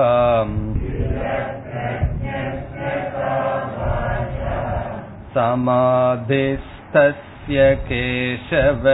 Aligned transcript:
समाधिस्तस्य 5.36 7.66
केशव 7.90 8.86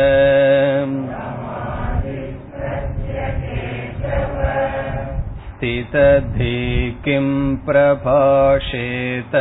स्थितधि 5.62 6.58
किं 7.04 7.28
प्रभाषेत 7.66 9.34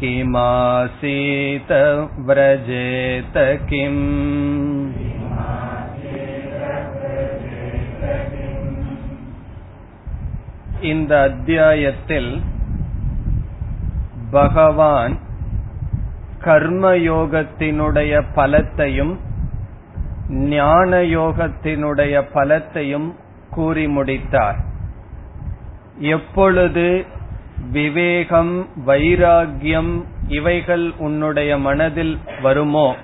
किमासीत 0.00 1.72
व्रजेत 2.28 3.36
किम् 3.68 4.04
இந்த 10.90 11.12
அத்தியாயத்தில் 11.20 12.30
பகவான் 14.30 15.14
கர்மயோகத்தினுடைய 16.44 18.12
பலத்தையும் 18.34 19.12
ஞான 20.29 21.01
யோகத்தினுடைய 21.01 22.23
பலத்தையும் 22.33 23.13
கூறி 23.49 23.87
முடித்தார். 23.87 24.57
எப்பொழுது 25.99 27.05
விவேகம் 27.71 28.67
வைராகியம் 28.87 30.03
இவைகள் 30.27 30.91
உன்னுடைய 30.97 31.57
மனதில் 31.57 32.19
வருமோ 32.41 32.95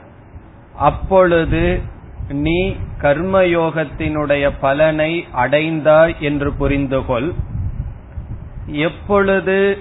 அப்பொழுது 0.76 1.82
நீ 2.30 2.76
கர்மயோகத்தினுடைய 3.02 4.52
பலனை 4.62 5.28
அடைந்தாய் 5.36 6.18
என்று 6.20 6.54
புரிந்துகொள். 6.60 7.34
எப்பொழுது 8.66 9.78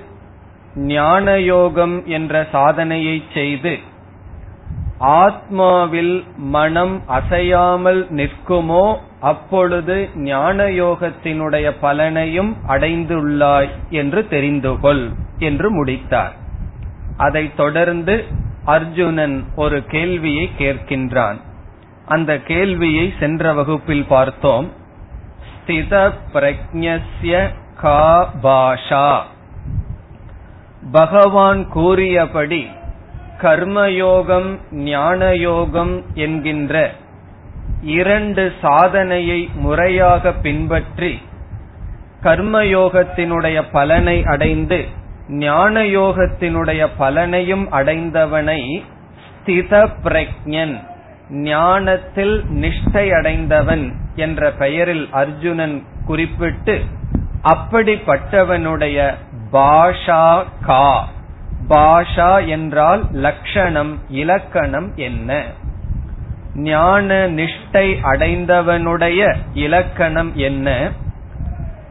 ஞான 0.74 1.38
யோகம் 1.38 2.06
என்ற 2.06 2.46
சாதனையை 2.52 3.22
செய்து 3.34 3.78
ஆத்மாவில் 5.00 6.24
மனம் 6.36 7.02
அசையாமல் 7.06 8.06
நிற்குமோ 8.10 8.96
அப்பொழுது 9.20 10.08
ஞான 10.14 10.64
யோகத்தினுடைய 10.64 11.72
பலனையும் 11.82 12.54
அடைந்துள்ளாய் 12.68 13.68
என்று 13.90 14.28
தெரிந்து 14.28 14.80
கொள் 14.80 15.10
என்று 15.38 15.70
முடித்தார். 15.70 16.32
அதைத் 17.16 17.56
தொடர்ந்து 17.56 18.24
அர்ஜுனன் 18.64 19.44
ஒரு 19.56 19.84
கேள்வியை 19.84 20.50
கேட்கின்றான். 20.58 21.40
அந்த 22.06 22.38
கேள்வியை 22.38 23.12
சென்ற 23.20 23.52
வகுப்பில் 23.52 24.04
பார்த்தோம். 24.04 24.72
ஸ்தித 25.50 26.12
பிரஜ்யஸ்ய 26.32 27.48
கா 27.80 28.30
பாஷா. 28.42 29.20
பகவான் 30.92 31.68
கூறியபடி 31.68 32.68
கர்மயோகம் 33.42 34.58
ஞானயோகம் 34.72 36.02
என்கின்ற 36.14 36.90
இரண்டு 37.82 38.52
சாதனையை 38.62 39.50
முறையாக 39.54 40.32
பின்பற்றி 40.32 41.20
கர்மயோகத்தினுடைய 42.22 43.62
பலனை 43.72 44.24
அடைந்து 44.24 44.78
ஞான 45.28 45.82
யோகத்தினுடைய 45.82 46.86
பலனையும் 46.98 47.66
அடைந்தவனை 47.70 48.84
ஸ்தித 49.24 49.88
பிரஜன் 50.04 50.74
ஞானத்தில் 51.30 52.44
நிஷ்டை 52.54 53.10
அடைந்தவன் 53.10 53.84
என்ற 54.16 54.50
பெயரில் 54.52 55.08
அர்ஜுனன் 55.10 55.82
குறிப்பிட்டு 56.06 56.80
அப்படிப்பட்டவனுடைய 57.42 59.14
பாஷா 59.52 60.42
கா. 60.66 61.08
பாஷா 61.70 62.46
என்றால் 62.46 63.04
லட்சணம் 63.12 63.98
இலக்கணம் 64.08 64.92
என்ன? 64.96 65.44
ஞான 66.54 67.28
நிஷ்டை 67.28 67.96
அடைந்தவனுடைய 68.02 69.34
இலக்கணம் 69.54 70.32
என்ன? 70.34 70.90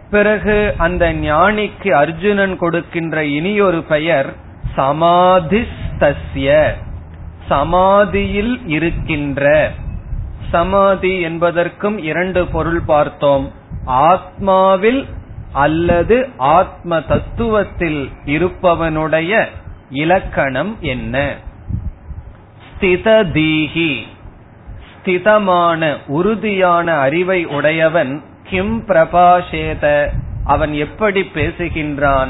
பிறகு 0.10 0.74
அந்த 0.78 1.14
ஞானிக்கு 1.14 1.90
அர்ஜுனன் 1.90 2.58
கொடுக்கின்ற 2.58 3.26
இனியொரு 3.26 3.84
பெயர் 3.84 4.34
சமாதிஸ்தஸ்ய. 4.78 6.74
சமாதியில் 7.48 8.68
இருக்கின்ற. 8.68 9.72
சமாதி 10.52 11.20
என்பதற்கும் 11.20 11.98
இரண்டு 11.98 12.48
பொருள் 12.48 12.82
பார்த்தோம். 12.82 13.52
ஆத்மாவில் 13.88 15.06
அல்லது 15.54 16.30
ஆத்ம 16.38 17.00
தத்துவத்தில் 17.00 18.12
இருப்பவனுடைய 18.26 19.46
இலக்கணம் 19.90 20.78
என்ன? 20.80 21.36
ஸ்திததீகி 22.70 24.02
ஸ்திதமான 24.96 25.98
உறுதியான 26.08 26.94
அறிவை 26.94 27.46
உடையவன் 27.46 28.24
கிம் 28.44 28.86
பிரபாஷேத. 28.88 30.08
அவன் 30.44 30.74
எப்படி 30.74 31.22
பேசுகின்றான்? 31.22 32.28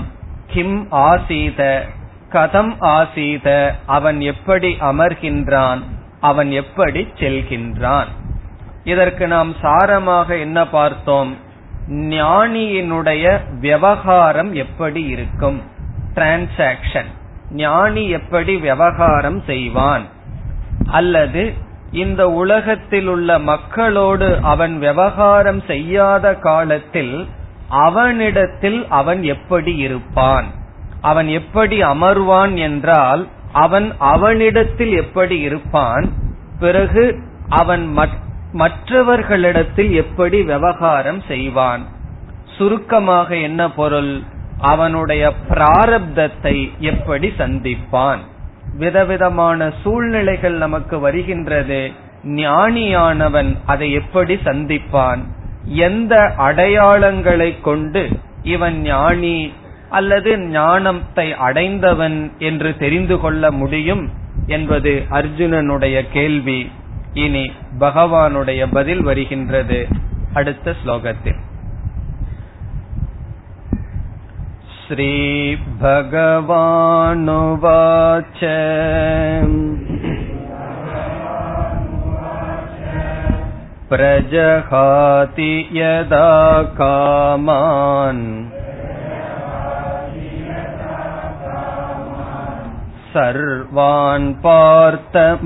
கிம் 0.48 0.92
ஆசீத. 0.92 1.86
கதம் 2.30 2.76
ஆசீத. 2.80 3.76
அவன் 3.86 4.22
எப்படி 4.22 4.78
அமர்கின்றான்? 4.80 5.80
அவன் 6.20 6.52
எப்படி 6.52 7.08
செல்கின்றான்? 7.16 8.08
இதற்கு 8.84 9.28
நாம் 9.28 9.56
சாரமாக 9.62 10.40
என்ன 10.40 10.68
பார்த்தோம்? 10.68 11.38
ஞானியினுடைய 11.90 13.40
விவகாரம் 13.60 14.54
எப்படி 14.54 15.04
இருக்கும்? 15.04 15.62
டிரான்சாக்சன் 16.16 17.18
ஞானி 17.52 18.10
எப்படி 18.10 18.58
விவகாரம் 18.58 19.42
செய்வான்? 19.46 20.06
அல்லது 20.88 21.54
இந்த 21.92 22.30
உலகத்தில் 22.30 23.08
உள்ள 23.08 23.40
மக்களோடு 23.40 24.40
அவன் 24.42 24.80
விவகாரம் 24.80 25.62
செய்யாத 25.62 26.36
காலத்தில் 26.36 27.28
அவனிடத்தில் 27.70 28.88
அவன் 28.90 29.24
எப்படி 29.24 29.76
இருப்பான்? 29.76 30.46
அவன் 31.02 31.28
எப்படி 31.28 31.82
அமர்வான் 31.82 32.54
என்றால் 32.56 33.28
அவன் 33.54 33.96
அவனிடத்தில் 33.98 34.92
எப்படி 34.92 35.40
இருப்பான்? 35.40 36.12
பிறகு 36.60 37.24
அவன் 37.50 37.98
மற்றவர்களிடத்தில் 38.54 39.92
எப்படி 39.92 40.42
விவகாரம் 40.44 41.22
செய்வான்? 41.28 41.86
சுருக்கமாக 42.58 43.36
என்ன 43.36 43.72
பொருள்? 43.72 44.24
அவனுடைய 44.60 45.34
பிராரப்தத்தை 45.50 46.78
எப்படி 46.80 47.34
சந்திப்பான்? 47.38 48.18
விதவிதமான 48.78 49.74
சூழ்நிலைகள் 49.84 50.54
நமக்கு 50.54 51.00
வருகின்றது. 51.00 51.92
ஞானியானவன் 52.24 53.58
அதை 53.66 53.92
எப்படி 53.92 54.36
சந்திப்பான்? 54.36 55.24
எந்த 55.64 56.34
அடையாளங்களை 56.38 57.62
கொண்டு 57.62 58.10
இவன் 58.44 58.82
ஞானி 58.82 59.54
அல்லது 59.90 60.40
ஞானத்தை 60.40 61.34
அடைந்தவன் 61.34 62.32
என்று 62.38 62.78
தெரிந்து 62.78 63.20
கொள்ள 63.20 63.52
முடியும் 63.52 64.10
என்பது 64.48 65.04
அர்ஜுனனுடைய 65.12 66.06
கேள்வி. 66.14 66.72
இனி 67.14 67.52
பகவானுடைய 67.80 68.68
பதில் 68.72 69.02
வருகின்றது. 69.02 69.88
அடுத்த 70.34 70.76
ஸ்லோகத்தில். 70.86 71.40
श्रीभगवानुवाच 74.89 75.95
प्रजहाति 83.93 85.53
यदा 85.79 86.29
कामान् 86.81 88.25
सर्वान् 93.15 94.29
पार्थमनोगतान् 94.45 95.43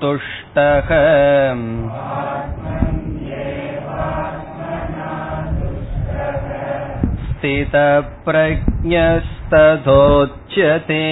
तुष्टः 0.02 0.90
स्थितप्रज्ञस्तथोच्यते 9.70 11.04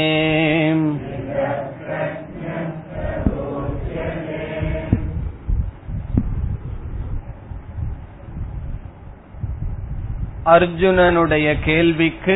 அர்ஜுனனுடைய 10.53 11.47
கேள்விக்கு 11.65 12.35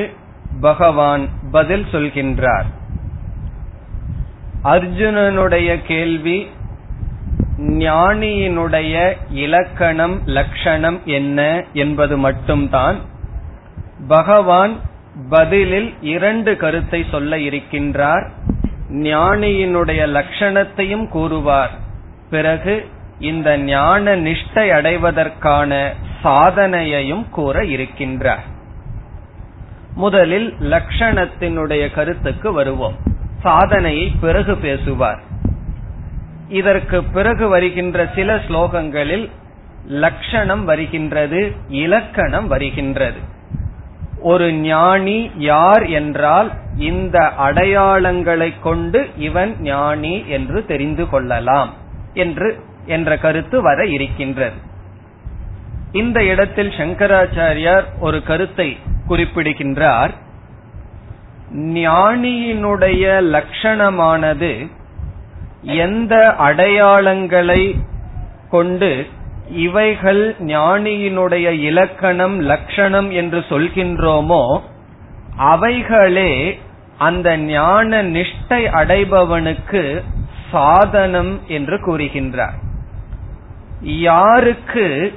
பகவான் 0.60 1.28
பதில் 1.52 1.86
சொல்கின்றார். 1.92 2.64
அர்ஜுனனுடைய 4.64 5.82
கேள்வி 5.86 6.50
ஞானியினுடைய 7.58 9.16
இலக்கணம் 9.30 10.26
லட்சணம் 10.26 11.00
என்ன 11.04 11.64
என்பது 11.72 12.18
மட்டும்தான். 12.18 12.96
பகவான் 14.08 14.76
பதிலில் 15.28 15.94
இரண்டு 16.00 16.56
கருத்தை 16.56 17.04
சொல்ல 17.10 17.36
இருக்கின்றார். 17.36 18.28
ஞானியினுடைய 18.90 20.06
லட்சணத்தையும் 20.06 21.08
கூறுவார். 21.08 21.70
பிறகு 22.30 22.88
இந்த 23.18 23.58
ஞான 23.58 24.16
நிஷ்டை 24.16 24.68
அடைவதற்கான 24.70 25.92
சாதனையையும் 26.24 27.28
கூற 27.28 27.62
இருக்கின்றார். 27.62 28.54
முதலில் 29.96 30.48
லட்சணத்தினுடைய 30.72 31.84
கருத்துக்கு 31.94 32.52
வருவோம். 32.52 32.96
சாதனையை 33.42 34.06
பிறகு 34.20 34.54
பேசுவார். 34.56 35.20
இதற்கு 36.48 36.98
பிறகு 37.04 37.48
வருகின்ற 37.48 38.06
சில 38.14 38.36
ஸ்லோகங்களில் 38.48 39.30
லட்சணம் 40.02 40.64
வருகின்றது 40.64 41.40
இலக்கணம் 41.68 42.46
வருகின்றது. 42.46 43.20
ஒரு 44.22 44.52
ஞானி 44.52 45.30
யார் 45.50 45.84
என்றால் 45.86 46.50
இந்த 46.78 47.18
அடையாளங்களை 47.38 48.50
கொண்டு 48.62 49.00
இவன் 49.16 49.52
ஞானி 49.60 50.14
என்று 50.28 50.64
தெரிந்து 50.66 51.04
கொள்ளலாம் 51.08 51.72
என்று 52.14 52.50
என்ற 52.86 53.18
கருத்து 53.18 53.62
வர 53.62 53.86
இருக்கின்றது. 53.86 54.58
இந்த 55.92 56.24
இடத்தில் 56.24 56.72
சங்கராச்சாரியார் 56.78 57.86
ஒரு 58.00 58.22
கருத்தை 58.22 58.70
குறிப்பிடுகின்றார் 59.08 60.12
ஞானியினுடைய 61.54 63.04
லட்சணமானது 63.34 64.70
எந்த 65.62 66.34
அடையாளங்களை 66.38 67.80
கொண்டு 68.50 69.06
இவைகள் 69.50 70.36
ஞானியினுடைய 70.38 71.50
இலக்கணம் 71.50 72.40
லட்சணம் 72.40 73.10
என்று 73.10 73.38
சொல்கின்றோமோ 73.48 74.60
அவைகளே 75.36 76.58
அந்த 76.98 77.36
ஞான 77.36 78.02
நிஷ்டை 78.02 78.62
அடைபவனுக்கு 78.72 80.02
சாதனம் 80.50 81.40
என்று 81.46 81.76
கூறுகின்றார். 81.76 82.56
யாருக்கு 83.82 85.12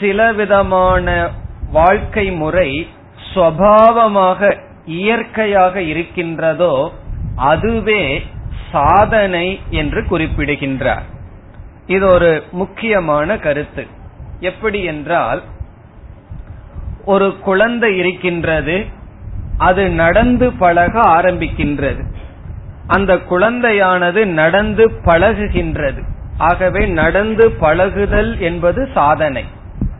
சில 0.00 0.32
விதமான 0.32 1.30
வாழ்க்கை 1.72 2.30
முறை 2.30 2.88
சுவாவமாக 3.34 4.56
இயற்கையாக 4.86 5.80
இருக்கின்றதோ 5.80 6.92
அதுவே 7.36 8.22
சாதனை 8.70 9.60
என்று 9.70 10.06
குறிப்பிடுகின்றார். 10.06 11.02
இது 11.86 12.06
ஒரு 12.06 12.42
முக்கியமான 12.52 13.36
கருத்து. 13.36 13.86
எப்படி 14.40 14.82
என்றால் 14.82 15.42
ஒரு 17.04 17.38
குழந்தை 17.38 17.98
இருக்கின்றது 17.98 18.84
அது 19.58 19.88
நடந்து 19.90 20.52
பழக 20.52 21.00
ஆரம்பிக்கின்றது. 21.00 22.02
அந்த 22.86 23.16
குழந்தையானது 23.16 24.24
நடந்து 24.24 24.90
பழகுகின்றது. 25.04 26.02
ஆகவே 26.38 26.86
நடந்து 26.86 27.50
பழகுதல் 27.50 28.38
என்பது 28.38 28.88
சாதனை. 28.94 29.44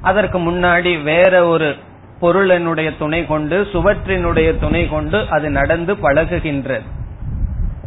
அதற்கு 0.03 0.39
முன்னாடி 0.39 1.03
வேற 1.03 1.47
ஒரு 1.47 1.77
பொருளினுடைய 2.21 2.97
துணை 2.99 3.27
கொண்டு 3.27 3.69
சுவற்றினுடைய 3.73 4.59
துணை 4.59 4.89
கொண்டு 4.89 5.29
அது 5.29 5.51
நடந்து 5.51 5.95
பழகுகின்றது. 5.95 6.87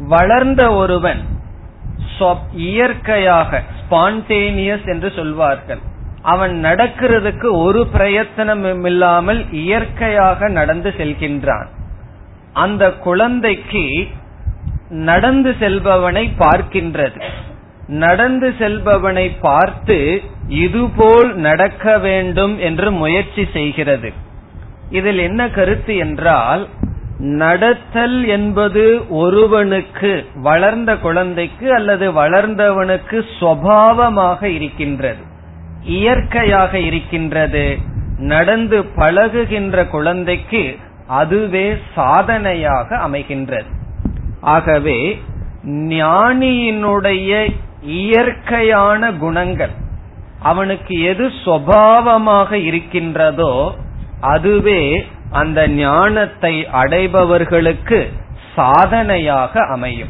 வளர்ந்த 0.08 0.74
ஒருவன் 0.74 1.40
இயற்கையாக 2.54 3.64
ஸ்பான்டேனியஸ் 3.80 4.86
என்று 4.86 5.12
சொல்வார்கள். 5.16 5.80
அவன் 6.22 6.62
நடக்கிறதுக்கு 6.64 7.52
ஒரு 7.52 7.88
பிரயத்தனம் 7.88 8.86
இல்லாமல் 8.86 9.54
இயற்கையாக 9.54 10.50
நடந்து 10.50 10.90
செல்கின்றான். 10.90 11.66
அந்த 12.54 12.92
குழந்தைக்கு 12.92 14.08
நடந்து 14.90 15.56
செல்பவனை 15.60 16.32
பார்க்கின்றது. 16.40 17.22
நடந்து 17.88 18.54
செல்பவனை 18.60 19.32
பார்த்து 19.42 20.22
இதுபோல் 20.52 21.36
நடக்க 21.36 21.98
வேண்டும் 21.98 22.60
என்று 22.60 22.92
முயற்சி 22.92 23.48
செய்கிறது. 23.54 24.14
இதில் 24.90 25.18
என்ன 25.18 25.50
கருத்து 25.50 25.96
என்றால் 25.96 26.68
நடத்தல் 27.20 28.28
என்பது 28.28 29.10
ஒருவனுக்கு 29.10 30.26
வளர்ந்த 30.36 30.98
குழந்தைக்கு 30.98 31.74
அல்லது 31.74 32.12
வளர்ந்தவனுக்கு 32.12 33.26
சுவாவமாக 33.40 34.44
இருக்கின்றது. 34.44 35.22
இயற்கையாக 35.84 36.80
இருக்கின்றது. 36.80 37.78
நடந்து 38.18 38.84
பழகுகின்ற 38.96 39.88
குழந்தைக்கு 39.88 40.78
அதுவே 41.08 41.78
சாதனையாக 41.96 43.08
அமைகின்றது. 43.08 43.70
ஆகவே 44.42 45.20
ஞானியினுடைய 45.68 47.54
இயற்கையான 47.82 49.12
குணங்கள் 49.12 49.72
அவனுக்கு 50.44 51.02
எது 51.02 51.32
சுவாவமாக 51.46 52.52
இருக்கின்றதோ 52.54 53.54
அதுவே 54.22 54.82
அந்த 55.32 55.68
ஞானத்தை 55.68 56.54
அடைபவர்களுக்கு 56.74 58.00
சாதனையாக 58.56 59.54
அமையும். 59.66 60.10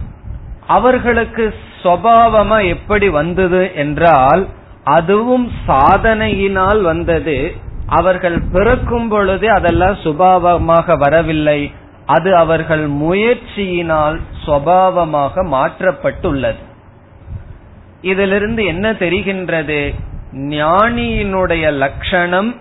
அவர்களுக்கு 0.67 1.43
சுவாவமா 1.83 2.67
எப்படி 2.67 3.09
வந்தது 3.09 3.75
என்றால் 3.75 4.47
அதுவும் 4.83 5.51
சாதனையினால் 5.67 6.81
வந்தது. 6.81 7.55
அவர்கள் 7.87 8.37
பிறக்கும் 8.51 9.07
பொழுதே 9.07 9.47
அதெல்லாம் 9.47 9.97
சுபாவமாக 10.03 10.97
வரவில்லை. 10.97 11.71
அது 12.05 12.29
அவர்கள் 12.35 12.87
முயற்சியினால் 12.87 14.17
சுவாவமாக 14.45 15.43
மாற்றப்பட்டுள்ளது. 15.55 16.61
இதிலிருந்து 18.01 18.61
என்ன 18.65 18.91
தெரிகின்றது? 18.91 19.81
ஞானியினுடைய 20.33 21.71
லட்சணம் 21.71 22.55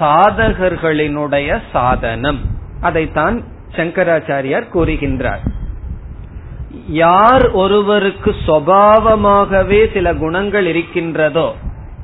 சாதகர்களினுடைய 0.00 1.60
சாதனம். 1.72 2.40
அதைத்தான் 2.80 3.42
சங்கராச்சாரியார் 3.76 4.64
கூறுகின்றார். 4.74 5.42
யார் 6.88 7.50
ஒருவருக்கு 7.50 8.34
சுவாவமாகவே 8.46 9.92
சில 9.92 10.14
குணங்கள் 10.14 10.66
இருக்கின்றதோ 10.66 11.54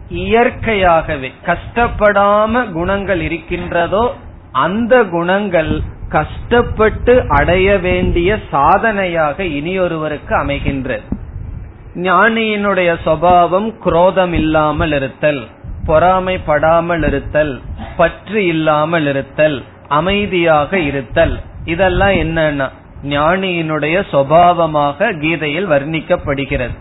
இயற்கையாகவே 0.09 1.33
கஷ்டப்படாம 1.47 2.73
குணங்கள் 2.73 3.21
இருக்கின்றதோ 3.21 4.15
அந்த 4.53 5.05
குணங்கள் 5.05 5.81
கஷ்டப்பட்டு 6.09 7.25
அடைய 7.29 7.79
வேண்டிய 7.79 8.39
சாதனையாக 8.51 9.43
இனியொருவருக்கு 9.43 10.37
அமைகின்றது. 10.39 11.03
ஞானியினுடைய 11.95 12.97
சுவாவம் 13.05 13.75
குரோதம் 13.85 14.33
இல்லாமல் 14.33 14.93
இருத்தல் 14.93 15.49
பொறாமைப்படாமல் 15.87 17.07
இருத்தல் 17.07 17.61
பற்று 17.97 18.47
இல்லாமல் 18.47 19.07
இருத்தல் 19.07 19.65
அமைதியாக 19.89 20.79
இருத்தல். 20.79 21.41
இதெல்லாம் 21.65 22.11
என்னன்னா 22.11 22.69
ஞானியினுடைய 23.03 24.03
சுவாவமாக 24.13 25.19
கீதையில் 25.21 25.69
வர்ணிக்கப்படுகிறது. 25.69 26.75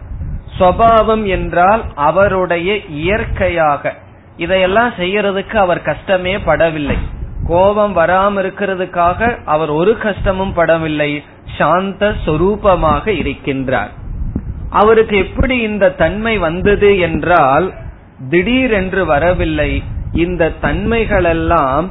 சுவாவம் 0.59 1.25
என்றால் 1.25 1.83
அவருடைய 1.95 2.75
இயற்கையாக. 2.75 3.93
இதையெல்லாம் 4.37 4.91
செய்யறதுக்கு 4.99 5.55
அவர் 5.55 5.81
கஷ்டமே 5.81 6.37
படவில்லை. 6.37 6.97
கோபம் 7.47 7.97
வராம 7.97 8.41
இருக்கிறதுக்காக 8.41 9.43
அவர் 9.45 9.69
ஒரு 9.69 9.97
கஷ்டமும் 9.97 10.53
படவில்லை. 10.55 11.23
சாந்த 11.57 12.13
சொரூபமாக 12.25 13.07
இருக்கின்றார். 13.07 14.01
அவருக்கு 14.73 15.15
எப்படி 15.17 15.55
இந்த 15.69 15.91
தன்மை 16.01 16.35
வந்தது 16.37 16.89
என்றால் 16.99 17.67
திடீரென்று 18.29 19.01
வரவில்லை. 19.05 19.71
இந்த 20.23 20.51
தன்மைகளெல்லாம் 20.61 21.87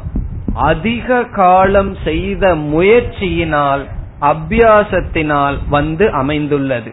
அதிக 0.70 1.24
காலம் 1.36 1.92
செய்த 2.04 2.54
முயற்சியினால் 2.72 3.82
அபியாசத்தினால் 4.20 5.56
வந்து 5.68 6.06
அமைந்துள்ளது. 6.12 6.90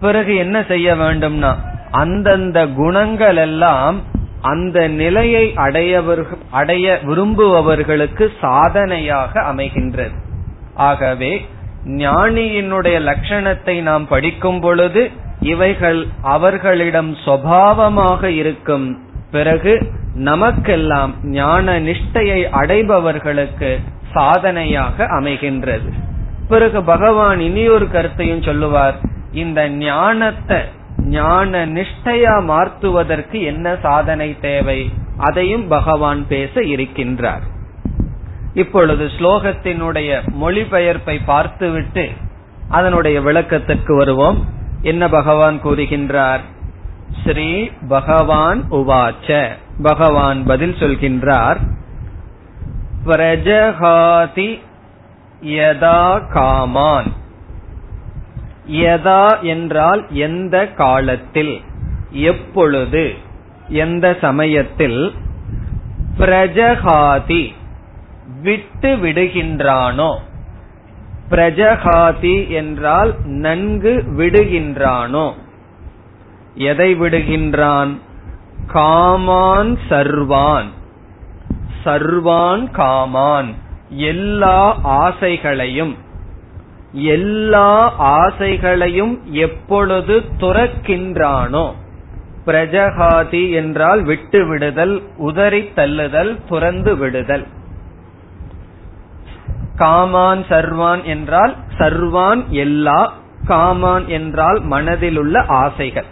பிறகு 0.00 0.32
என்ன 0.36 0.56
செய்ய 0.68 0.88
வேண்டும்னா 0.94 1.52
அந்தந்த 1.90 2.58
குணங்கள் 2.80 3.38
எல்லாம் 3.46 3.96
அந்த 4.40 4.78
நிலையை 5.02 5.44
அடையவர்கள் 5.56 6.42
அடைய 6.50 6.86
விரும்புபவர்களுக்கு 7.02 8.24
சாதனையாக 8.40 9.32
அமைகின்றது. 9.52 10.16
ஆகவே 10.88 11.32
ஞானியினுடைய 11.96 12.96
லட்சணத்தை 13.00 13.82
நாம் 13.82 14.08
படிக்கும் 14.08 14.60
பொழுது 14.60 15.10
இவைகள் 15.40 16.06
அவர்களிடம் 16.22 17.16
சுவாவமாக 17.24 18.24
இருக்கும். 18.24 18.98
பிறகு 19.30 19.92
நமக்கெல்லாம் 20.14 21.14
ஞான 21.22 21.80
நிஷ்டையை 21.80 22.40
அடைபவர்களுக்கு 22.62 23.80
சாதனையாக 24.12 25.04
அமைகின்றது. 25.04 25.92
பிறகு 26.48 26.82
பகவான் 26.82 27.40
இனியொரு 27.40 27.90
கருத்தையும் 27.90 28.42
சொல்லுவார். 28.42 28.94
இந்த 29.32 29.68
ஞானத்தை 29.68 30.58
ஞான 30.96 31.66
நிஷ்டையா 31.66 32.44
மாற்றுவதற்கு 32.44 33.42
என்ன 33.42 33.76
சாதனை 33.82 34.40
தேவை? 34.40 34.90
அதையும் 35.18 35.68
பகவான் 35.68 36.26
பேச 36.28 36.60
இருக்கின்றார். 36.60 37.44
இப்பொழுது 38.58 39.06
ஸ்லோகத்தினுடைய 39.06 40.20
மொழிபெயர்ப்பை 40.42 41.20
பார்த்துவிட்டு 41.26 42.10
அதனுடைய 42.68 43.20
விளக்கத்திற்கு 43.20 43.96
வருவோம். 43.96 44.46
என்ன 44.82 45.08
பகவான் 45.08 45.64
கூறுகின்றார்? 45.64 46.40
ஸ்ரீ 47.24 47.70
பகவான் 47.88 48.64
உவாச்ச. 48.70 49.48
பகவான் 49.82 50.44
பதில் 50.44 50.74
சொல்கின்றார். 50.74 51.56
பிரஜகாதி 53.06 54.60
யதா 55.42 56.00
காமான். 56.34 57.12
யதா 58.70 59.40
என்றால் 59.40 60.06
எந்த 60.10 60.66
காலத்தில் 60.66 61.60
எப்பொழுது 62.10 63.14
எந்த 63.68 64.16
சமயத்தில் 64.20 65.14
பிரஜகாதி 66.18 67.54
விட்டு 68.42 68.96
விடுகின்றானோ? 68.96 70.18
பிரஜகாதி 71.30 72.48
என்றால் 72.48 73.14
நன்கு 73.24 74.04
விடுகின்றானோ? 74.16 75.32
எதை 76.54 77.00
விடுகின்றான்? 77.00 77.98
காமான் 78.74 79.78
சர்வான். 79.88 80.66
சர்வான் 81.84 82.70
காமான். 82.70 83.54
எல்லா 83.88 84.78
ஆசைகளையும். 84.84 85.94
எல்லா 86.92 87.94
ஆசைகளையும் 88.16 89.22
எப்பொழுது 89.24 90.22
துறக்கின்றானோ? 90.40 91.72
பிரஜகாதி 92.46 93.52
என்றால் 93.52 94.02
விட்டு 94.02 94.46
விடுதல் 94.46 95.02
உதறி 95.16 95.60
தள்ளுதல் 95.60 96.38
துறந்து 96.48 96.96
விடுதல். 96.96 97.46
காமான் 99.78 100.42
சர்வான் 100.50 101.02
என்றால் 101.04 101.54
சர்வான் 101.78 102.42
எல்லா 102.48 103.00
காமான் 103.48 104.06
என்றால் 104.06 104.60
மனதில் 104.62 105.18
உள்ள 105.18 105.44
ஆசைகள். 105.46 106.08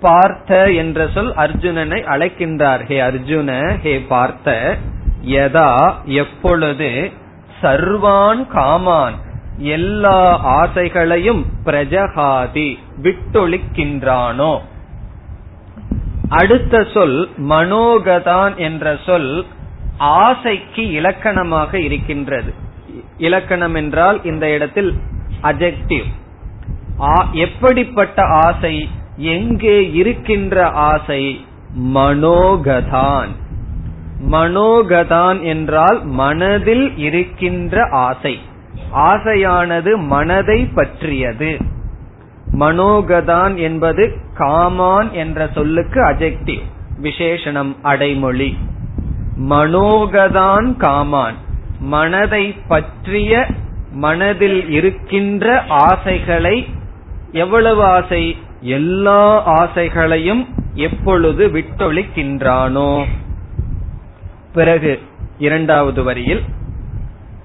பார்த்த 0.00 0.72
என்ற 0.72 1.08
சொல் 1.14 1.32
அர்ஜுனனை 1.34 2.00
அழைக்கின்றார். 2.14 2.82
ஹே 2.84 2.98
அர்ஜுன 3.00 3.50
ஹே 3.82 3.94
பார்த்த 4.08 4.76
யதா 5.24 5.70
எப்பொழுது 6.04 6.90
சர்வான் 7.62 8.42
காமான் 8.54 9.16
எல்லா 9.58 10.18
ஆசைகளையும் 10.60 11.42
பிரஜகாதி 11.64 12.68
விட்டொழிக்கின்றானோ. 13.02 14.52
அடுத்த 16.28 16.84
சொல் 16.94 17.18
மனோகதான் 17.48 18.54
என்ற 18.56 18.96
சொல் 19.06 19.32
ஆசைக்கு 19.98 20.84
இலக்கணமாக 20.90 21.74
இருக்கின்றது. 21.78 22.52
இலக்கணம் 23.18 23.74
என்றால் 23.74 24.24
இந்த 24.24 24.50
இடத்தில் 24.50 24.94
அஜெக்டிவ் 25.42 26.04
எப்படிப்பட்ட 27.32 28.22
ஆசை? 28.22 28.88
எங்கே 29.16 29.92
இருக்கின்ற 29.92 30.68
ஆசை? 30.68 31.44
மனோகதான். 31.78 33.28
மனோகதான் 34.30 35.42
என்றால் 35.42 36.04
மனதில் 36.04 36.96
இருக்கின்ற 36.96 37.88
ஆசை. 37.92 38.38
ஆசையானது 38.94 39.96
மனதை 39.96 40.66
பற்றியது. 40.66 41.56
மனோகதான் 42.52 43.54
என்பது 43.54 44.16
காமான் 44.34 45.10
என்ற 45.10 45.50
சொல்லுக்கு 45.54 46.00
அஜெக்டிவ் 46.04 46.62
விசேஷனம் 47.02 47.76
அடைமொழி. 47.82 48.58
மனோகதான் 49.36 50.76
காமான். 50.76 51.34
மனதை 51.80 52.52
பற்றிய 52.52 53.46
மனதில் 53.90 54.70
இருக்கின்ற 54.70 55.64
ஆசைகளை 55.68 56.68
எவ்வளவு 57.32 57.84
ஆசை? 57.84 58.36
எல்லா 58.60 59.48
ஆசைகளையும் 59.60 60.46
எப்பொழுது 60.74 61.48
விட்டொழிக்கின்றானோ? 61.48 63.04
பிறகு 64.52 65.02
இரண்டாவது 65.38 66.02
வரியில் 66.02 66.42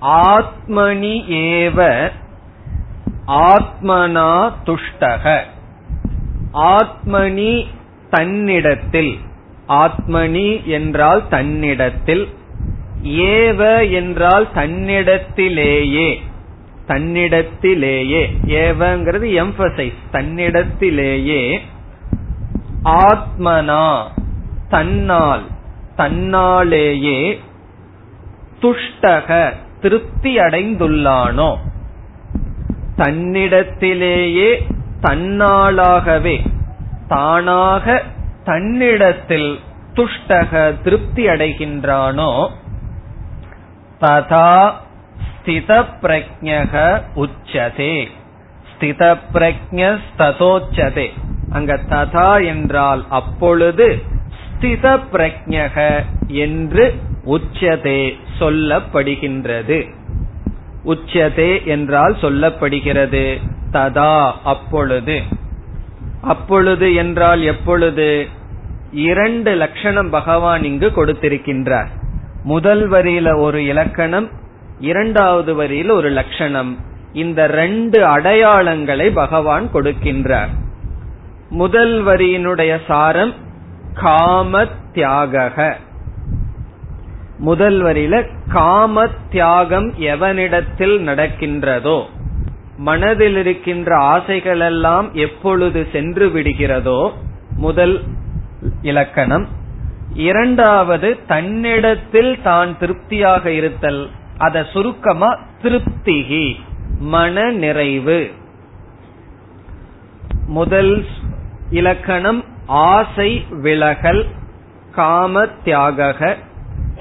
ஆத்மனி 0.02 1.16
ஏவ 1.30 2.10
ஆத்மனா 3.28 4.52
துஷ்டக. 4.66 5.40
ஆத்மனி 6.54 7.66
தன்னிடத்தில் 8.10 9.20
ஆத்மனி 9.68 10.64
என்றால் 10.64 11.28
தன்னிடத்தில் 11.28 12.30
ஏவ 13.04 13.92
என்றால் 13.92 14.48
தன்னிடத்திலேயே. 14.56 16.22
தன்னிடத்திலேயே. 16.88 18.30
ஏவங்கிறது 18.46 19.30
எம்பசைஸ் 19.32 19.94
தன்னிடத்திலேயே. 20.12 21.60
ஆத்மனா. 22.84 24.08
தன்னால். 24.70 25.46
தன்னாலேயே. 25.98 27.40
துஷ்டக. 28.62 29.54
திருப்தி 29.82 30.38
அடைந்துள்ளானோ. 30.38 31.58
தன்னிடத்திலேயே. 32.98 34.64
தன்னாலாகவே. 35.02 36.46
தானாக 37.08 38.04
தன்னிடத்தில் 38.44 39.60
துஷ்டக 39.94 40.82
திருப்தி 40.82 41.28
அடைகின்றானோ. 41.28 42.60
ததா 44.02 44.74
ஸ்தித 45.38 45.86
பிரஜக 46.02 47.02
உச்சதே 47.16 48.08
ஸ்தித 48.72 49.18
பிரஜோச்சதே 49.34 51.10
அங்க 51.50 51.80
ததா 51.90 52.46
என்றால் 52.46 53.06
அப்பொழுது 53.10 54.04
ஸ்தித 54.58 55.00
பிரஜக 55.14 56.04
என்று 56.28 57.00
உச்சதே 57.26 58.18
சொல்லப்படுகின்றது. 58.40 59.90
உச்சதே 60.86 61.66
என்றால் 61.66 62.14
சொல்லப்படுகிறது. 62.14 63.40
ததா 63.72 64.32
அப்பொழுது. 64.44 65.22
அப்பொழுது 66.22 66.94
என்றால் 66.94 67.42
எப்பொழுது? 67.42 68.28
இரண்டு 68.92 69.56
லட்சணம் 69.56 70.10
பகவான் 70.10 70.64
இங்கு 70.64 70.88
கொடுத்திருக்கின்றார். 70.88 71.88
முதல் 72.44 72.92
வரியில 72.92 73.40
ஒரு 73.40 73.66
இலக்கணம் 73.66 74.30
இரண்டாவது 74.80 75.56
வரியில் 75.56 75.90
ஒரு 75.90 76.10
லட்சணம். 76.10 76.78
இந்த 77.14 77.48
ரெண்டு 77.48 78.06
அடையாளங்களை 78.06 79.12
பகவான் 79.14 79.70
கொடுக்கின்றார். 79.74 80.48
முதல் 81.50 82.06
வரியினுடைய 82.06 82.80
சாரம் 82.88 83.34
காம 83.94 84.66
தியாக 84.94 85.78
முதல் 87.38 87.84
வரியில 87.84 88.28
காம 88.48 89.08
தியாகம் 89.30 89.94
எவனிடத்தில் 89.98 90.98
நடக்கின்றதோ 91.00 92.04
மனதில் 92.78 93.38
இருக்கின்ற 93.38 93.98
ஆசைகள் 93.98 94.60
எல்லாம் 94.60 95.14
எப்பொழுது 95.14 95.88
சென்று 95.92 96.28
விடுகிறதோ 96.28 97.12
முதல் 97.56 98.04
இலக்கணம். 98.82 99.48
இரண்டாவது 100.14 101.20
தன்னிடத்தில் 101.28 102.42
தான் 102.42 102.78
திருப்தியாக 102.78 103.52
இருத்தல். 103.52 104.10
அத 104.38 104.64
சுருக்கமா 104.64 105.40
திருப்திகி 105.64 106.56
மன 107.00 107.52
நிறைவு. 107.52 108.32
முதல் 110.48 111.06
இலக்கணம் 111.70 112.46
ஆசை 112.66 113.46
விலகல் 113.50 114.26
காம 114.92 115.46
தியாக 115.64 116.38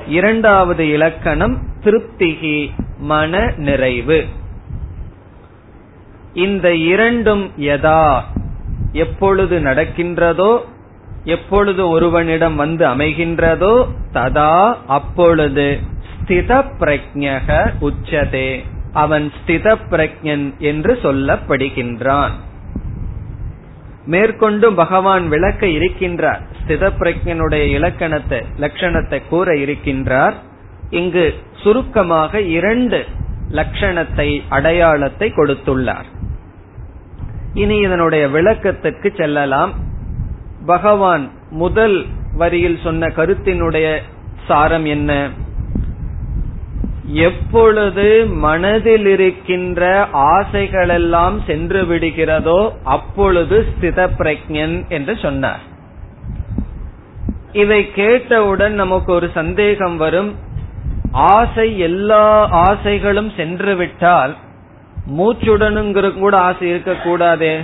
இரண்டாவது 0.06 0.88
இலக்கணம் 0.88 1.58
திருப்திகி 1.84 2.70
மன 2.98 3.52
நிறைவு. 3.56 4.26
இந்த 6.34 6.74
இரண்டும் 6.74 7.50
எதா 7.56 8.22
எப்பொழுது 8.92 9.60
நடக்கின்றதோ 9.60 10.64
எப்பொழுது 11.24 11.88
ஒருவனிடம் 11.88 12.56
வந்து 12.56 12.86
அமைகின்றதோ 12.86 13.86
ததா 14.12 14.74
அப்பொழுது 14.86 15.78
ஸ்தித 16.10 16.64
பிரஜக 16.80 17.72
உச்சதே. 17.80 18.60
அவன் 18.92 19.32
ஸ்தித 19.38 19.76
பிரஜன் 19.90 20.58
என்று 20.58 20.98
சொல்லப்படுகின்றான். 21.02 22.30
மேற்கொண்டு 24.04 24.72
பகவான் 24.72 25.28
விளக்க 25.28 25.66
இருக்கின்றார். 25.66 26.40
ஸ்தித 26.60 26.92
பிரஜனுடைய 26.98 27.66
இலக்கணத்தை 27.66 28.42
லட்சணத்தை 28.58 29.22
கூற 29.28 29.52
இருக்கின்றார். 29.52 30.34
இங்கு 30.90 31.34
சுருக்கமாக 31.52 32.40
இரண்டு 32.40 33.06
லட்சணத்தை 33.52 34.42
அடையாளத்தை 34.48 35.32
கொடுத்துள்ளார். 35.36 36.04
இனி 37.54 37.76
இதனுடைய 37.76 38.28
விளக்கத்திற்கு 38.28 39.14
செல்லலாம். 39.16 39.88
பகவான் 40.72 41.24
முதல் 41.62 41.98
வரியில் 42.40 42.82
சொன்ன 42.82 43.08
கருத்தினுடைய 43.16 43.86
சாரம் 44.48 44.88
என்ன? 44.96 45.12
எப்பொழுது 47.26 48.06
மனதில் 48.44 49.06
இருக்கின்ற 49.06 49.82
ஆசைகளெல்லாம் 50.34 51.36
சென்று 51.46 51.80
விடுகிறதோ 51.84 52.60
அப்பொழுது 52.96 53.56
ஸ்தித 53.70 53.98
பிரஜன் 54.18 54.76
என்று 54.88 55.14
சொன்னார். 55.24 55.64
இதை 57.62 57.80
கேட்டவுடன் 57.92 58.74
நமக்கு 58.82 59.10
ஒரு 59.12 59.28
சந்தேகம் 59.38 59.96
வரும். 59.96 60.30
ஆசை 61.36 61.68
எல்லா 61.88 62.24
ஆசைகளும் 62.66 63.32
சென்று 63.36 63.72
விட்டால் 63.76 64.32
மூச்சுடனுங்கிற 65.18 66.06
கூட 66.14 66.34
ஆசை 66.48 66.66
இருக்கக்கூடாதே? 66.72 67.54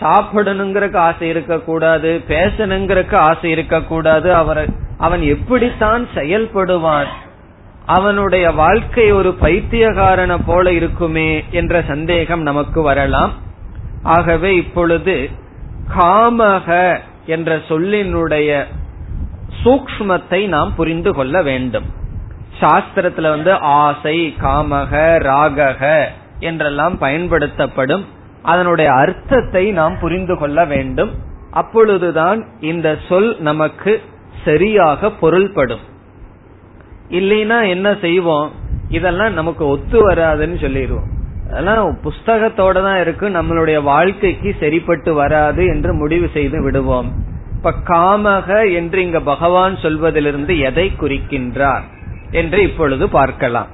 சாப்பிடணுங்கிறக்கு 0.00 0.96
ஆசை 0.96 1.28
இருக்கக்கூடாது 1.28 2.22
பேசணுங்கிறக்கு 2.28 3.14
ஆசை 3.14 3.50
இருக்கக்கூடாது. 3.50 4.34
அவர் 4.34 4.68
அவன் 4.98 5.22
எப்படித்தான் 5.22 6.08
செயல்படுவான்? 6.14 7.10
அவனுடைய 7.86 8.50
வாழ்க்கை 8.50 9.12
ஒரு 9.12 9.36
பைத்தியகாரன 9.40 10.38
போல 10.46 10.72
இருக்குமே 10.72 11.44
என்ற 11.50 11.82
சந்தேகம் 11.86 12.42
நமக்கு 12.42 12.82
வரலாம். 12.82 13.32
ஆகவே 14.02 14.56
இப்பொழுது 14.56 15.30
காமக 15.98 16.98
என்ற 17.26 17.56
சொல்லினுடைய 17.56 18.64
சூக்மத்தை 19.64 20.48
நாம் 20.48 20.74
புரிந்து 20.74 21.14
கொள்ள 21.14 21.42
வேண்டும். 21.42 21.84
சாஸ்திரத்துல 22.60 23.28
வந்து 23.28 23.52
ஆசை 23.54 24.36
காமக 24.40 25.02
ராகக 25.28 26.04
என்றெல்லாம் 26.40 26.98
பயன்படுத்தப்படும். 26.98 28.18
அதனுடைய 28.42 28.92
அர்த்தத்தை 28.92 29.70
நாம் 29.70 29.98
புரிந்து 29.98 30.38
கொள்ள 30.38 30.64
வேண்டும். 30.64 31.10
அப்பொழுதுதான் 31.50 32.46
இந்த 32.60 32.98
சொல் 33.08 33.40
நமக்கு 33.40 34.02
சரியாக 34.44 35.10
பொருள்படும். 35.10 35.80
இல்லைன்னா 37.10 37.68
என்ன 37.68 37.96
செய்வோம்? 38.00 38.50
இதெல்லாம் 38.88 39.32
நமக்கு 39.32 39.66
ஒத்து 39.66 40.10
வராதுன்னு 40.10 40.60
சொல்லிடுவோம். 40.60 41.08
அதெல்லாம் 41.50 41.98
புஸ்தகத்தோட 42.04 42.82
தான் 42.82 43.00
இருக்கு. 43.00 43.28
நம்மளுடைய 43.28 43.82
வாழ்க்கைக்கு 43.82 44.56
சரிப்பட்டு 44.60 45.14
வராது 45.14 45.66
என்று 45.66 45.92
முடிவு 45.92 46.30
செய்து 46.32 46.62
விடுவோம். 46.62 47.12
இப்ப 47.56 47.72
காமக 47.84 48.74
என்று 48.74 49.02
இங்க 49.02 49.20
பகவான் 49.20 49.76
சொல்வதிலிருந்து 49.76 50.58
எதை 50.58 50.92
குறிக்கின்றார்? 51.00 51.82
என்று 52.30 52.62
இப்பொழுது 52.62 53.08
பார்க்கலாம். 53.08 53.66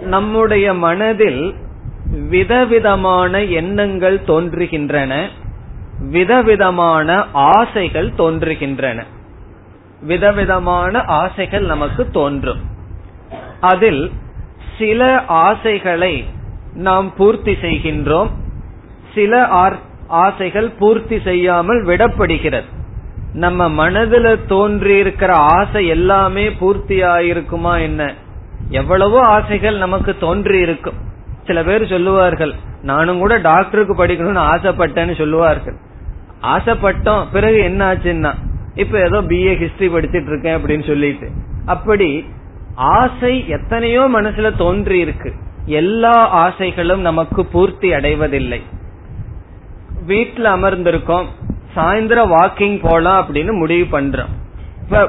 நம்முடைய 0.00 0.74
மனதில் 0.74 1.54
விதவிதமான 2.28 3.42
எண்ணங்கள் 3.42 4.20
தோன்றுகின்றன 4.26 5.28
விதவிதமான 6.08 7.26
ஆசைகள் 7.32 8.10
தோன்றுகின்றன. 8.10 9.04
விதவிதமான 10.02 11.02
ஆசைகள் 11.04 11.62
நமக்கு 11.62 12.10
தோன்றும். 12.10 12.60
அதில் 13.60 14.12
சில 14.78 15.24
ஆசைகளை 15.26 16.24
நாம் 16.74 17.14
பூர்த்தி 17.16 17.52
செய்கின்றோம் 17.52 18.28
சில 19.14 19.46
ஆசைகள் 20.06 20.70
பூர்த்தி 20.78 21.20
செய்யாமல் 21.20 21.84
விடப்படுகிறது. 21.84 22.64
நம்ம 23.32 23.68
மனதில் 23.68 24.44
தோன்றி 24.46 24.96
இருக்கிற 24.96 25.32
ஆசை 25.32 25.86
எல்லாமே 25.86 26.50
பூர்த்தி 26.50 27.02
ஆயிருக்குமா 27.02 27.80
என்ன? 27.80 28.14
எவ்வளவோ 28.70 29.20
ஆசைகள் 29.26 29.76
நமக்கு 29.76 30.12
தோன்றி 30.16 30.58
இருக்கும். 30.60 30.98
சில 31.46 31.62
பேர் 31.62 31.84
சொல்லுவார்கள் 31.86 32.52
நானும் 32.82 33.18
கூட 33.18 33.36
டாக்டருக்கு 33.36 33.94
படிக்கணும்னு 33.94 34.42
ஆசைப்பட்டேன்னு 34.52 35.14
சொல்லுவார்கள். 35.16 35.76
ஆசைப்பட்டோம் 36.42 37.24
பிறகு 37.32 37.58
என்ன 37.60 37.80
ஆச்சுன்னா 37.92 38.32
இப்ப 38.74 38.98
ஏதோ 38.98 39.18
பிஏ 39.20 39.54
ஹிஸ்டரி 39.62 39.88
படிச்சிட்டு 39.94 40.30
இருக்கேன் 40.32 40.56
அப்படின்னு 40.58 40.86
சொல்லிட்டு. 40.86 41.28
அப்படி 41.66 42.10
ஆசை 42.74 43.48
எத்தனையோ 43.48 44.02
மனசுல 44.14 44.50
தோன்றி 44.56 44.98
இருக்கு. 44.98 45.30
எல்லா 45.80 46.14
ஆசைகளும் 46.28 47.00
நமக்கு 47.00 47.40
பூர்த்தி 47.44 47.88
அடைவதில்லை. 47.92 48.60
வீட்டுல 50.08 50.46
அமர்ந்திருக்கோம் 50.56 51.26
சாயந்தரம் 51.76 52.32
வாக்கிங் 52.36 52.78
போலாம் 52.82 53.18
அப்படின்னு 53.22 53.52
முடிவு 53.52 53.86
பண்றோம். 53.98 54.32
இப்ப 54.84 55.02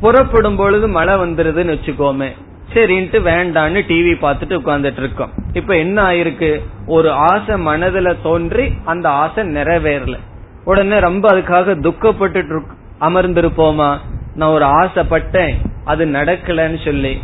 புறப்படும் 0.00 0.56
பொழுது 0.56 0.88
மழை 0.88 1.14
வந்துருதுன்னு 1.14 1.74
வச்சுக்கோமே 1.76 2.30
சரின்ட்டு 2.72 3.18
வேண்டான்னு 3.28 3.80
டிவி 3.88 4.14
பார்த்துட்டு 4.22 4.56
உட்கார்ந்துட்டு 4.60 4.98
இருக்கோம் 4.98 5.30
இப்ப 5.52 5.76
என்ன 5.76 6.02
ஆயிருக்கு? 6.02 6.60
ஒரு 6.86 7.10
ஆசை 7.10 7.54
மனதுல 7.66 8.16
தோன்றி 8.22 8.72
அந்த 8.84 9.08
ஆசை 9.08 9.44
நிறைவேறல. 9.44 10.16
உடனே 10.64 10.98
ரொம்ப 10.98 11.30
அதுக்காக 11.30 11.74
துக்கப்பட்டு 11.80 12.60
அமர்ந்திருப்போமா? 13.00 13.96
நான் 14.34 14.52
ஒரு 14.52 14.64
ஆசைப்பட்டேன் 14.64 15.54
அது 15.84 16.06
நடக்கலன்னு 16.06 16.84
சொல்லி. 16.84 17.18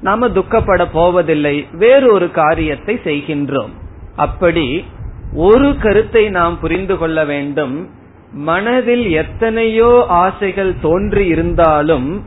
நாம 0.00 0.28
துக்கப்பட 0.28 0.86
போவதில்லை 0.92 1.66
வேறு 1.72 2.12
ஒரு 2.12 2.30
காரியத்தை 2.30 3.00
செய்கின்றோம். 3.04 3.70
அப்படி 4.16 4.84
ஒரு 5.32 5.76
கருத்தை 5.78 6.28
நாம் 6.28 6.60
புரிந்து 6.60 6.98
கொள்ள 6.98 7.24
வேண்டும். 7.24 7.90
மனதில் 8.32 9.10
எத்தனையோ 9.10 10.04
ஆசைகள் 10.08 10.74
தோன்றி 10.80 11.26
இருந்தாலும் 11.26 12.24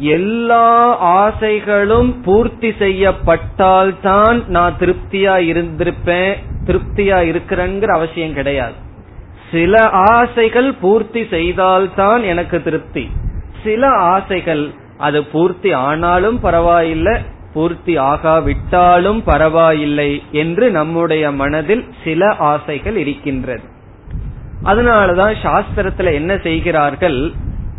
எல்லா 0.00 0.96
ஆசைகளும் 0.96 2.22
பூர்த்தி 2.22 2.68
செய்யப்பட்டால்தான் 2.68 4.46
நான் 4.46 4.76
திருப்தியா 4.80 5.36
இருந்திருப்பேன் 5.50 6.34
திருப்தியா 6.66 7.18
இருக்கிறேங்கிற 7.30 7.86
அவசியம் 7.86 8.32
கிடையாது. 8.32 8.72
சில 9.50 9.88
ஆசைகள் 9.88 10.74
பூர்த்தி 10.74 11.26
செய்தால்தான் 11.26 12.22
எனக்கு 12.22 12.62
திருப்தி. 12.62 13.10
சில 13.64 13.88
ஆசைகள் 13.88 14.70
அது 14.98 15.24
பூர்த்தி 15.24 15.72
ஆனாலும் 15.72 16.40
பரவாயில்லை 16.40 17.20
பூர்த்தி 17.54 17.98
ஆகாவிட்டாலும் 17.98 19.22
பரவாயில்லை 19.24 20.22
என்று 20.32 20.70
நம்முடைய 20.70 21.30
மனதில் 21.30 21.84
சில 22.04 22.34
ஆசைகள் 22.38 22.96
இருக்கின்றது. 22.96 23.62
அதனாலதான் 24.64 25.34
சாஸ்திரத்துல 25.42 26.12
என்ன 26.12 26.36
செய்கிறார்கள் 26.36 27.32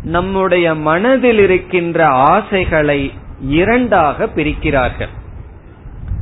நம்முடைய 0.06 0.74
மனதில் 0.74 1.38
இருக்கின்ற 1.38 2.06
ஆசைகளை 2.06 3.12
இரண்டாக 3.40 4.26
பிரிக்கிறார்கள். 4.26 5.12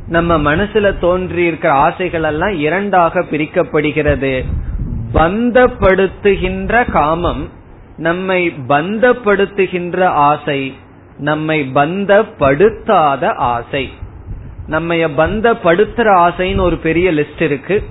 நம்ம 0.07 0.37
மனசுல 0.37 0.99
தோன்றி 0.99 1.43
இருக்கிற 1.43 1.73
ஆசைகள் 1.73 2.23
எல்லாம் 2.23 2.57
இரண்டாக 2.57 3.19
பிரிக்கப்படுகிறது. 3.19 4.33
பந்தப்படுத்துகின்ற 5.13 6.91
காமம் 6.91 7.49
நம்மை 7.97 8.53
பந்தப்படுத்துகின்ற 8.67 10.03
ஆசை 10.03 10.75
நம்மை 11.17 11.71
பந்தப்படுத்தாத 11.75 13.33
ஆசை. 13.33 13.89
நம்ம 14.67 14.95
பந்தப்படுத்துற 14.95 16.07
ஆசைன்னு 16.25 16.61
ஒரு 16.61 16.77
பெரிய 16.77 17.11
லிஸ்ட் 17.11 17.41
இருக்கு. 17.41 17.83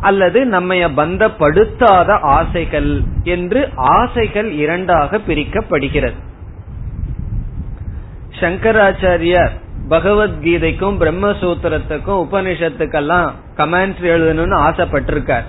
அல்லது 0.00 0.44
நம்மைய 0.44 0.88
பந்தப்படுத்தாத 0.96 2.18
ஆசைகள் 2.20 3.00
என்று 3.22 3.68
ஆசைகள் 3.74 4.50
இரண்டாக 4.50 5.18
பிரிக்கப்படுகிறது. 5.18 6.14
சங்கராச்சாரியார் 8.40 9.50
பகவத்கீதைக்கும் 9.88 10.98
பிரம்மசூத்திரத்துக்கும் 11.00 12.26
உபனிஷத்துக்கெல்லாம் 12.30 13.30
கமெண்ட்ரி 13.56 14.08
எழுதணும்னு 14.14 14.58
ஆசைப்பட்டிருக்கார். 14.58 15.44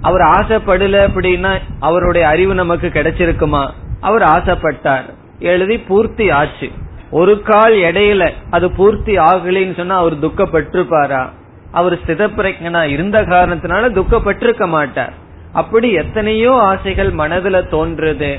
அவர் 0.00 0.20
ஆசைப்படல 0.20 1.08
அப்படின்னா 1.08 1.60
அவருடைய 1.80 2.28
அறிவு 2.28 2.54
நமக்கு 2.54 2.88
கிடைச்சிருக்குமா? 2.88 3.70
அவர் 4.00 4.22
ஆசைப்பட்டார். 4.22 5.02
எழுதி 5.38 5.78
பூர்த்தி 5.78 6.30
ஆச்சு. 6.30 6.70
ஒரு 7.10 7.42
கால் 7.42 7.72
இடையில 7.72 8.32
அது 8.50 8.72
பூர்த்தி 8.72 9.18
ஆகலைன்னு 9.18 9.76
சொன்னா 9.76 9.96
அவர் 9.96 10.18
துக்கப்பட்டிருப்பாரா? 10.18 11.28
அவர் 11.74 11.96
ஸ்திதப்பிரஜனா 12.00 12.82
இருந்த 12.88 13.18
காரணத்தினால 13.22 13.90
துக்கப்பட்டிருக்க 13.98 14.66
மாட்டார். 14.68 15.14
அப்படி 15.52 15.88
எத்தனையோ 16.02 16.52
ஆசைகள் 16.70 17.10
மனதுல 17.12 17.56
தோன்றுது. 17.74 18.32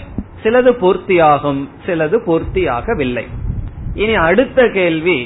சிலது 0.43 0.71
பூர்த்தி 0.81 1.15
ஆகும் 1.31 1.61
சிலது 1.85 2.17
பூர்த்தி 2.25 2.63
ஆகவில்லை 2.69 3.25
இனி 3.95 4.15
அடுத்த 4.27 4.67
கேள்வி 4.73 5.19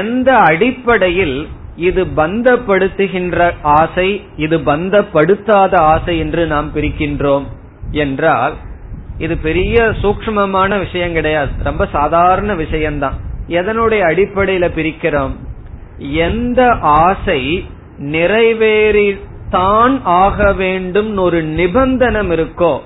எந்த 0.00 0.28
அடிப்படையில் 0.48 1.36
இது 1.88 2.02
பந்தப்படுத்துகின்ற 2.16 3.38
ஆசை 3.62 4.08
இது 4.36 4.56
பந்தப்படுத்தாத 4.58 5.74
ஆசை 5.92 6.14
என்று 6.18 6.42
நாம் 6.46 6.68
பிரிக்கின்றோம்? 6.74 7.46
என்றால் 7.90 8.54
இது 9.18 9.34
பெரிய 9.36 9.76
சூக்மமான 10.02 10.78
விஷயம் 10.78 11.12
கிடையாது. 11.12 11.50
ரொம்ப 11.68 11.86
சாதாரண 11.92 12.54
விஷயம்தான். 12.54 13.16
எதனுடைய 13.48 14.02
அடிப்படையில 14.10 14.66
பிரிக்கிறோம்? 14.76 15.34
எந்த 16.10 16.76
ஆசை 16.80 17.68
நிறைவேறித்தான் 17.98 20.02
ஆக 20.02 20.52
வேண்டும் 20.52 21.16
ஒரு 21.16 21.42
நிபந்தனம் 21.42 22.30
இருக்கோ 22.30 22.78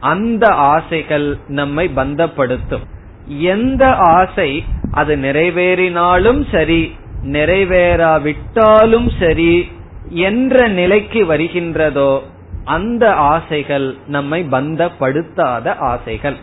அந்த 0.00 0.48
ஆசைகள் 0.48 1.38
நம்மை 1.48 1.90
பந்தப்படுத்தும். 1.96 2.82
எந்த 3.26 3.94
ஆசை 3.94 4.64
அது 4.90 5.16
நிறைவேறினாலும் 5.16 6.50
சரி 6.50 6.94
நிறைவேறாவிட்டாலும் 7.24 9.10
சரி 9.18 9.68
என்ற 10.08 10.68
நிலைக்கு 10.68 11.24
வருகின்றதோ 11.24 12.22
அந்த 12.64 13.14
ஆசைகள் 13.14 13.94
நம்மை 14.06 14.46
பந்தப்படுத்தாத 14.50 15.76
ஆசைகள். 15.76 16.36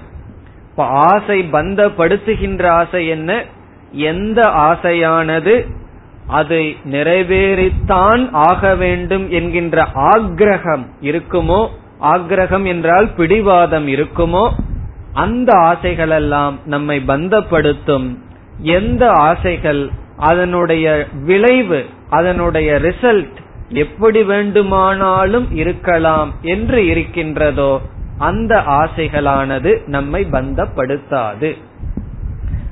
இப்ப 0.70 0.86
ஆசை 0.86 1.50
பந்தப்படுத்துகின்ற 1.52 2.68
ஆசை 2.68 3.08
என்ன? 3.08 3.46
எந்த 3.92 4.46
ஆசையானது 4.46 5.66
அதை 6.30 6.78
நிறைவேறித்தான் 6.84 8.30
ஆக 8.32 8.76
வேண்டும் 8.76 9.32
என்கின்ற 9.32 9.88
ஆக்ரகம் 9.96 10.86
இருக்குமோ? 11.02 11.68
ஆக்ரகம் 12.02 12.66
என்றால் 12.66 13.14
பிடிவாதம் 13.14 13.88
இருக்குமோ? 13.88 14.52
அந்த 15.14 15.54
ஆசைகளெல்லாம் 15.54 16.54
நம்மை 16.66 17.04
பந்தப்படுத்தும். 17.08 18.18
எந்த 18.62 19.12
ஆசைகள்? 19.12 19.90
அதனுடைய 20.18 21.08
விளைவு 21.24 21.86
அதனுடைய 22.10 22.80
ரிசல்ட் 22.80 23.36
எப்படி 23.70 24.24
வேண்டுமானாலும் 24.24 25.56
இருக்கலாம் 25.56 26.34
என்று 26.42 26.86
இருக்கின்றதோ 26.86 27.82
அந்த 28.18 28.64
ஆசைகளானது 28.68 29.88
நம்மை 29.88 30.28
பந்தப்படுத்தாது. 30.32 31.58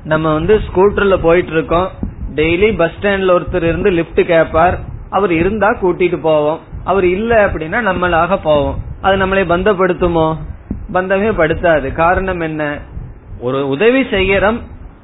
நம்ம 0.03 0.33
வந்து 0.33 0.61
ஸ்கூட்டர்ல 0.67 1.17
போயிட்டு 1.21 1.51
இருக்கோம் 1.51 1.87
டெய்லி 2.35 2.77
பஸ் 2.77 2.91
ஸ்டாண்ட்ல 3.01 3.39
ஒருத்தர் 3.39 3.63
இருந்து 3.63 3.91
லிப்ட் 3.91 4.21
கேட்பார் 4.21 4.79
அவர் 5.09 5.31
இருந்தா 5.31 5.69
கூட்டிட்டு 5.69 6.17
போவோம். 6.17 6.59
அவர் 6.83 7.05
இல்ல 7.05 7.45
அப்படின்னா 7.47 7.93
நம்மளாக 7.93 8.37
போவோம். 8.43 8.77
அது 9.01 9.25
நம்மளை 9.25 9.39
பந்தப்படுத்துமோ? 9.39 10.35
பந்தமே 10.93 11.29
படுத்தாது. 11.29 11.91
காரணம் 11.91 12.39
என்ன? 12.39 12.79
ஒரு 13.39 13.67
உதவி 13.67 14.01
செய்யறோம் 14.01 14.61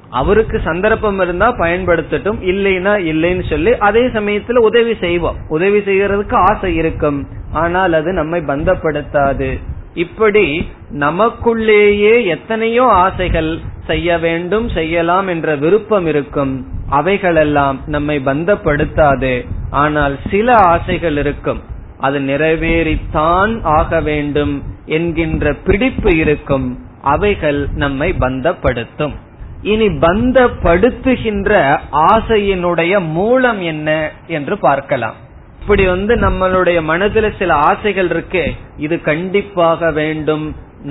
அவருக்கு 0.10 0.62
சந்தர்ப்பம் 0.64 1.20
இருந்தா 1.20 1.52
பயன்படுத்தட்டும். 1.52 2.42
இல்லைன்னா 2.42 2.94
இல்லைன்னு 3.02 3.50
சொல்லி 3.50 3.78
அதே 3.78 4.02
சமயத்துல 4.02 4.58
உதவி 4.58 4.96
செய்வோம். 5.00 5.36
உதவி 5.48 5.78
செய்யறதுக்கு 5.78 6.34
ஆசை 6.34 6.76
இருக்கும். 6.76 7.28
ஆனால் 7.52 7.94
அது 7.94 8.14
நம்மை 8.14 8.42
பந்தப்படுத்தாது. 8.42 9.60
இப்படி 9.94 10.70
நமக்குள்ளேயே 10.92 12.26
எத்தனையோ 12.26 12.84
ஆசைகள் 12.84 13.60
செய்ய 13.88 14.18
வேண்டும் 14.18 14.70
செய்யலாம் 14.70 15.28
என்ற 15.28 15.56
விருப்பம் 15.56 16.06
இருக்கும். 16.06 16.66
அவைகளெல்லாம் 16.90 17.80
நம்மை 17.86 18.22
பந்தப்படுத்தாது. 18.26 19.48
ஆனால் 19.72 20.20
சில 20.32 20.56
ஆசைகள் 20.56 21.18
இருக்கும். 21.18 21.62
அது 21.98 22.20
நிறைவேறித்தான் 22.20 23.60
ஆக 23.64 24.02
வேண்டும் 24.02 24.64
என்கின்ற 24.86 25.54
பிடிப்பு 25.54 26.18
இருக்கும். 26.18 26.80
அவைகள் 27.02 27.68
நம்மை 27.74 28.16
பந்தப்படுத்தும். 28.20 29.14
இனி 29.62 29.88
பந்தப்படுத்துகின்ற 29.88 31.80
ஆசையினுடைய 31.92 33.00
மூலம் 33.00 33.62
என்ன 33.62 34.12
என்று 34.28 34.58
பார்க்கலாம். 34.58 35.16
இப்படி 35.64 35.84
வந்து 35.88 36.14
நம்மளுடைய 36.16 36.80
மனதில் 36.84 37.36
சில 37.40 37.52
ஆசைகள் 37.68 38.10
இருக்கு 38.10 38.42
இது 38.78 38.96
கண்டிப்பாக 39.02 39.92
வேண்டும் 39.92 40.44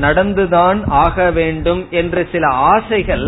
நடந்துதான் 0.05 0.79
ஆக 1.01 1.31
வேண்டும் 1.31 1.83
என்ற 1.91 2.23
சில 2.33 2.45
ஆசைகள் 2.71 3.25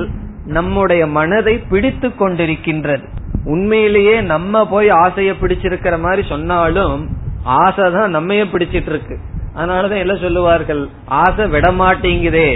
நம்முடைய 0.57 1.03
மனதை 1.17 1.55
பிடித்து 1.73 2.09
கொண்டிருக்கின்றது. 2.09 3.05
உண்மையிலேயே 3.45 4.15
நம்ம 4.21 4.63
போய் 4.67 4.89
ஆசைய 5.03 5.33
பிடிச்சிருக்கிற 5.41 5.99
மாதிரி 6.01 6.23
சொன்னாலும் 6.29 6.97
ஆசை 7.59 7.87
தான் 7.93 8.15
நம்மையே 8.17 8.47
பிடிச்சிட்டு 8.53 8.91
இருக்கு 8.95 9.19
அதனாலதான் 9.57 10.03
எல்லாம் 10.05 10.25
சொல்லுவார்கள்? 10.27 10.83
ஆசை 11.25 11.47
விட 11.47 11.69
மாட்டேங்குதே 11.83 12.49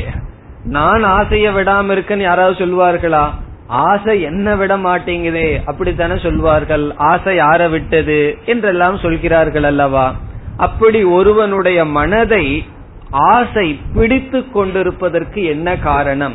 நான் 0.77 1.05
ஆசைய 1.18 1.51
விடாம 1.59 1.94
இருக்கேன்னு 1.96 2.29
யாராவது 2.31 2.57
சொல்லுவார்களா? 2.64 3.24
ஆசை 3.68 4.22
என்ன 4.22 4.57
விட 4.57 4.76
மாட்டேங்குதே 4.76 5.64
அப்படித்தானே 5.64 6.18
சொல்வார்கள்? 6.18 6.94
ஆசை 6.96 7.38
யார 7.38 7.70
விட்டது? 7.70 8.38
என்றெல்லாம் 8.46 8.98
சொல்கிறார்கள் 8.98 9.62
அல்லவா? 9.62 10.16
அப்படி 10.57 11.04
ஒருவனுடைய 11.04 11.85
மனதை 11.85 12.64
ஆசை 13.11 13.81
பிடித்து 13.94 14.50
கொண்டிருப்பதற்கு 14.50 15.44
என்ன 15.44 15.76
காரணம்? 15.76 16.35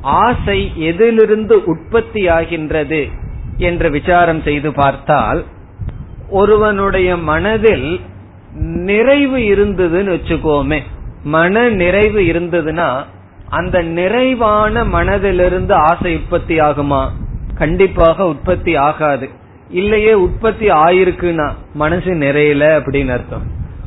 ஆசை 0.00 0.72
எதிலிருந்து 0.76 1.64
உற்பத்தி 1.64 2.28
ஆகின்றது 2.28 3.08
என்று 3.56 3.90
விசாரம் 3.90 4.42
செய்து 4.42 4.72
பார்த்தால் 4.72 5.44
ஒருவனுடைய 6.30 7.16
மனதில் 7.16 8.00
நிறைவு 8.60 9.38
இருந்ததுன்னு 9.38 10.18
வச்சுக்கோமே. 10.18 10.80
மன 11.24 11.68
நிறைவு 11.68 12.20
இருந்ததுன்னா 12.20 13.04
அந்த 13.52 13.82
நிறைவான 13.82 14.84
மனதிலிருந்து 14.84 15.72
ஆசை 15.72 16.16
உற்பத்தி 16.16 16.60
ஆகுமா? 16.60 17.08
கண்டிப்பாக 17.54 18.26
உற்பத்தி 18.26 18.76
ஆகாது. 18.76 19.28
இல்லையே 19.70 20.14
உற்பத்தி 20.14 20.70
ஆயிருக்குன்னா 20.70 21.50
மனசு 21.74 22.14
நிறையல 22.14 22.80
அப்படின்னு 22.80 23.08
அர்த்தம். 23.08 23.42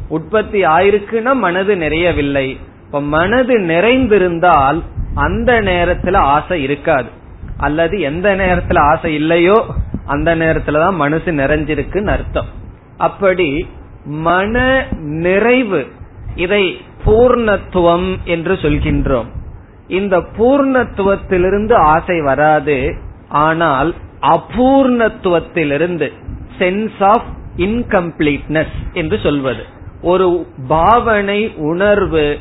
உற்பத்தி 0.08 0.65
ஆயிருக்குன்னா 0.65 1.34
மனது 1.34 1.75
நிறையவில்லை. 1.75 2.58
இப்ப 2.86 3.01
மனது 3.01 3.60
நிறைந்திருந்தால் 3.60 4.82
அந்த 5.15 5.62
நேரத்துல 5.62 6.15
ஆசை 6.15 6.63
இருக்காது. 6.63 7.10
அல்லது 7.58 7.99
எந்த 7.99 8.36
நேரத்துல 8.36 8.80
ஆசை 8.80 9.13
இல்லையோ 9.13 9.65
அந்த 10.06 10.36
நேரத்துலதான் 10.36 10.93
மனசு 10.93 11.32
நிறைஞ்சிருக்குன்னு 11.32 12.10
அர்த்தம். 12.10 12.47
அப்படி 12.97 13.67
மன 14.06 14.86
நிறைவு 14.99 15.88
இதை 16.36 16.78
பூர்ணத்துவம் 17.06 18.17
என்று 18.23 18.54
சொல்கின்றோம். 18.54 19.34
இந்த 19.88 20.17
பூர்ணத்துவத்திலிருந்து 20.38 21.74
ஆசை 21.74 22.21
வராது. 22.21 22.95
ஆனால் 23.30 23.93
அபூர்ணத்துவத்திலிருந்து 24.21 26.12
சென்ஸ் 26.58 27.04
ஆஃப் 27.04 27.26
இன்கம்ப்ளீட்னஸ் 27.58 28.76
என்று 28.93 29.19
சொல்வது. 29.24 29.63
ஒரு 30.02 30.48
பாவனை 30.67 31.54
உணர்வு 31.56 32.39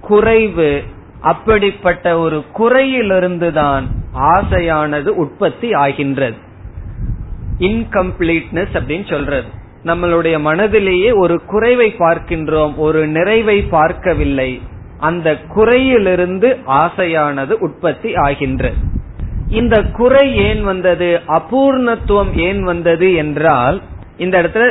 குறைவு 0.00 0.82
அப்படிப்பட்ட 1.20 2.18
ஒரு 2.18 2.44
குறையிலிருந்துதான் 2.58 3.82
ஆசையானது 4.14 5.06
உற்பத்தி 5.06 5.72
ஆகின்றது. 5.72 6.36
இன்கம்ப்ளீட்னஸ் 7.58 8.72
அப்படின்னு 8.72 9.10
சொல்றது. 9.10 9.48
நம்மளுடைய 9.84 10.40
மனதிலேயே 10.40 11.12
ஒரு 11.14 11.40
குறைவை 11.44 11.94
பார்க்கின்றோம் 11.98 12.76
ஒரு 12.76 13.06
நிறைவை 13.06 13.62
பார்க்கவில்லை. 13.62 14.60
அந்த 15.00 15.36
குறையிலிருந்து 15.54 16.48
ஆசையானது 16.66 17.50
உற்பத்தி 17.50 18.14
ஆகின்றது 18.14 18.74
இந்த 19.48 19.76
குறை 19.82 20.36
ஏன் 20.36 20.62
வந்தது? 20.62 21.20
அபூர்ணத்துவம் 21.28 22.32
ஏன் 22.34 22.62
வந்தது 22.62 23.14
என்றால் 23.14 23.82
இந்த 24.16 24.42
இடத்துல 24.42 24.66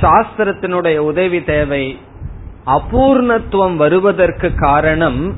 சாஸ்திரத்தினுடைய 0.00 0.96
உதவி 0.96 1.44
தேவை. 1.44 1.98
அபூர்ணத்துவம் 2.66 3.76
வருவதற்கு 3.76 4.54
காரணம் 4.54 5.36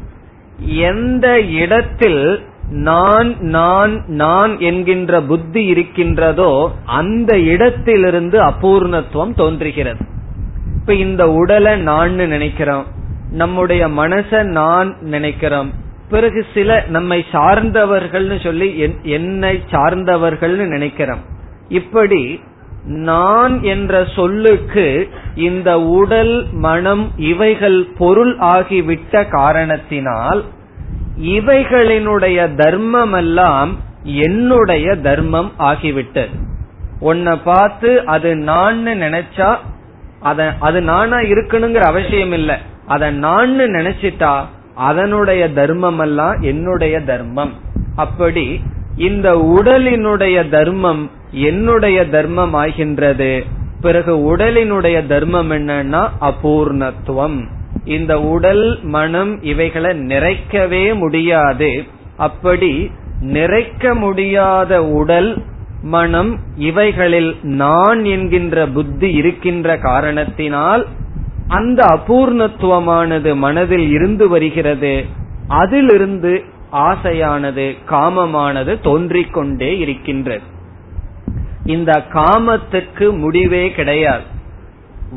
எந்த 0.67 1.41
இடத்தில் 1.41 2.45
நான் 2.71 3.37
நான் 3.39 4.05
நான் 4.07 4.61
என்கின்ற 4.61 5.21
புத்தி 5.21 5.65
இருக்கின்றதோ 5.65 6.71
அந்த 6.87 7.39
இடத்திலிருந்து 7.39 8.39
அபூர்ணத்துவம் 8.43 9.35
தோன்றுகிறது. 9.35 10.05
இப்ப 10.81 10.95
இந்த 10.95 11.31
உடலை 11.31 11.77
நான் 11.77 12.15
நினைக்கிறோம். 12.15 12.87
நம்முடைய 13.31 13.89
மனச 13.89 14.43
நான் 14.43 14.97
நினைக்கிறோம். 15.01 15.73
பிறகு 16.09 16.47
சில 16.55 16.85
நம்மை 16.89 17.25
சார்ந்தவர்கள்னு 17.33 18.43
சொல்லி 18.43 18.93
என்னை 19.03 19.63
சார்ந்தவர்கள்னு 19.71 20.67
நினைக்கிறோம். 20.67 21.19
இப்படி 21.69 22.41
நான் 22.85 23.63
என்ற 23.63 24.07
சொல்லுக்கு 24.17 25.09
இந்த 25.35 25.81
உடல் 25.81 26.47
மனம் 26.53 27.11
இவைகள் 27.17 27.87
பொருள் 27.99 28.37
ஆகிவிட்ட 28.37 29.29
காரணத்தினால் 29.29 30.45
இவைகளினுடைய 31.21 32.55
தர்மம் 32.55 33.13
எல்லாம் 33.13 33.77
என்னுடைய 34.03 34.95
தர்மம் 34.95 35.53
ஆகிவிட்டது. 35.59 36.29
உன்னை 37.01 37.37
பார்த்து 37.37 38.07
அது 38.07 38.37
நான் 38.37 38.87
நினைச்சா 38.87 39.57
அத 40.21 40.55
அது 40.61 40.81
நானா 40.81 41.17
இருக்கணுங்கிற 41.17 41.79
அவசியம் 41.79 42.33
இல்லை 42.33 42.57
அத 42.87 43.11
நான் 43.11 43.59
நினைச்சிட்டா 43.61 44.35
அதனுடைய 44.75 45.53
தர்மம் 45.53 45.99
எல்லாம் 45.99 46.41
என்னுடைய 46.41 47.01
தர்மம். 47.01 47.53
அப்படி 47.97 48.61
இந்த 48.97 49.29
உடலினுடைய 49.33 50.49
தர்மம் 50.49 51.11
என்னுடைய 51.31 52.09
தர்மம் 52.09 52.55
ஆகின்றது 52.55 53.45
பிறகு 53.81 54.37
உடலினுடைய 54.37 55.07
தர்மம் 55.07 55.51
என்னன்னா 55.51 56.09
அபூர்ணத்துவம். 56.21 57.39
இந்த 57.85 58.21
உடல் 58.21 58.79
மனம் 58.83 59.43
இவைகளை 59.43 59.91
நிறைக்கவே 59.99 60.95
முடியாது. 60.95 61.85
அப்படி 62.17 62.91
நிறைக்க 63.21 63.95
முடியாத 63.95 64.85
உடல் 64.85 65.43
மனம் 65.83 66.39
இவைகளில் 66.57 67.37
நான் 67.43 68.05
என்கின்ற 68.05 68.67
புத்தி 68.67 69.11
இருக்கின்ற 69.11 69.77
காரணத்தினால் 69.79 70.87
அந்த 71.49 71.85
அபூர்ணத்துவமானது 71.85 73.37
மனதில் 73.37 73.91
இருந்து 73.91 74.29
வருகிறது. 74.29 75.05
அதிலிருந்து 75.49 76.45
ஆசையானது 76.73 77.77
காமமானது 77.91 78.81
தோன்றிக்கொண்டே 78.81 79.79
இருக்கின்றது. 79.79 80.43
இந்த 81.65 82.03
காமத்துக்கு 82.13 83.19
முடிவே 83.19 83.71
கிடையாது. 83.71 84.23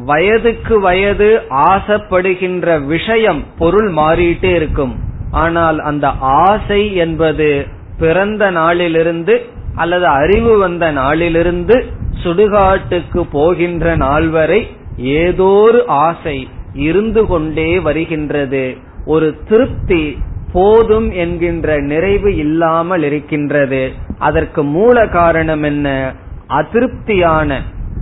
வயதுக்கு 0.06 0.80
வயது 0.80 1.42
ஆசைப்படுகின்ற 1.50 2.86
விஷயம் 2.86 3.44
பொருள் 3.58 3.94
மாறிட்டே 3.94 4.56
இருக்கும். 4.56 4.96
ஆனால் 5.32 5.80
அந்த 5.80 6.08
ஆசை 6.20 6.96
என்பது 6.96 7.68
பிறந்த 7.98 8.52
நாளிலிருந்து 8.52 9.46
அல்லது 9.76 10.06
அறிவு 10.06 10.58
வந்த 10.58 10.92
நாளிலிருந்து 10.92 11.86
சுடுகாட்டுக்கு 12.24 13.22
போகின்ற 13.32 13.96
நாள் 13.96 14.28
வரை 14.28 14.78
ஏதோ 15.00 15.44
ஒரு 15.44 15.88
ஆசை 15.88 16.50
இருந்து 16.74 17.26
கொண்டே 17.26 17.80
வருகின்றது. 17.80 18.78
ஒரு 19.06 19.40
திருப்தி 19.50 20.18
போதும் 20.54 21.12
என்கின்ற 21.12 21.78
நிறைவு 21.78 22.36
இல்லாமல் 22.36 23.04
இருக்கின்றது. 23.04 23.92
அதற்கு 24.20 24.64
மூல 24.64 25.08
காரணம் 25.08 25.64
என்ன? 25.64 26.14
அதிருப்தியான 26.50 27.62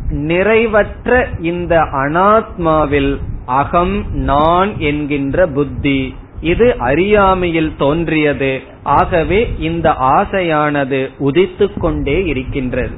நிறைவற்ற 0.10 1.26
இந்த 1.40 1.80
அனாத்மாவில் 1.80 3.18
அகம் 3.46 4.06
நான் 4.12 4.80
என்கின்ற 4.80 5.48
புத்தி. 5.48 6.16
இது 6.42 6.76
அறியாமையில் 6.78 7.74
தோன்றியது. 7.78 8.62
ஆகவே 8.84 9.54
இந்த 9.60 9.90
ஆசையானது 9.90 11.10
உதித்து 11.20 11.80
கொண்டே 11.80 12.26
இருக்கின்றது. 12.26 12.96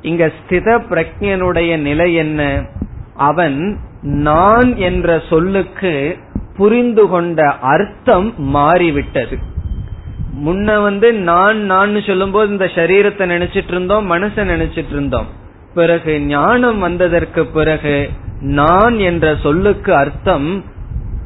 இங்க 0.00 0.26
ஸ்தித 0.26 0.80
பிரஜனுடைய 0.90 1.78
நிலை 1.78 2.14
என்ன? 2.14 2.66
அவன் 3.16 3.80
நான் 4.02 4.76
என்ற 4.76 5.22
சொல்லுக்கு 5.28 6.18
புரிந்து 6.56 7.08
கொண்ட 7.08 7.52
அர்த்தம் 7.60 8.34
மாறிவிட்டது. 8.36 9.38
முன்ன 10.46 10.82
வந்து 10.82 11.12
நான் 11.12 11.58
நான் 11.60 12.02
சொல்லும் 12.02 12.30
போது 12.30 12.50
இந்த 12.50 12.64
சரீரத்தை 12.64 13.26
நினைச்சிட்டு 13.26 13.68
இருந்தோம் 13.68 14.10
மனசை 14.10 14.44
நினைச்சிட்டு 14.44 14.90
இருந்தோம் 14.90 15.26
பிறகு 15.74 16.20
ஞானம் 16.20 16.78
வந்ததற்கு 16.78 17.46
பிறகு 17.46 18.10
நான் 18.40 18.98
என்ற 18.98 19.36
சொல்லுக்கு 19.42 19.94
அர்த்தம் 19.94 20.64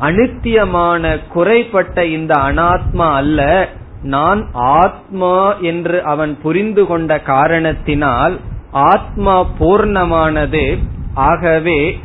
அனித்தியமான 0.01 1.19
குறைப்பட்ட 1.33 2.05
இந்த 2.07 2.35
அனாத்மா 2.35 3.13
அல்ல 3.15 3.69
நான் 4.03 4.49
ஆத்மா 4.53 5.55
என்று 5.61 6.03
அவன் 6.03 6.39
புரிந்து 6.43 6.87
கொண்ட 6.87 7.21
காரணத்தினால் 7.21 8.39
ஆத்மா 8.71 9.47
பூர்ணமானது 9.59 10.79
ஆகவே 11.15 12.01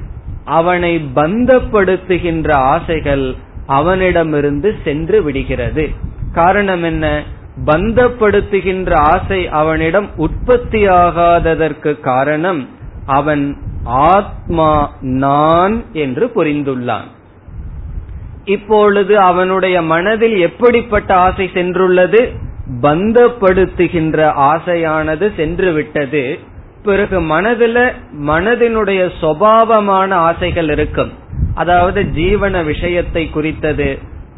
அவனை 0.46 1.10
பந்தப்படுத்துகின்ற 1.16 2.52
ஆசைகள் 2.52 3.36
அவனிடமிருந்து 3.66 4.76
சென்று 4.84 5.24
விடுகிறது. 5.24 5.90
காரணம் 6.32 6.84
என்ன? 6.84 7.24
பந்தப்படுத்துகின்ற 7.66 8.94
ஆசை 8.94 9.48
அவனிடம் 9.48 10.10
உற்பத்தியாகாததற்கு 10.18 12.00
காரணம் 12.00 12.70
அவன் 13.06 13.58
ஆத்மா 13.84 14.96
நான் 15.02 15.84
என்று 15.94 16.32
புரிந்துள்ளான். 16.36 17.08
இப்பொழுது 18.46 19.20
அவனுடைய 19.20 19.82
மனதில் 19.82 20.40
எப்படிப்பட்ட 20.40 21.16
ஆசை 21.16 21.50
சென்றுள்ளது? 21.54 22.32
பந்தப்படுத்துகின்ற 22.82 24.32
ஆசையானது 24.34 25.32
சென்று 25.36 25.72
விட்டது 25.74 26.40
பிறகு 26.86 27.18
மனதுல 27.22 27.78
மனதினுடைய 28.28 29.02
சுவாவமான 29.22 30.12
ஆசைகள் 30.30 30.70
இருக்கும். 30.70 31.12
அதாவது 31.56 32.02
ஜீவன 32.16 32.64
விஷயத்தை 32.66 33.24
குறித்தது. 33.30 33.90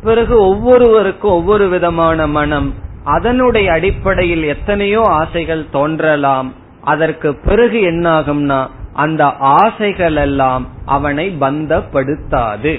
பிறகு 0.04 0.36
ஒவ்வொருவருக்கும் 0.42 1.32
ஒவ்வொரு 1.32 1.68
விதமான 1.68 2.28
மனம். 2.28 2.70
அதனுடைய 3.16 3.68
அடிப்படையில் 3.72 4.44
எத்தனையோ 4.44 5.02
ஆசைகள் 5.20 5.64
தோன்றலாம். 5.72 6.50
அதற்கு 6.82 7.30
பிறகு 7.46 7.80
என்னாகும்னா 7.92 8.60
அந்த 8.94 9.24
ஆசைகள் 9.56 10.16
எல்லாம் 10.16 10.64
அவனை 10.86 11.26
பந்தப்படுத்தாது. 11.42 12.74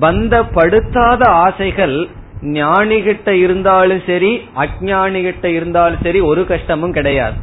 பந்தப்படுத்தாத 0.00 1.22
ஆசைகள் 1.44 1.96
ஞானிகிட்ட 2.56 3.28
இருந்தாலும் 3.44 4.02
சரி 4.06 4.32
அஜானிகிட்ட 4.56 5.44
இருந்தாலும் 5.58 6.02
சரி 6.02 6.20
ஒரு 6.30 6.42
கஷ்டமும் 6.46 6.92
கிடையாது. 6.92 7.38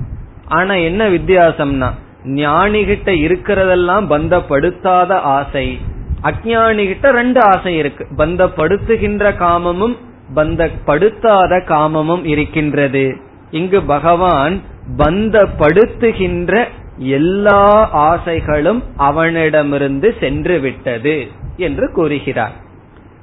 ஆனா 0.47 0.73
என்ன 0.73 1.09
வித்தியாசம்னா 1.09 1.91
ஞானிகிட்ட 2.23 3.05
இருக்கிறதெல்லாம் 3.05 4.05
பந்தப்படுத்தாத 4.09 5.11
ஆசை. 5.11 5.79
அஜானி 6.23 6.85
கிட்ட 6.87 7.11
ரெண்டு 7.11 7.41
ஆசை 7.41 7.77
இருக்கு. 7.77 8.07
பந்தப்படுத்துகின்ற 8.17 9.35
காமமும் 9.35 9.97
பந்தப்படுத்தாத 10.35 11.63
காமமும் 11.63 12.25
இருக்கின்றது. 12.25 13.15
இங்கு 13.51 13.81
பகவான் 13.81 14.61
பந்தப்படுத்துகின்ற 14.97 16.67
எல்லா 16.97 17.89
ஆசைகளும் 17.91 18.83
அவனிடமிருந்து 18.97 20.15
சென்று 20.19 20.59
விட்டது 20.59 21.27
என்று 21.57 21.91
கூறுகிறார். 21.91 22.51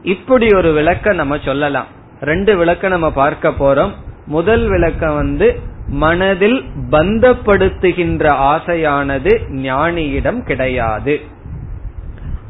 இப்படி 0.03 0.49
ஒரு 0.55 0.73
விளக்கம் 0.73 1.17
நம்ம 1.17 1.39
சொல்லலாம். 1.45 1.87
ரெண்டு 2.21 2.57
விளக்கம் 2.57 2.91
நம்ம 2.91 3.11
பார்க்க 3.11 3.49
போறோம். 3.49 3.91
முதல் 4.27 4.69
விளக்கம் 4.69 5.15
வந்து 5.15 5.61
மனதில் 5.91 6.65
பந்தப்படுத்துகின்ற 6.91 8.25
ஆசையானது 8.29 9.41
ஞானியிடம் 9.51 10.43
கிடையாது. 10.43 11.21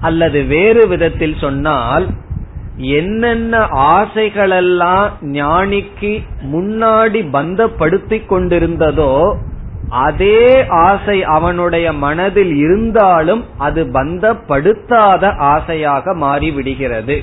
அல்லது 0.00 0.44
வேறு 0.44 0.88
விதத்தில் 0.88 1.36
சொன்னால் 1.38 2.06
என்னென்ன 2.76 3.58
ஆசைகளெல்லாம் 3.72 5.08
ஞானிக்கு 5.22 6.22
முன்னாடி 6.52 7.20
பந்தப்படுத்திக் 7.32 8.28
கொண்டிருந்ததோ 8.28 9.36
அதே 9.88 10.66
ஆசை 10.68 11.22
அவனுடைய 11.22 11.92
மனதில் 11.92 12.56
இருந்தாலும் 12.56 13.44
அது 13.58 13.84
பந்தப்படுத்தாத 13.84 15.36
ஆசையாக 15.36 16.14
மாறிவிடுகிறது. 16.14 17.18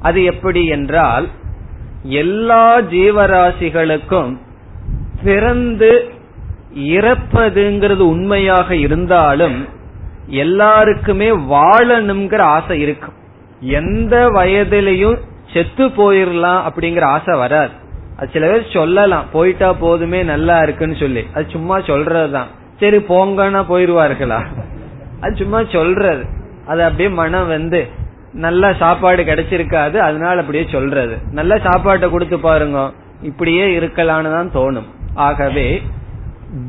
அது 0.00 0.24
எப்படி 0.24 0.66
என்றால் 0.66 1.28
எல்லா 2.02 2.80
ஜீவராசிகளுக்கும் 2.80 4.44
பிறந்து 5.24 6.10
இறப்பதுங்கிறது 6.74 7.98
உண்மையாக 7.98 8.76
இருந்தாலும் 8.76 9.66
எல்லாருக்குமே 10.26 11.30
வாழணுங்கிற 11.30 12.38
ஆசை 12.38 12.80
இருக்கும் 12.80 13.14
எந்த 13.60 14.30
வயதிலையும் 14.30 15.18
செத்து 15.52 15.88
போயிடலாம் 15.88 16.60
அப்படிங்கிற 16.68 17.02
ஆசை 17.02 17.38
வராது. 17.38 17.70
அது 18.16 18.28
சில 18.32 18.46
பேர் 18.46 18.70
சொல்லலாம் 18.72 19.24
போயிட்டா 19.32 19.72
போதுமே 19.72 20.22
நல்லா 20.22 20.62
இருக்குன்னு 20.62 20.96
சொல்லி. 20.96 21.26
அது 21.34 21.46
சும்மா 21.50 21.78
சொல்றதுதான். 21.78 22.46
சரி 22.80 22.96
போங்கன்னா 22.96 23.64
போயிருவார்களா? 23.68 24.42
அது 25.20 25.36
சும்மா 25.36 25.62
சொல்றது. 25.64 26.24
அது 26.66 26.82
அப்படியே 26.82 27.08
மனம் 27.08 27.48
வந்து 27.48 27.88
நல்ல 28.32 28.72
சாப்பாடு 28.72 29.22
கிடைச்சிருக்காது 29.22 29.96
அதனால 29.96 30.40
அப்படியே 30.40 30.66
சொல்றது. 30.70 31.16
நல்ல 31.32 31.58
சாப்பாட்டை 31.58 32.10
கொடுத்து 32.10 32.38
பாருங்க. 32.38 32.92
இப்படியே 33.22 33.78
இருக்கலான்னு 33.78 34.30
தான் 34.30 34.50
தோணும். 34.54 34.86
ஆகவே 35.16 35.82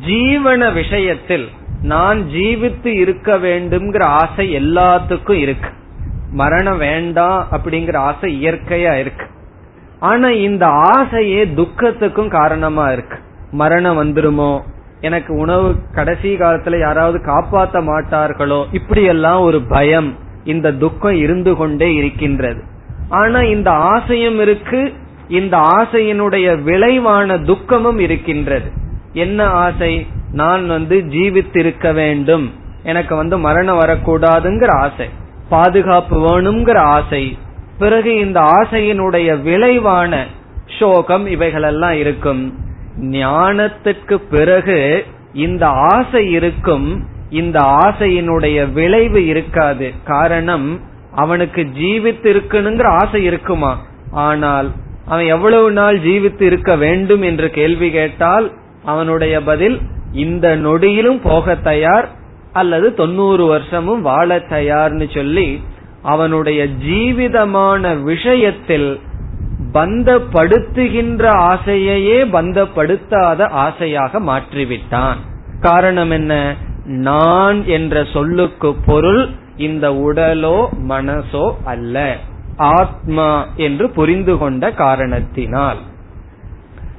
ஜீவன 0.07 0.73
விஷயத்தில் 0.73 1.47
நான் 1.81 2.19
ஜீவித்து 2.19 2.86
இருக்க 2.86 3.38
வேண்டும்ங்கிற 3.38 4.03
ஆசை 4.03 4.55
எல்லாத்துக்கும் 4.55 5.31
இருக்கு. 5.31 5.69
மரணம் 6.31 6.77
வேண்டாம் 6.77 7.47
அப்படிங்கிற 7.51 7.95
ஆசை 7.95 8.45
இயற்கையா 8.45 8.93
இருக்கு. 8.93 9.25
ஆனா 9.99 10.29
இந்த 10.29 10.65
ஆசையே 10.65 11.45
துக்கத்துக்கும் 11.45 12.29
காரணமா 12.29 12.91
இருக்கு. 12.91 13.17
மரணம் 13.51 14.03
வந்துருமோ? 14.03 14.62
எனக்கு 15.01 15.33
உணவு 15.33 15.75
கடைசி 15.93 16.36
காலத்துல 16.36 16.79
யாராவது 16.79 17.17
காப்பாத்த 17.17 17.81
மாட்டார்களோ? 17.81 18.65
இப்படி 18.71 19.03
எல்லாம் 19.03 19.41
ஒரு 19.41 19.62
பயம் 19.62 20.15
இந்த 20.43 20.71
துக்கம் 20.71 21.15
இருந்து 21.15 21.55
கொண்டே 21.55 21.93
இருக்கின்றது. 21.93 22.63
ஆனா 23.10 23.41
இந்த 23.41 23.71
ஆசையும் 23.71 24.39
இருக்கு 24.39 24.93
இந்த 25.29 25.57
ஆசையினுடைய 25.57 26.61
விளைவான 26.61 27.37
துக்கமும் 27.37 27.99
இருக்கின்றது. 27.99 28.71
என்ன 29.13 29.45
ஆசை? 29.45 30.07
நான் 30.31 30.67
வந்து 30.67 30.97
ஜீவித்திருக்க 30.97 31.93
வேண்டும். 31.93 32.53
எனக்கு 32.83 33.15
வந்து 33.15 33.37
மரணம் 33.37 33.79
வரக்கூடாதுங்கிற 33.79 34.67
ஆசை. 34.67 35.09
பாதுகாப்பு 35.49 36.17
வேணுங்கிற 36.17 36.77
ஆசை. 36.77 37.37
பிறகு 37.79 38.19
இந்த 38.19 38.39
ஆசையினுடைய 38.39 39.41
விளைவான 39.41 40.25
சோகம் 40.79 41.27
இவைகளெல்லாம் 41.27 41.93
இருக்கும். 41.93 42.53
ஞானத்துக்கு 43.01 44.15
பிறகு 44.15 45.05
இந்த 45.33 45.67
ஆசை 45.67 46.31
இருக்கும். 46.31 47.07
இந்த 47.29 47.59
ஆசையினுடைய 47.59 48.71
விளைவு 48.71 49.25
இருக்காது. 49.25 49.93
காரணம் 50.03 50.79
அவனுக்கு 51.15 51.61
ஜீவித்து 51.61 52.23
இருக்கணுங்கிற 52.23 52.83
ஆசை 52.83 53.23
இருக்குமா? 53.23 53.81
ஆனால் 54.11 54.71
அவன் 55.08 55.26
எவ்வளவு 55.26 55.72
நாள் 55.72 56.00
ஜீவித்து 56.00 56.41
இருக்க 56.41 56.76
வேண்டும் 56.76 57.22
என்று 57.22 57.50
கேள்வி 57.50 57.91
கேட்டால் 57.91 58.52
அவனுடைய 58.86 59.41
பதில் 59.41 59.78
இந்த 60.13 60.58
நொடியிலும் 60.58 61.20
போக 61.24 61.56
தயார் 61.56 62.08
அல்லது 62.54 62.93
தொண்ணூறு 62.93 63.46
வருஷமும் 63.46 64.02
வாழ 64.02 64.38
தயார்னு 64.38 65.13
சொல்லி 65.13 65.62
அவனுடைய 66.02 66.65
ஜீவிதமான 66.65 67.93
விஷயத்தில் 67.93 69.00
பந்தப்படுத்துகின்ற 69.74 71.24
ஆசையையே 71.52 72.20
பந்தப்படுத்தாத 72.34 73.41
ஆசையாக 73.50 74.20
மாற்றிவிட்டான். 74.20 75.20
காரணம் 75.60 76.12
என்ன? 76.12 76.56
நான் 76.86 77.65
என்ற 77.65 78.04
சொல்லுக்கு 78.13 78.76
பொருள் 78.86 79.30
இந்த 79.58 79.89
உடலோ 79.91 80.67
மனசோ 80.89 81.46
அல்ல. 81.63 82.17
ஆத்மா 82.58 83.48
என்று 83.56 83.89
புரிந்து 83.89 84.38
கொண்ட 84.38 84.72
காரணத்தினால். 84.72 85.78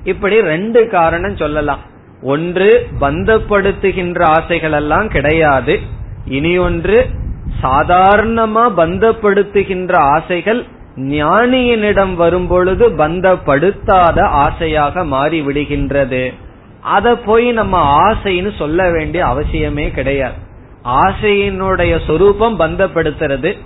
இப்படி 0.05 0.40
ரெண்டு 0.40 0.88
காரணம் 0.88 1.37
சொல்லலாம். 1.37 1.79
ஒன்று 2.23 2.88
பந்தப்படுத்துகின்ற 3.01 4.23
ஆசைகள் 4.23 4.73
எல்லாம் 4.73 5.09
கிடையாது. 5.09 5.81
இனி 6.25 6.59
ஒன்று 6.59 7.07
சாதாரணமா 7.62 8.64
பந்தப்படுத்துகின்ற 8.77 9.94
ஆசைகள் 9.94 10.64
ஞானியினிடம் 10.97 12.14
வரும்பொழுது 12.14 12.90
பந்தப்படுத்தாத 12.90 14.21
ஆசையாக 14.21 15.05
மாறி 15.05 15.40
விடுகின்றது 15.40 16.35
அத 16.81 17.16
போய் 17.16 17.53
நம்ம 17.53 18.11
ஆசைன்னு 18.11 18.57
சொல்ல 18.59 18.90
வேண்டிய 18.90 19.25
அவசியமே 19.25 19.92
கிடையாது. 19.92 20.35
ஆசையினுடைய 20.85 21.99
சொரூபம் 22.07 22.59
பந்தப்படுத்துறது. 22.59 23.59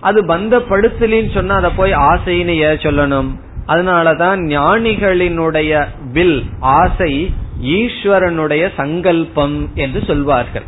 அது 0.00 0.24
பந்தப்படுத்தலின்னு 0.24 1.34
சொன்னா 1.34 1.54
அதை 1.54 1.70
போய் 1.76 1.92
ஆசைன்னு 1.92 2.54
ஏன் 2.56 2.76
சொல்லணும்? 2.76 3.30
அதனாலதான் 3.66 4.40
ஞானிகளினுடைய 4.46 5.86
வில் 6.12 6.44
ஆசை 6.60 7.34
ஈஸ்வரனுடைய 7.62 8.70
சங்கல்பம் 8.76 9.70
என்று 9.74 10.04
சொல்வார்கள். 10.06 10.62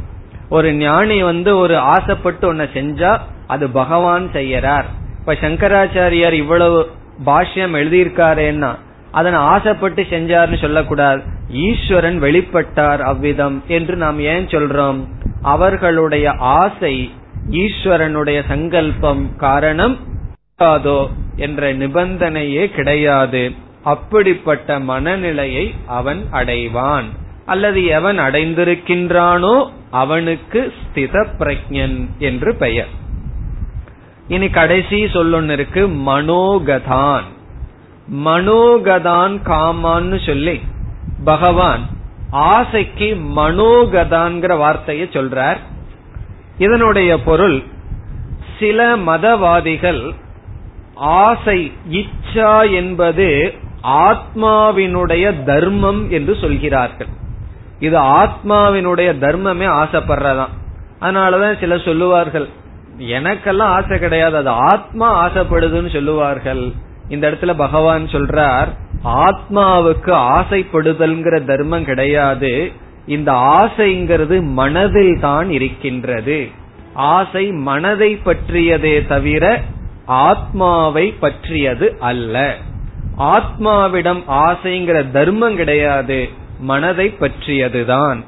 ஒரு 0.49 0.75
ஞானி 0.75 1.23
வந்து 1.23 1.59
ஒரு 1.59 1.77
ஆசைப்பட்டு 1.77 2.55
ஒன்ன 2.55 2.69
செஞ்சா 2.75 3.19
அது 3.47 3.71
பகவான் 3.71 4.29
செய்யறார். 4.33 4.85
இப்ப 5.19 5.33
சங்கராச்சாரியார் 5.33 6.33
இவ்வளவு 6.33 6.90
பாஷ்யம் 7.27 7.75
எழுதியிருக்காருன்னா 7.75 8.75
அதனை 9.11 9.38
ஆசைப்பட்டு 9.38 10.03
செஞ்சார்னு 10.03 10.59
சொல்லக்கூடாது. 10.59 11.23
ஈஸ்வரன் 11.49 12.23
வெளிப்பட்டார் 12.23 12.99
அவ்விதம் 12.99 13.62
என்று 13.66 13.97
நாம் 13.97 14.21
ஏன் 14.21 14.47
சொல்றோம்? 14.47 15.05
அவர்களுடைய 15.43 16.33
ஆசை 16.33 17.12
ஈஸ்வரனுடைய 17.48 18.48
சங்கல்பம் 18.48 19.37
காரணம் 19.37 19.98
என்ற 21.37 21.74
நிபந்தனையே 21.74 22.66
கிடையாது. 22.66 23.53
அப்படிப்பட்ட 23.85 24.81
மனநிலையை 24.81 25.74
அவன் 25.87 26.24
அடைவான். 26.33 27.05
அல்லது 27.46 27.85
எவன் 27.85 28.18
அடைந்திருக்கின்றானோ 28.18 29.70
அவனுக்கு 29.90 30.72
ஸ்தித 30.81 31.26
பிரஜன் 31.38 32.09
என்று 32.18 32.57
பெயர். 32.57 32.88
இனி 34.29 34.48
கடைசி 34.48 35.05
சொல்லொன்னு 35.05 35.50
இருக்கு 35.50 35.88
மனோகதான். 35.88 37.22
மனோகதான் 38.24 39.40
காமான்னு 39.44 40.26
சொல்லி 40.26 40.61
பகவான் 41.24 41.81
ஆசைக்கு 42.31 43.16
மனோகதான்கிற 43.37 44.57
வார்த்தையை 44.57 45.07
சொல்றார். 45.07 45.59
இதனுடைய 46.61 47.11
பொருள் 47.20 47.59
சில 48.59 48.96
மதவாதிகள் 48.96 50.01
ஆசை 50.94 51.59
இச்சா 51.90 52.55
என்பது 52.73 53.29
ஆத்மாவினுடைய 53.83 55.44
தர்மம் 55.44 56.03
என்று 56.11 56.37
சொல்கிறார்கள். 56.40 57.11
இது 57.79 57.99
ஆத்மாவினுடைய 57.99 59.11
தர்மமே 59.25 59.68
ஆசைப்படுறதான். 59.83 60.55
அதனாலதான் 61.01 61.61
சில 61.61 61.79
சொல்லுவார்கள் 61.79 62.49
எனக்கெல்லாம் 62.99 63.73
ஆசை 63.79 63.99
கிடையாது 63.99 64.37
அது 64.37 64.49
ஆத்மா 64.49 65.09
ஆசைப்படுதுன்னு 65.25 65.92
சொல்லுவார்கள். 65.92 66.64
இந்த 67.09 67.31
இடத்துல 67.31 67.55
பகவான் 67.57 68.05
சொல்றார் 68.05 68.70
ஆத்மாவுக்கு 69.05 70.12
ஆசைப்படுதல்ங்கிற 70.37 71.44
தர்மம் 71.44 71.85
கிடையாது. 71.85 72.73
இந்த 73.14 73.31
ஆசைங்கிறது 73.61 74.37
மனதில் 74.59 75.14
தான் 75.20 75.49
இருக்கின்றது. 75.51 76.38
ஆசை 76.94 77.44
மனதை 77.68 78.11
பற்றியதே 78.25 78.96
தவிர 79.07 79.44
ஆத்மாவை 80.27 81.07
பற்றியது 81.20 81.87
அல்ல. 82.11 82.37
ஆத்மாவிடம் 83.35 84.23
ஆசைங்கிற 84.44 84.99
தர்மம் 85.11 85.57
கிடையாது 85.57 86.18
மனதை 86.61 87.07
பற்றியதுதான். 87.20 88.20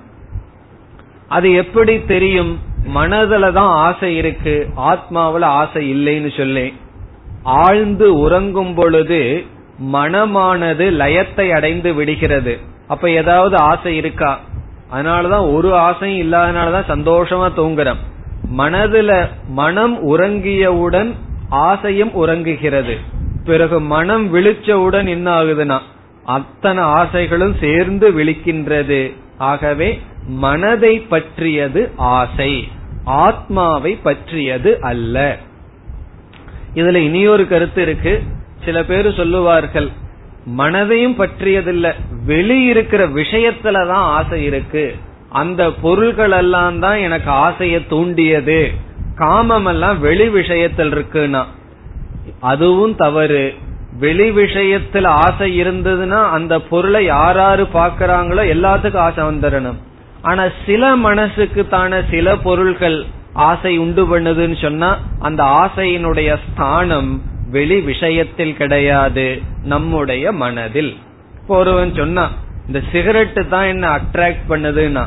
அது 1.28 1.48
எப்படி 1.52 1.94
தெரியும்? 2.12 2.52
மனதுல 2.94 3.52
தான் 3.52 3.72
ஆசை 3.86 4.16
இருக்கு 4.16 4.54
ஆத்மாவில 4.90 5.44
ஆசை 5.60 5.82
இல்லைன்னு 5.94 6.30
சொல்லி. 6.36 6.66
ஆழ்ந்து 7.42 8.08
உறங்கும் 8.18 8.74
பொழுது 8.74 9.20
மனமானது 9.92 10.86
லயத்தை 11.00 11.46
அடைந்து 11.50 11.94
விடுகிறது. 11.94 12.54
அப்ப 12.88 13.10
ஏதாவது 13.20 13.56
ஆசை 13.56 13.92
இருக்கா? 13.96 14.32
அதனாலதான் 14.92 15.54
ஒரு 15.54 15.76
ஆசையும் 15.76 16.32
இல்லாதனாலதான் 16.32 16.90
சந்தோஷமா 16.90 17.50
தூங்குறோம். 17.56 17.96
மனதுல 18.58 19.28
மனம் 19.48 20.18
உறங்கியவுடன் 20.18 21.12
ஆசையும் 21.48 22.10
உறங்குகிறது. 22.10 22.96
பிறகு 23.44 23.80
மனம் 23.80 24.34
விழிச்சவுடன் 24.34 25.08
என்ன 25.08 25.42
ஆகுதுன்னா 25.42 25.78
அத்தனை 26.24 26.82
ஆசைகளும் 26.82 27.56
சேர்ந்து 27.60 28.10
விழிக்கின்றது. 28.10 29.16
ஆகவே 29.38 30.00
மனதை 30.26 31.00
பற்றியது 31.00 31.92
ஆசை 31.96 32.68
ஆத்மாவை 33.04 33.94
பற்றியது 33.94 34.80
அல்ல. 34.80 35.38
இதுல 36.74 36.94
இனியொரு 36.94 37.48
கருத்து 37.48 37.82
இருக்கு. 37.82 38.22
சில 38.64 38.84
பேர் 38.84 39.14
சொல்லுவார்கள் 39.14 39.88
மனதையும் 40.58 41.18
பற்றியதில்ல. 41.18 41.92
வெளியிருக்கிற 42.26 43.02
விஷயத்துலதான் 43.14 44.06
ஆசை 44.16 44.44
இருக்கு. 44.44 44.96
அந்த 45.28 45.70
பொருள்கள் 45.70 46.30
எல்லாம் 46.30 46.78
தான் 46.78 46.96
எனக்கு 46.96 47.30
ஆசைய 47.30 47.86
தூண்டியது. 47.88 48.72
காமம் 49.14 49.66
எல்லாம் 49.66 50.00
வெளி 50.00 50.28
விஷயத்தில் 50.28 50.92
இருக்குன்னா 50.92 51.44
அதுவும் 52.40 52.94
தவறு. 52.94 53.54
வெளி 53.98 54.30
விஷயத்துல 54.30 55.06
ஆசை 55.06 55.62
இருந்ததுன்னா 55.62 56.24
அந்த 56.30 56.60
பொருளை 56.60 57.10
யாராரு 57.10 57.66
பாக்குறாங்களோ 57.74 58.42
எல்லாத்துக்கும் 58.54 58.96
ஆசை 58.96 59.24
வந்துடணும். 59.24 59.76
ஆனா 60.22 60.44
சில 60.66 60.96
மனசுக்கு 60.96 61.68
தான 61.68 62.02
சில 62.10 62.36
பொருள்கள் 62.36 63.04
ஆசை 63.32 63.78
உண்டு 63.78 64.18
பண்ணுதுன்னு 64.18 64.62
சொன்னா 64.62 64.98
அந்த 65.20 65.44
ஆசையினுடைய 65.44 66.36
ஸ்தானம் 66.36 67.22
வெளி 67.54 67.78
விஷயத்தில் 67.90 68.58
கிடையாது 68.60 69.26
நம்முடைய 69.72 70.32
மனதில். 70.42 70.92
இப்போ 71.38 71.54
ஒருவன் 71.62 71.92
சொன்னா 72.00 72.24
இந்த 72.66 72.80
சிகரெட்டு 72.92 73.42
தான் 73.54 73.70
என்ன 73.72 73.84
அட்ராக்ட் 73.98 74.44
பண்ணுதுன்னா 74.52 75.04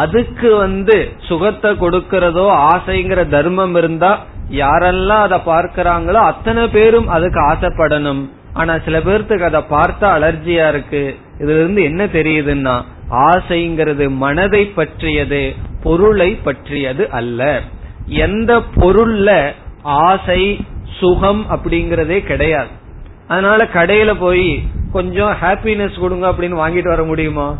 அதுக்கு 0.00 0.48
வந்து 0.64 0.96
சுகத்தை 1.28 1.70
கொடுக்கறதோ 1.82 2.46
ஆசைங்கிற 2.72 3.20
தர்மம் 3.36 3.76
இருந்தா 3.80 4.10
யாரெல்லாம் 4.62 5.22
அதை 5.26 5.38
பார்க்கிறாங்களோ 5.52 6.20
அத்தனை 6.30 6.64
பேரும் 6.74 7.08
அதுக்கு 7.16 7.40
ஆசைப்படணும். 7.52 8.22
ஆனா 8.60 8.74
சில 8.86 8.98
பேர்த்துக்கு 9.06 9.48
அதை 9.48 9.62
பார்த்தா 9.76 10.06
அலர்ஜியா 10.16 10.66
இருக்கு. 10.72 11.02
இதுல 11.40 11.58
இருந்து 11.62 11.82
என்ன 11.90 12.02
தெரியுதுன்னா 12.18 12.74
ஆசைங்கிறது 13.28 14.06
மனதை 14.24 14.62
பற்றியது 14.78 15.42
பொருளை 15.84 16.30
பற்றியது 16.46 17.04
அல்ல. 17.18 17.40
எந்த 18.26 18.52
பொருள்ல 18.80 19.30
ஆசை 20.08 20.42
சுகம் 20.90 21.46
அப்படிங்கறதே 21.50 22.24
கிடையாது. 22.24 22.68
அதனால 23.28 23.68
கடையில 23.74 24.14
போய் 24.18 24.62
கொஞ்சம் 24.92 25.36
ஹாப்பினஸ் 25.42 26.00
கொடுங்க 26.00 26.28
அப்படின்னு 26.28 26.60
வாங்கிட்டு 26.64 26.88
வர 26.88 27.02
முடியுமா? 27.02 27.56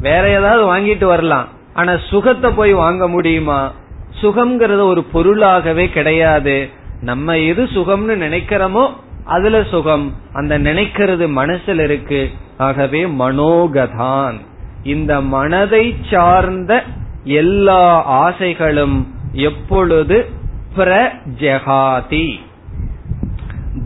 வேற 0.00 0.28
ஏதாவது 0.28 0.76
வாங்கிட்டு 0.76 1.04
வரலாம். 1.04 1.48
ஆனா 1.74 1.96
சுகத்தை 1.96 2.50
போய் 2.50 2.72
வாங்க 2.72 3.08
முடியுமா? 3.08 3.72
சுகம்ங்கிறது 4.20 4.80
ஒரு 4.80 5.04
பொருளாகவே 5.04 5.88
கிடையாது. 5.88 6.70
நம்ம 7.00 7.38
எது 7.38 7.64
சுகம்னு 7.64 8.16
நினைக்கிறோமோ 8.26 8.90
அதுல 9.24 9.64
சுகம். 9.64 10.14
அந்த 10.32 10.58
நினைக்கிறது 10.58 11.26
மனசுல 11.36 11.84
இருக்கு. 11.84 12.30
ஆகவே 12.56 13.04
மனோகதான். 13.04 14.40
இந்த 14.82 15.20
மனதை 15.20 15.96
சார்ந்த 16.10 16.84
எல்லா 17.24 18.02
ஆசைகளும் 18.02 19.14
எப்பொழுது 19.32 20.30
பிரஜகாதி. 20.76 22.40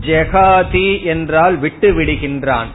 ஜெகாதி 0.05 1.03
என்றால் 1.03 1.55
விட்டு 1.57 1.91
விடுகின்றான். 1.99 2.71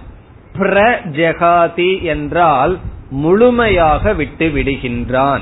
பிரஜகாதி 0.59 2.03
என்றால் 2.03 2.78
முழுமையாக 3.11 4.12
விட்டு 4.12 4.49
விடுகின்றான். 4.49 5.41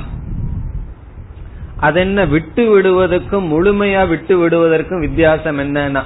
அதென்ன 1.81 2.25
விட்டு 2.25 2.63
விடுவதற்கும் 2.71 3.47
முழுமையா 3.53 4.09
விட்டு 4.09 4.35
விடுவதற்கும் 4.39 5.01
வித்தியாசம் 5.01 5.59
என்னன்னா 5.59 6.03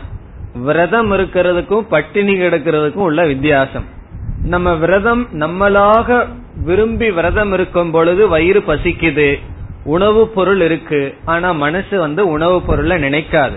விரதம் 0.54 1.12
இருக்கிறதுக்கும் 1.12 1.86
பட்டினி 1.88 2.34
கிடக்கிறதுக்கும் 2.34 3.06
உள்ள 3.08 3.26
வித்தியாசம். 3.26 3.84
நம்ம 4.44 4.74
விரதம் 4.74 5.28
நம்மளாக 5.32 6.26
விரும்பி 6.64 7.10
விரதம் 7.10 7.52
இருக்கும் 7.52 7.90
பொழுது 7.90 8.28
வயிறு 8.28 8.60
பசிக்குது 8.60 9.38
உணவு 9.84 10.28
பொருள் 10.28 10.60
இருக்கு 10.60 11.14
ஆனா 11.24 11.52
மனசு 11.52 11.98
வந்து 11.98 12.28
உணவு 12.28 12.62
பொருளை 12.62 13.02
நினைக்காது. 13.02 13.56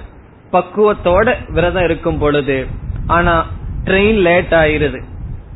பக்குவத்தோட 0.52 1.28
விரதம் 1.50 1.84
இருக்கும் 1.84 2.18
பொழுது 2.18 2.58
ஆனா 3.08 3.46
ட்ரெயின் 3.86 4.20
லேட் 4.28 4.54
ஆயிருது. 4.54 5.00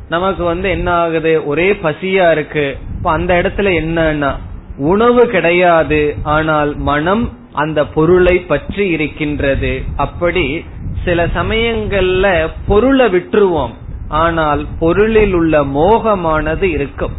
நமக்கு 0.08 0.44
வந்து 0.44 0.70
என்ன 0.70 0.92
ஆகுது? 0.92 1.46
ஒரே 1.46 1.72
பசியா 1.72 2.30
இருக்கு. 2.30 2.76
இப்ப 2.96 3.10
அந்த 3.10 3.30
இடத்துல 3.42 3.68
என்னன்னா 3.82 4.30
உணவு 4.76 5.26
கிடையாது 5.26 6.16
ஆனால் 6.22 6.76
மனம் 6.76 7.24
அந்த 7.52 7.86
பொருளை 7.86 8.36
பற்றி 8.38 8.88
இருக்கின்றது. 8.88 9.82
அப்படி 9.96 10.64
சில 11.04 11.26
சமயங்கள்ல 11.26 12.26
பொருளை 12.66 13.06
விட்டுருவோம். 13.06 13.74
ஆனால் 14.08 14.66
பொருளில் 14.78 15.34
உள்ள 15.34 15.62
மோகமானது 15.64 16.62
இருக்கும். 16.62 17.12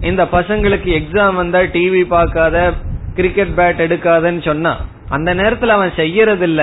இந்த 0.00 0.24
பசங்களுக்கு 0.24 0.90
எக்ஸாம் 1.00 1.34
வந்தா 1.34 1.58
டிவி 1.58 2.02
பார்க்காத 2.04 2.72
கிரிக்கெட் 3.14 3.56
பேட் 3.56 3.82
எடுக்காதன்னு 3.86 4.42
சொன்னா 4.44 4.76
அந்த 5.08 5.34
நேரத்துல 5.34 5.66
அவன் 5.66 5.92
செய்யறது 5.96 6.44
இல்ல 6.44 6.62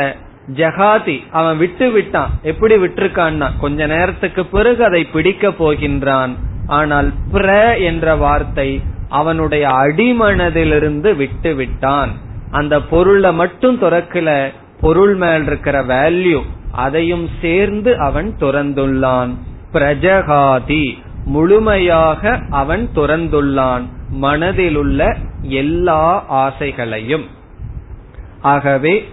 ஜகாதி 0.55 1.17
அவன் 1.31 1.57
விட்டு 1.57 1.91
விட்டான். 1.91 2.29
எப்படி 2.43 2.75
விட்டுருக்கான்னா 2.75 3.47
கொஞ்ச 3.59 3.87
நேரத்துக்கு 3.87 4.45
பிறகு 4.45 4.83
அதை 4.83 5.05
பிடிக்க 5.05 5.47
போகின்றான். 5.47 6.33
ஆனால் 6.67 7.09
பிர 7.33 7.79
என்ற 7.79 8.15
வார்த்தை 8.15 8.81
அவனுடைய 9.09 9.69
அடிமனதிலிருந்து 9.69 11.15
விட்டு 11.15 11.55
விட்டான். 11.55 12.11
அந்த 12.51 12.81
பொருளை 12.81 13.33
மட்டும் 13.33 13.81
துறக்கல 13.81 14.51
பொருள் 14.81 15.15
மேல் 15.15 15.45
இருக்கிற 15.45 15.83
வேல்யூ 15.83 16.41
அதையும் 16.71 17.29
சேர்ந்து 17.41 17.99
அவன் 17.99 18.35
துறந்துள்ளான். 18.39 19.31
பிரஜகாதி 19.73 20.85
முழுமையாக 21.25 22.39
அவன் 22.49 22.89
துறந்துள்ளான் 22.95 23.85
மனதிலுள்ள 24.21 25.17
எல்லா 25.41 26.03
ஆசைகளையும். 26.29 27.25
ஆகவே 28.41 29.07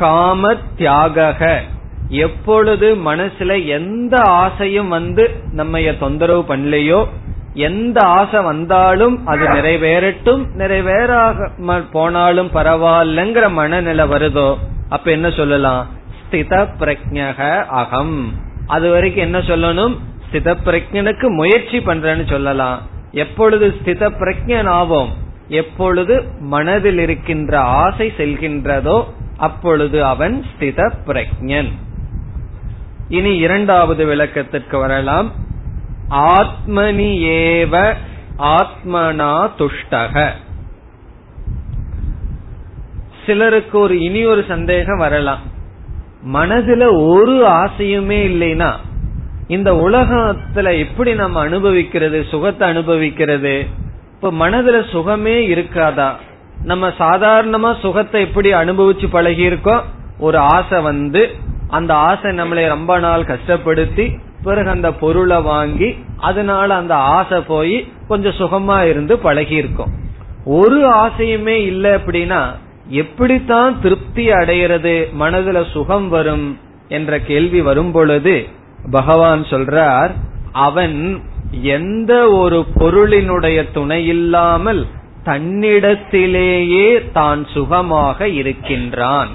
காம 0.00 0.52
தியாக 0.76 1.48
எப்பொழுது 2.08 2.88
மனசுல 3.08 3.50
எந்த 3.66 4.14
ஆசையும் 4.42 4.88
வந்து 4.88 5.24
நம்ம 5.52 5.80
தொந்தரவு 6.00 6.42
பண்ணலையோ 6.48 7.00
எந்த 7.54 7.98
ஆசை 8.00 8.40
வந்தாலும் 8.42 9.26
அது 9.26 9.44
நிறைவேறட்டும் 9.46 10.42
நிறைவேறாம 10.58 11.82
போனாலும் 11.92 12.50
பரவாயில்லங்கிற 12.54 13.46
மனநிலை 13.50 14.04
வருதோ 14.08 14.48
அப்ப 14.88 15.10
என்ன 15.10 15.28
சொல்லலாம்? 15.30 15.82
ஸ்தித 16.20 16.52
பிரஜக 16.80 17.40
அகம். 17.64 18.16
அது 18.66 18.86
வரைக்கும் 18.90 19.24
என்ன 19.24 19.38
சொல்லணும்? 19.38 19.94
ஸ்தித 20.26 20.48
பிரஜனுக்கு 20.64 21.26
முயற்சி 21.30 21.78
பண்றேன்னு 21.78 22.26
சொல்லலாம். 22.28 22.78
எப்பொழுது 23.12 23.66
ஸ்தித 23.78 24.08
பிரஜன் 24.20 24.68
ஆவோம்? 24.78 25.10
எப்பொழுது 25.48 26.14
மனதில் 26.40 26.98
இருக்கின்ற 26.98 27.52
ஆசை 27.60 28.12
செல்கின்றதோ 28.16 28.98
அப்பொழுது 29.40 30.04
அவன் 30.04 30.44
ஸ்தித 30.50 30.92
பிரஜன் 31.06 31.70
இனி 33.08 33.36
இரண்டாவது 33.36 34.06
விளக்கத்திற்கு 34.06 34.78
வரலாம். 34.78 35.32
ஆத்மனி 36.10 37.10
ஏவ 37.32 37.94
ஆத்மனா 38.38 39.50
துஷ்டக. 39.58 40.28
சிலருக்கு 43.26 43.78
ஒரு 43.78 44.00
இனி 44.00 44.24
ஒரு 44.24 44.44
சந்தேகம் 44.48 44.98
வரலாம். 44.98 45.42
மனதுல 46.32 47.08
ஒரு 47.08 47.46
ஆசையுமே 47.46 48.20
இல்லைனா 48.30 48.72
இந்த 49.46 49.72
உலகத்துல 49.72 50.78
எப்படி 50.78 51.14
நம்ம 51.14 51.40
அனுபவிக்கிறது 51.40 52.24
சுகத்தை 52.30 52.68
அனுபவிக்கிறது? 52.68 53.66
இப்ப 54.14 54.32
மனதுல 54.32 54.90
சுகமே 54.90 55.36
இருக்காதா? 55.48 56.14
நம்ம 56.64 56.88
சாதாரணமா 56.88 57.80
சுகத்தை 57.80 58.20
எப்படி 58.20 58.52
அனுபவிச்சு 58.52 59.06
பழகி 59.10 59.42
இருக்கோம் 59.42 59.84
ஒரு 60.18 60.38
ஆசை 60.38 60.80
வந்து 60.80 61.30
அந்த 61.68 61.94
ஆசை 61.94 62.30
நம்மளை 62.30 62.66
ரொம்ப 62.66 62.98
நாள் 62.98 63.22
கஷ்டப்படுத்தி 63.22 64.06
பிறகு 64.42 64.68
அந்த 64.68 64.92
பொருளை 64.92 65.42
வாங்கி 65.42 65.96
அதனால 66.18 66.74
அந்த 66.74 66.94
ஆசை 66.94 67.40
போய் 67.40 67.88
கொஞ்சம் 68.08 68.38
சுகமா 68.38 68.78
இருந்து 68.82 69.18
பழகி 69.18 69.54
இருக்கும் 69.54 69.92
ஒரு 70.44 70.88
ஆசையுமே 70.96 71.56
இல்லை 71.64 71.90
அப்படின்னா 71.90 72.42
எப்படித்தான் 72.88 73.80
திருப்தி 73.80 74.30
அடைகிறது 74.30 75.08
மனதுல 75.20 75.70
சுகம் 75.72 76.08
வரும் 76.08 76.58
என்ற 76.88 77.18
கேள்வி 77.20 77.60
வரும் 77.60 77.92
பொழுது 77.92 78.46
பகவான் 78.90 79.42
சொல்றார் 79.44 80.10
அவன் 80.52 81.22
எந்த 81.62 82.30
ஒரு 82.30 82.66
பொருளினுடைய 82.74 83.72
துணை 83.72 84.06
இல்லாமல் 84.06 84.86
தன்னிடத்திலேயே 85.24 87.10
தான் 87.12 87.46
சுகமாக 87.46 88.28
இருக்கின்றான். 88.28 89.28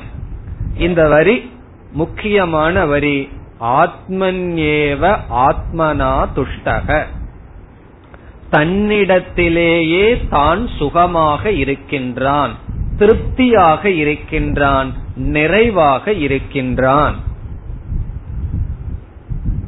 இந்த 0.78 1.08
வரி 1.08 1.50
முக்கியமான 1.92 2.86
வரி. 2.86 3.30
ஆத்மன்யேவ 3.60 5.18
ஆத்மனா 5.30 6.28
துஷ்டக. 6.36 7.06
தன்னிடத்திலேயே 8.52 10.28
தான் 10.30 10.68
சுகமாக 10.68 11.52
இருக்கின்றான். 11.52 12.52
திருப்தியாக 12.98 13.90
இருக்கின்றான். 13.90 14.94
நிறைவாக 15.16 16.14
இருக்கின்றான். 16.14 17.16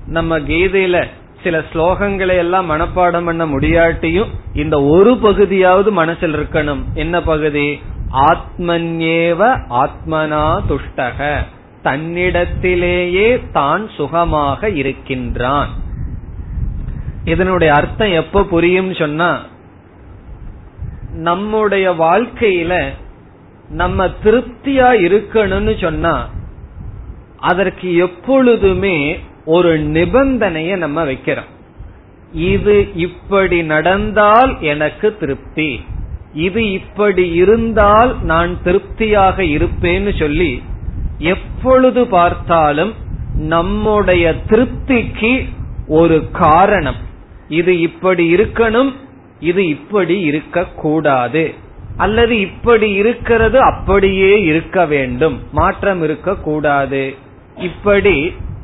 நம்ம 0.08 0.40
கீதையில 0.40 1.08
சில 1.44 1.64
ஸ்லோகங்களை 1.74 2.38
எல்லாம் 2.38 2.70
மனப்பாடம் 2.72 3.26
பண்ண 3.26 3.46
முடியாட்டியும் 3.46 4.28
இந்த 4.54 4.84
ஒரு 4.84 5.14
பகுதியாவது 5.14 5.92
மனசில் 5.92 6.34
இருக்கணும். 6.34 6.84
என்ன 6.94 7.22
பகுதி? 7.22 7.82
ஆத்மன்யேவ 8.12 9.60
ஆத்மனா 9.70 10.60
துஷ்டக. 10.70 11.36
தன்னிடத்திலேயே 11.84 13.52
தான் 13.52 13.90
சுகமாக 13.90 14.70
இருக்கின்றான். 14.70 15.70
இதனுடைய 17.24 17.74
அர்த்தம் 17.74 18.12
எப்ப 18.12 18.44
புரியும் 18.44 18.94
சொன்னா 18.94 19.42
நம்முடைய 21.14 21.92
வாழ்க்கையில 21.92 22.90
நம்ம 23.70 24.06
திருப்தியா 24.06 24.90
இருக்கணும்னு 25.06 25.82
சொன்னா 25.82 26.30
அதற்கு 27.40 27.96
எப்பொழுதுமே 27.96 29.20
ஒரு 29.56 29.72
நிபந்தனைய 29.96 30.72
நம்ம 30.84 31.04
வைக்கிறோம். 31.10 31.52
இது 32.54 32.76
இப்படி 33.06 33.60
நடந்தால் 33.74 34.52
எனக்கு 34.72 35.10
திருப்தி. 35.20 35.70
இது 36.46 36.62
இப்படி 36.72 37.26
இருந்தால் 37.42 38.12
நான் 38.32 38.52
திருப்தியாக 38.64 39.44
இருப்பேன்னு 39.58 40.14
சொல்லி 40.20 40.52
எப்பொழுது 41.34 42.02
பார்த்தாலும் 42.08 42.94
நம்முடைய 43.54 44.26
திருப்திக்கு 44.50 45.34
ஒரு 46.00 46.18
காரணம். 46.42 47.00
இது 47.60 47.74
இப்படி 47.88 48.26
இருக்கணும் 48.36 48.92
இது 49.52 49.64
இப்படி 49.68 50.16
இருக்க 50.30 50.66
கூடாது 50.84 51.46
அல்லது 51.98 52.36
இப்படி 52.40 52.88
இருக்கிறது 53.02 53.58
அப்படியே 53.72 54.34
இருக்க 54.42 54.86
வேண்டும். 54.86 55.38
மாற்றம் 55.52 56.02
இருக்க 56.04 56.36
கூடாது 56.48 57.04
இப்படி 57.68 58.18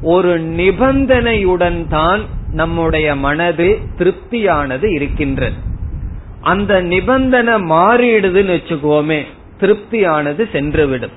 ஒரு 0.03 0.39
நிபந்தனையுடன் 0.39 1.87
தான் 1.87 2.21
நம்முடைய 2.51 3.15
மனது 3.15 3.79
திருப்தியானது 3.97 4.93
இருக்கின்றது. 4.93 5.55
அந்த 6.41 6.81
நிபந்தனை 6.81 7.53
மாறிடுதுன்னு 7.53 8.53
வச்சுக்கோமே 8.57 9.25
திருப்தியானது 9.59 10.43
சென்றுவிடும். 10.51 11.15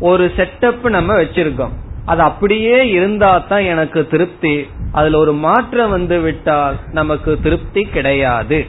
ஒரு 0.00 0.32
செட்டப் 0.36 0.88
நம்ம 0.88 1.22
வச்சிருக்கோம். 1.22 1.74
அது 2.04 2.22
அப்படியே 2.22 2.88
இருந்தா 2.88 3.38
தான் 3.38 3.60
எனக்கு 3.60 4.06
திருப்தி. 4.06 4.66
அதுல 4.92 5.18
ஒரு 5.18 5.32
மாற்றம் 5.32 5.90
வந்து 5.90 6.20
விட்டால் 6.20 6.76
நமக்கு 6.92 7.38
திருப்தி 7.42 7.82
கிடையாது. 7.92 8.66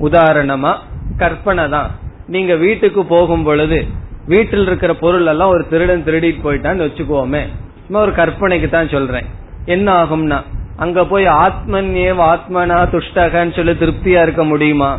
உதாரணமா 0.00 0.72
கற்பனை 1.16 1.68
தான். 1.68 1.90
நீங்க 2.26 2.54
வீட்டுக்கு 2.54 3.04
போகும் 3.04 3.42
பொழுது 3.42 3.84
வீட்டில் 4.26 4.66
இருக்கிற 4.66 4.94
பொருள் 4.94 5.26
எல்லாம் 5.26 5.48
ஒரு 5.48 5.68
திருடன் 5.68 6.04
திருடிட்டு 6.04 6.44
போயிட்டான்னு 6.44 6.86
வச்சுக்கோமே 6.86 7.42
சும்மா 7.84 8.02
ஒரு 8.02 8.12
கற்பனைக்கு 8.12 8.68
தான் 8.68 8.88
சொல்றேன். 8.88 9.24
என்ன 9.64 10.04
ஆகும்னா 10.04 10.42
அங்க 10.76 11.04
போய் 11.04 11.26
ஆத்மன் 11.26 11.92
ஏவ 11.94 12.20
ஆத்மனா 12.32 12.78
துஷ்டகன்னு 12.92 13.56
சொல்லி 13.56 13.72
திருப்தியா 13.72 14.22
இருக்க 14.22 14.44
முடியுமா? 14.44 14.98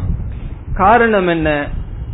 காரணம் 0.73 1.27
என்ன? 1.27 1.67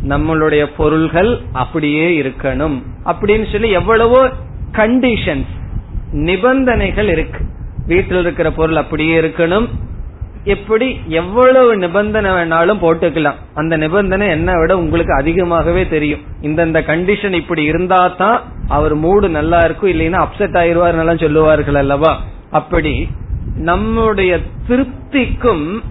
நம்மளுடைய 0.08 0.70
பொருள்கள் 0.76 1.40
அப்படியே 1.52 2.22
இருக்கணும். 2.22 2.82
அப்படின்னு 3.04 3.52
சொல்லி 3.52 3.70
எவ்வளவோ 3.70 4.28
கண்டிஷன்ஸ் 4.72 5.52
நிபந்தனைகள் 6.12 7.08
இருக்கு. 7.08 7.40
வீட்டில் 7.86 8.20
இருக்கிற 8.20 8.50
பொருள் 8.50 8.76
அப்படியே 8.76 9.20
இருக்கணும். 9.20 9.68
எப்படி 10.44 11.00
எவ்வளவு 11.06 11.76
நிபந்தனை 11.76 12.30
வேணாலும் 12.30 12.82
போட்டுக்கலாம். 12.82 13.38
அந்த 13.54 13.76
நிபந்தனை 13.76 14.28
என்ன 14.28 14.58
விட 14.58 14.78
உங்களுக்கு 14.78 15.14
அதிகமாகவே 15.14 15.88
தெரியும். 15.88 16.20
இந்தந்த 16.42 16.80
கண்டிஷன் 16.80 17.32
இப்படி 17.32 17.62
இருந்தா 17.62 18.08
தான் 18.08 18.42
அவர் 18.72 18.94
மூடு 18.94 19.28
நல்லா 19.28 19.58
இருக்கும் 19.58 19.90
இல்லைன்னா 19.90 20.26
அப்செட் 20.26 20.56
ஆயிருவார் 20.62 21.20
சொல்லுவார்கள் 21.20 21.74
அல்லவா? 21.74 22.12
அப்படி 22.50 23.08
நம்முடைய 23.56 24.38
திருப்திக்கும் 24.68 25.82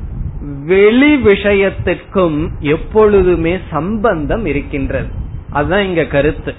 வெளி 0.65 1.15
விஷயத்துக்கும் 1.15 2.49
எப்பொழுதுமே 2.59 3.57
சம்பந்தம் 3.71 4.45
இருக்கின்றது. 4.45 5.07
அதுதான் 5.49 5.83
இங்க 5.83 6.03
கருத்து. 6.05 6.53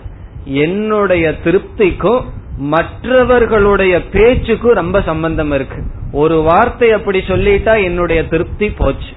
என்னுடைய 0.44 1.34
திருப்திக்கும் 1.44 2.22
மற்றவர்களுடைய 2.56 4.02
பேச்சுக்கும் 4.12 4.74
ரொம்ப 4.74 5.02
சம்பந்தம் 5.02 5.52
இருக்கு. 5.52 5.82
ஒரு 6.12 6.40
வார்த்தை 6.40 6.92
அப்படி 6.92 7.18
சொல்லிட்டா 7.18 7.84
என்னுடைய 7.84 8.28
திருப்தி 8.28 8.70
போச்சு. 8.70 9.12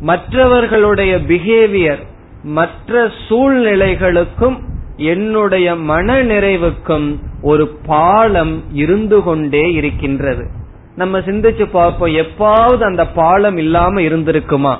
மற்றவர்களுடைய 0.00 1.16
பிஹேவியர் 1.16 2.02
மற்ற 2.42 3.10
சூழ்நிலைகளுக்கும் 3.28 4.56
என்னுடைய 5.00 5.74
மன 5.74 6.22
நிறைவுக்கும் 6.22 7.18
ஒரு 7.42 7.66
பாலம் 7.86 8.64
இருந்து 8.72 9.22
கொண்டே 9.22 9.72
இருக்கின்றது. 9.72 10.50
நம்ம 10.96 11.18
சிந்திச்சு 11.18 11.68
பார்ப்போம் 11.72 12.14
எப்பாவது 12.14 12.82
அந்த 12.82 13.06
பாலம் 13.06 13.56
இல்லாம 13.56 14.00
இருந்திருக்குமா? 14.00 14.76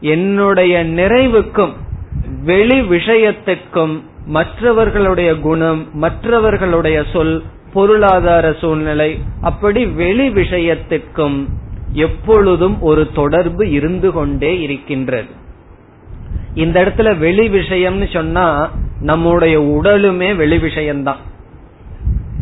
என்னுடைய 0.00 0.84
நிறைவுக்கும் 0.84 1.72
வெளி 2.44 2.80
விஷயத்துக்கும் 2.80 4.02
மற்றவர்களுடைய 4.26 5.38
குணம் 5.38 5.88
மற்றவர்களுடைய 5.92 7.04
சொல் 7.12 7.42
பொருளாதார 7.72 8.52
சூழ்நிலை 8.52 9.18
அப்படி 9.40 9.86
வெளி 9.86 10.28
விஷயத்துக்கும் 10.28 11.46
எப்பொழுதும் 11.92 12.80
ஒரு 12.80 13.08
தொடர்பு 13.14 13.70
இருந்து 13.70 14.12
கொண்டே 14.12 14.60
இருக்கின்றது. 14.60 15.42
இந்த 16.54 16.84
இடத்துல 16.84 17.18
வெளி 17.18 17.48
விஷயம்னு 17.48 18.12
சொன்னா 18.12 18.70
நம்முடைய 19.00 19.60
உடலுமே 19.60 20.36
வெளி 20.36 20.58
விஷயம்தான். 20.58 21.16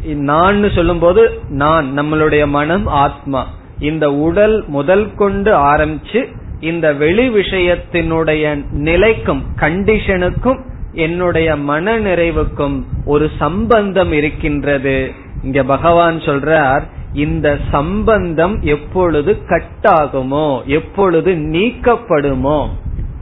நான் 0.05 0.71
சொல்லும் 0.71 0.99
போது 0.99 1.41
நான் 1.49 1.99
நம்மளுடைய 1.99 2.47
மனம் 2.47 2.87
ஆத்மா. 2.87 3.47
இந்த 3.79 4.13
உடல் 4.13 4.65
முதல் 4.67 5.15
கொண்டு 5.15 5.57
ஆரம்பிச்சு 5.57 6.27
இந்த 6.61 6.93
வெளி 6.93 7.29
விஷயத்தினுடைய 7.29 8.65
நிலைக்கும் 8.71 9.43
கண்டிஷனுக்கும் 9.57 10.61
என்னுடைய 10.93 11.57
மன 11.57 11.99
நிறைவுக்கும் 11.99 12.83
ஒரு 13.05 13.31
சம்பந்தம் 13.39 14.13
இருக்கின்றது. 14.13 15.13
இங்க 15.43 15.63
பகவான் 15.63 16.19
சொல்றார் 16.19 16.83
இந்த 17.13 17.59
சம்பந்தம் 17.71 18.61
எப்பொழுது 18.61 19.37
கட்டாகுமோ 19.49 20.65
எப்பொழுது 20.65 21.33
நீக்கப்படுமோ 21.33 22.69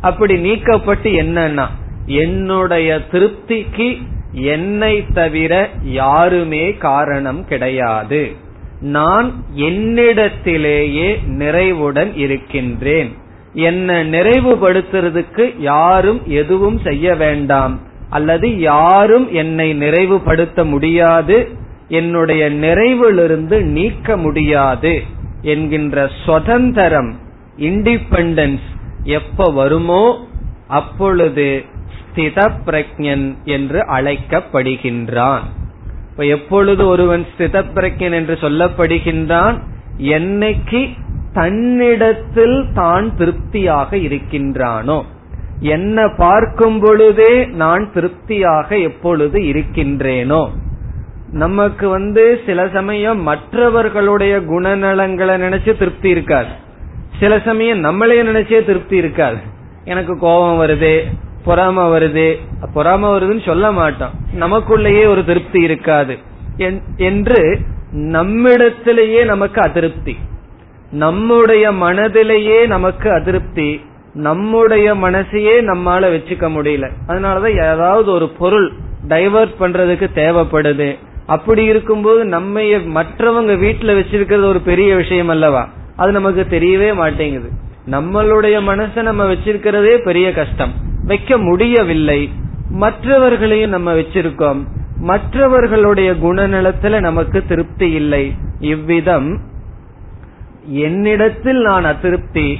அப்படி 0.01 0.53
நீக்கப்பட்டு 0.53 1.03
என்னன்னா 1.03 1.67
என்னுடைய 2.07 3.01
திருப்திக்கு 3.13 4.03
என்னை 4.33 5.05
தவிர 5.07 5.71
யாருமே 5.83 6.73
காரணம் 6.73 7.45
கிடையாது. 7.45 8.33
நான் 8.81 9.33
என்னிடத்திலேயே 9.57 11.27
நிறைவுடன் 11.27 12.17
இருக்கின்றேன். 12.17 13.17
என்னை 13.53 14.11
நிறைவுபடுத்துறதுக்கு 14.11 15.61
யாரும் 15.61 16.21
எதுவும் 16.27 16.79
செய்ய 16.79 17.15
வேண்டாம். 17.15 17.81
அல்லது 18.11 18.59
யாரும் 18.59 19.33
என்னை 19.33 19.79
நிறைவுபடுத்த 19.79 20.65
முடியாது. 20.65 21.49
என்னுடைய 21.89 22.51
நிறைவிலிருந்து 22.51 23.61
நீக்க 23.61 24.17
முடியாது 24.17 25.03
என்கின்ற 25.43 26.11
சுதந்திரம் 26.25 27.15
இண்டிபெண்டன்ஸ் 27.59 28.69
எப்ப 29.03 29.51
வருமோ 29.51 30.27
அப்பொழுது 30.69 31.65
ஸ்தித 31.97 32.51
பிரஜன் 32.67 33.37
என்று 33.45 33.79
அழைக்கப்படுகின்றான். 33.79 35.41
இப்ப 36.11 36.25
எப்பொழுது 36.25 36.87
ஒருவன் 36.87 37.27
ஸ்தித 37.27 37.65
பிரஜன் 37.75 38.13
என்று 38.13 38.35
சொல்லப்படுகின்றான் 38.35 39.59
என்னைக்கு 39.99 40.99
தன்னிடத்தில் 41.33 42.67
தான் 42.75 43.17
திருப்தியாக 43.17 43.97
இருக்கின்றானோ. 43.97 45.03
என்ன 45.61 46.09
பார்க்கும் 46.17 46.81
பொழுதே 46.81 47.47
நான் 47.47 47.93
திருப்தியாக 47.93 48.79
எப்பொழுது 48.79 49.41
இருக்கின்றேனோ. 49.41 50.49
நமக்கு 51.33 51.89
வந்து 51.89 52.41
சில 52.47 52.69
சமயம் 52.69 53.21
மற்றவர்களுடைய 53.21 54.39
குணநலங்களை 54.39 55.35
நினைச்சு 55.41 55.79
திருப்தி 55.79 56.11
இருக்காது. 56.11 56.69
சில 57.21 57.41
சமயம் 57.45 57.79
நம்மளே 57.79 58.23
நினைச்சே 58.23 58.65
திருப்தி 58.65 58.97
இருக்காது. 58.97 59.37
எனக்கு 59.85 60.19
கோபம் 60.19 60.69
வருது 60.69 61.01
பொறாம 61.47 61.99
வருது 61.99 62.39
பொறாம 62.75 63.05
வருதுன்னு 63.15 63.45
சொல்ல 63.45 63.73
மாட்டோம். 63.73 64.11
நமக்குள்ளேயே 64.41 65.07
ஒரு 65.07 65.25
திருப்தி 65.25 65.61
இருக்காது. 65.61 66.19
என்று 66.97 67.59
நம்மிடத்திலேயே 67.93 69.25
நமக்கு 69.25 69.61
அதிருப்தி. 69.61 70.17
நம்முடைய 70.91 71.73
மனதிலேயே 71.73 72.67
நமக்கு 72.67 73.11
அதிருப்தி. 73.11 73.81
நம்முடைய 74.15 74.95
மனசையே 74.95 75.61
நம்மால 75.61 76.13
வச்சுக்க 76.15 76.51
முடியல. 76.51 76.91
அதனாலதான் 77.09 77.63
ஏதாவது 77.63 78.11
ஒரு 78.11 78.29
பொருள் 78.29 78.73
டைவர்ட் 79.09 79.55
பண்றதுக்கு 79.61 80.07
தேவைப்படுது. 80.15 80.99
அப்படி 81.27 81.65
இருக்கும்போது 81.65 82.25
நம்ம 82.25 82.61
மற்றவங்க 82.61 83.53
வீட்டுல 83.57 84.01
வச்சிருக்கிறது 84.01 84.45
ஒரு 84.45 84.61
பெரிய 84.61 84.97
விஷயம் 84.97 85.29
அல்லவா? 85.29 85.69
அது 86.01 86.13
நமக்கு 86.13 86.47
தெரியவே 86.51 86.95
மாட்டேங்குது. 86.95 87.49
நம்மளுடைய 87.91 88.57
மனசை 88.71 89.03
நம்ம 89.03 89.25
வச்சிருக்கிறதே 89.33 89.97
பெரிய 90.05 90.33
கஷ்டம். 90.33 90.73
வைக்க 91.05 91.39
முடியவில்லை. 91.39 92.21
மற்றவர்களையும் 92.71 93.71
நம்ம 93.71 93.95
வச்சிருக்கோம். 93.95 94.61
மற்றவர்களுடைய 95.01 96.11
குணநலத்துல 96.13 97.01
நமக்கு 97.01 97.43
திருப்தி 97.47 97.91
இல்லை. 97.91 98.35
இவ்விதம் 98.61 99.29
என்னிடத்தில் 100.65 101.61
நான் 101.61 101.85
அதிருப்தி 101.85 102.59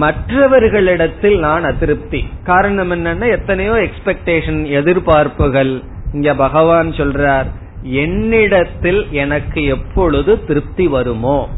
மற்றவர்களிடத்தில் 0.00 1.38
நான் 1.38 1.64
அதிருப்தி. 1.64 2.24
காரணம் 2.44 2.90
என்னன்னா 2.90 3.30
எத்தனையோ 3.30 3.72
எக்ஸ்பெக்டேஷன் 3.72 4.62
எதிர்பார்ப்புகள். 4.80 5.72
இங்க 6.12 6.34
பகவான் 6.34 6.90
சொல்றார் 6.90 7.46
என்னிடத்தில் 7.82 9.06
எனக்கு 9.10 9.64
எப்பொழுது 9.64 10.44
திருப்தி 10.44 10.86
வருமோ? 10.86 11.48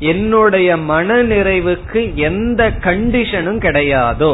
என்னுடைய 0.00 0.76
மன 0.76 1.22
நிறைவுக்கு 1.22 2.14
எந்த 2.14 2.68
கண்டிஷனும் 2.68 3.60
கிடையாதோ 3.60 4.32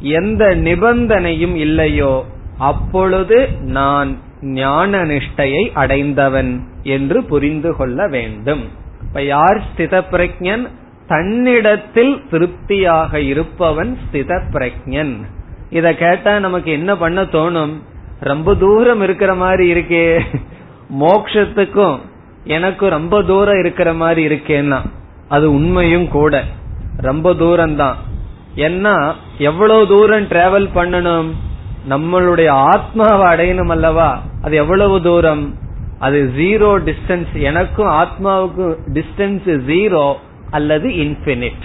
எந்த 0.00 0.44
நிபந்தனையும் 0.54 1.54
இல்லையோ 1.54 2.24
அப்பொழுது 2.58 3.48
நான் 3.60 4.10
ஞான 4.40 5.04
நிஷ்டையை 5.04 5.70
அடைந்தவன் 5.72 6.50
என்று 6.82 7.24
புரிந்து 7.24 7.76
கொள்ள 7.76 8.08
வேண்டும். 8.08 8.62
இப்ப 9.02 9.22
யார் 9.22 9.60
ஸ்தித 9.68 10.02
பிரஜன் 10.10 10.68
தன்னிடத்தில் 11.06 12.22
திருப்தியாக 12.30 13.20
இருப்பவன் 13.20 13.98
ஸ்தித 14.02 14.40
பிரஜன் 14.52 15.14
இத 15.70 15.94
கேட்டா 15.94 16.38
நமக்கு 16.38 16.70
என்ன 16.72 16.96
பண்ண 16.96 17.22
தோணும்? 17.22 17.74
ரொம்ப 18.20 18.54
தூரம் 18.54 19.00
இருக்கிற 19.00 19.34
மாதிரி 19.34 19.64
இருக்கே. 19.74 20.20
மோக்ஷத்துக்கும் 21.00 21.98
எனக்கு 22.44 22.88
ரொம்ப 22.88 23.22
தூரம் 23.22 23.58
இருக்கிற 23.58 23.92
மாதிரி 23.92 24.22
இருக்கேன்னா 24.28 24.80
அது 25.28 25.52
உண்மையும் 25.52 26.08
கூட. 26.08 26.44
ரொம்ப 26.96 27.34
தூரம் 27.34 27.76
தான் 27.76 27.96
ஏன்னா 28.56 29.14
எவ்வளவு 29.38 29.86
தூரம் 29.86 30.22
டிராவல் 30.22 30.68
பண்ணணும்? 30.74 31.30
நம்மளுடைய 31.88 32.48
ஆத்மாவை 32.48 33.26
அடையணும் 33.26 33.68
அல்லவா? 33.68 34.22
அது 34.42 34.56
எவ்வளவு 34.56 35.02
தூரம்? 35.02 35.54
அது 35.98 36.30
ஜீரோ 36.36 36.70
டிஸ்டன்ஸ் 36.78 37.42
எனக்கும் 37.42 37.86
ஆத்மாவுக்கும் 37.86 38.76
டிஸ்டன்ஸ் 38.92 39.46
ஜீரோ 39.46 40.14
அல்லது 40.50 40.88
இன்பினிட் 40.88 41.64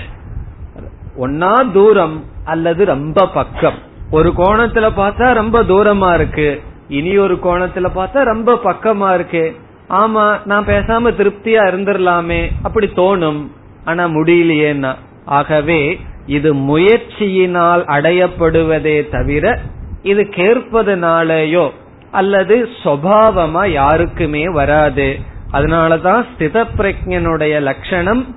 ஒன்னா 1.19 1.71
தூரம் 1.71 2.23
அல்லது 2.43 2.85
ரொம்ப 2.85 3.27
பக்கம். 3.27 3.79
ஒரு 4.11 4.33
கோணத்துல 4.37 4.87
பார்த்தா 4.97 5.33
ரொம்ப 5.33 5.63
தூரமா 5.63 6.13
இருக்கு. 6.13 6.61
இனி 6.87 7.17
ஒரு 7.17 7.39
கோணத்துல 7.43 7.87
பார்த்தா 7.95 8.23
ரொம்ப 8.23 8.59
பக்கமா 8.63 9.13
இருக்கு. 9.13 9.55
ஆமா 9.99 10.25
நான் 10.45 10.65
பேசாம 10.65 11.11
திருப்தியா 11.19 11.63
இருந்துடலாமே 11.69 12.41
அப்படி 12.63 12.87
தோணும். 12.95 13.41
ஆனா 13.85 14.03
முடியலையேன்னா. 14.07 14.93
ஆகவே 15.25 15.99
இது 16.25 16.49
முயற்சியினால் 16.55 17.83
அடையப்படுவதே 17.95 19.09
தவிர 19.09 19.59
இது 20.03 20.23
கேட்பதனாலேயோ 20.23 21.69
அல்லது 22.11 22.55
சுவாவமா 22.83 23.63
யாருக்குமே 23.71 24.49
வராது. 24.49 25.07
அதனாலதான் 25.51 26.21
ஸ்தித 26.31 26.65
பிரஜனுடைய 26.77 27.61
லட்சணம் 27.61 28.35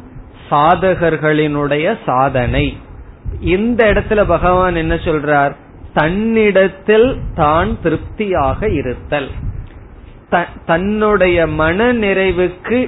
சாதகர்களினுடைய 0.51 1.97
சாதனை. 2.07 2.77
இந்த 3.41 3.81
இடத்துல 3.93 4.25
பகவான் 4.27 4.75
என்ன 4.75 4.95
சொல்றார்? 4.95 5.53
தன்னிடத்தில் 5.95 7.17
தான் 7.35 7.71
திருப்தியாக 7.83 8.69
இருத்தல். 8.71 9.29
தன்னுடைய 10.67 11.47
மன 11.47 11.93
நிறைவுக்கு 11.93 12.79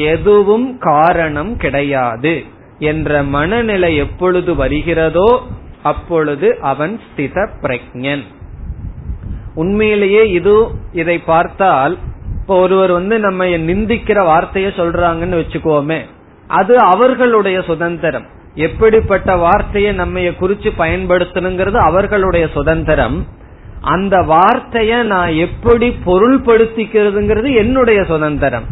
எதுவும் 0.00 0.78
காரணம் 0.78 1.56
கிடையாது 1.56 2.44
என்ற 2.78 3.22
மனநிலை 3.22 3.96
எப்பொழுது 3.96 4.54
வருகிறதோ 4.54 5.42
அப்பொழுது 5.82 6.58
அவன் 6.60 7.00
ஸ்தித 7.06 7.48
பிரஜன் 7.62 8.24
உண்மையிலேயே 9.54 10.30
இது 10.30 10.66
இதை 10.92 11.18
பார்த்தால் 11.18 11.98
இப்போ 12.40 12.58
ஒருவர் 12.58 12.90
வந்து 12.90 13.18
நம்ம 13.18 13.44
நிந்திக்கிற 13.44 14.18
வார்த்தைய 14.32 14.68
சொல்றாங்கன்னு 14.78 15.38
வச்சுக்கோமே 15.42 16.00
அது 16.48 16.78
அவர்களுடைய 16.78 17.62
சுதந்திரம். 17.62 18.26
எப்படிப்பட்ட 18.54 19.36
வார்த்தையை 19.36 19.92
நம்ம 19.92 20.20
குறிச்சு 20.20 20.70
பயன்படுத்தணுங்கிறது 20.78 21.74
அவர்களுடைய 21.74 22.48
சுதந்திரம். 22.52 23.26
அந்த 23.86 24.16
வார்த்தைய 24.22 25.02
நான் 25.02 25.32
எப்படி 25.32 25.88
பொருள்படுத்திக்கிறதுங்கிறது 26.06 27.56
என்னுடைய 27.56 28.04
சுதந்திரம். 28.04 28.66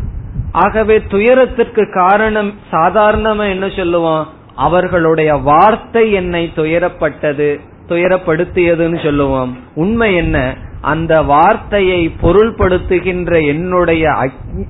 ஆகவே 0.52 0.96
துயரத்திற்கு 1.08 1.92
காரணம் 1.92 2.50
சாதாரணமா 2.72 3.48
என்ன 3.48 3.68
சொல்லுவோம்? 3.76 4.28
அவர்களுடைய 4.56 5.34
வார்த்தை 5.34 6.12
என்னை 6.12 6.52
துயரப்பட்டது 6.56 7.48
துயரப்படுத்தியதுன்னு 7.88 9.04
சொல்லுவோம். 9.04 9.58
உண்மை 9.74 10.14
என்ன? 10.14 10.56
அந்த 10.80 11.22
வார்த்தையை 11.22 12.00
பொருள்படுத்துகின்ற 12.22 13.46
என்னுடைய 13.46 14.12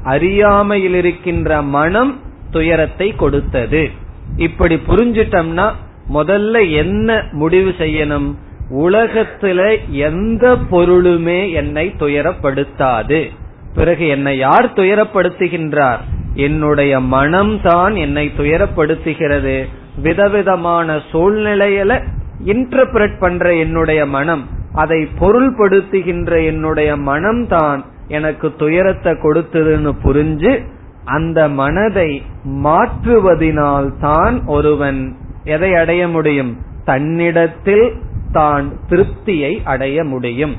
அறியாமையில் 0.05 0.95
இருக்கின்ற 0.95 1.63
மனம் 1.63 2.21
துயரத்தை 2.51 3.09
கொடுத்தது. 3.17 3.91
இப்படி 4.37 4.75
புரிஞ்சிட்டம்னா 4.89 5.67
முதல்ல 6.13 6.71
என்ன 6.77 7.23
முடிவு 7.33 7.75
செய்யணும்? 7.79 8.29
உலகத்துல 8.71 9.77
எந்த 9.89 10.57
பொருளுமே 10.71 11.53
என்னை 11.53 11.95
துயரப்படுத்தாது. 11.99 13.31
பிறகு 13.75 14.07
என்னை 14.07 14.39
யார் 14.39 14.73
துயரப்படுத்துகின்றார்? 14.73 15.99
என்னுடைய 16.35 17.01
மனம்தான் 17.01 17.95
என்னை 17.95 18.33
துயரப்படுத்துகிறது. 18.39 19.65
விதவிதமான 20.03 20.97
சூழ்நிலையில 21.13 22.05
இன்டர்பிரட் 22.45 23.19
பண்ற 23.19 23.55
என்னுடைய 23.55 24.07
மனம் 24.07 24.49
அதை 24.75 25.09
பொருள்படுத்துகின்ற 25.21 26.45
என்னுடைய 26.45 26.97
மனம்தான் 26.97 27.85
எனக்கு 28.09 28.55
துயரத்தை 28.55 29.13
கொடுத்ததுன்னு 29.13 29.93
புரிஞ்சு 30.05 30.67
அந்த 31.05 31.49
மனதை 31.49 32.23
மாற்றுவதினால் 32.65 34.01
தான் 34.01 34.45
ஒருவன் 34.47 35.17
எதை 35.45 35.75
அடைய 35.75 36.09
முடியும்? 36.09 36.57
தன்னிடத்தில் 36.85 37.93
தான் 38.35 38.67
திருப்தியை 38.89 39.53
அடைய 39.73 40.05
முடியும். 40.13 40.55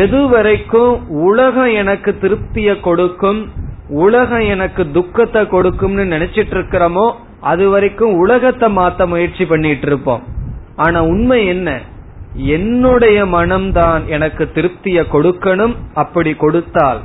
எதுவரைக்கும் 0.00 0.94
உலகம் 1.28 1.72
எனக்கு 1.80 2.10
திருப்தியை 2.22 2.74
கொடுக்கும் 2.80 3.40
உலகம் 4.04 4.46
எனக்கு 4.54 4.82
துக்கத்தை 4.96 5.42
கொடுக்கும்னு 5.46 6.04
நினைச்சிட்டு 6.14 6.54
இருக்கிறோமோ 6.56 7.06
அது 7.50 7.64
வரைக்கும் 7.68 8.12
உலகத்தை 8.14 8.68
மாத்த 8.76 9.06
முயற்சி 9.06 9.44
பண்ணிட்டு 9.44 9.86
இருப்போம். 9.86 10.22
ஆனா 10.76 10.98
உண்மை 11.12 11.38
என்ன? 11.46 11.68
என்னுடைய 12.56 13.18
மனம்தான் 13.36 14.02
எனக்கு 14.16 14.44
திருப்தியை 14.54 15.04
கொடுக்கணும் 15.14 15.74
அப்படி 15.94 16.32
கொடுத்தால் 16.34 17.00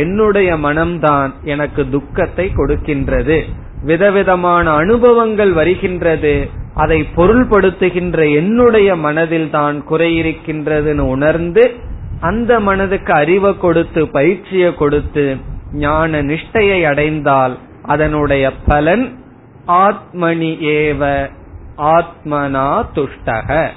என்னுடைய 0.00 0.50
மனம்தான் 0.66 1.30
எனக்கு 1.44 1.82
துக்கத்தை 1.90 2.46
கொடுக்கின்றது. 2.56 3.38
விதவிதமான 3.84 4.64
அனுபவங்கள் 4.82 5.52
வருகின்றது. 5.52 6.34
அதை 6.74 7.06
பொருள்படுத்துகின்ற 7.16 8.34
என்னுடைய 8.34 8.96
மனதில் 8.96 9.50
தான் 9.50 9.84
குறையிருக்கின்றதுன்னு 9.90 10.98
உணர்ந்து 10.98 11.76
அந்த 12.20 12.60
மனதுக்கு 12.60 13.12
அறிவை 13.12 13.58
கொடுத்து 13.58 14.08
பயிற்சியை 14.08 14.74
கொடுத்து 14.74 15.36
ஞான 15.72 16.22
நிஷ்டையை 16.22 16.86
அடைந்தால் 16.86 17.58
அதனுடைய 17.82 18.52
பலன் 18.66 19.18
ஆத்மனி 19.66 20.52
ஏவ 20.60 21.30
ஆத்மனா 21.76 22.86
துஷ்டக. 22.94 23.68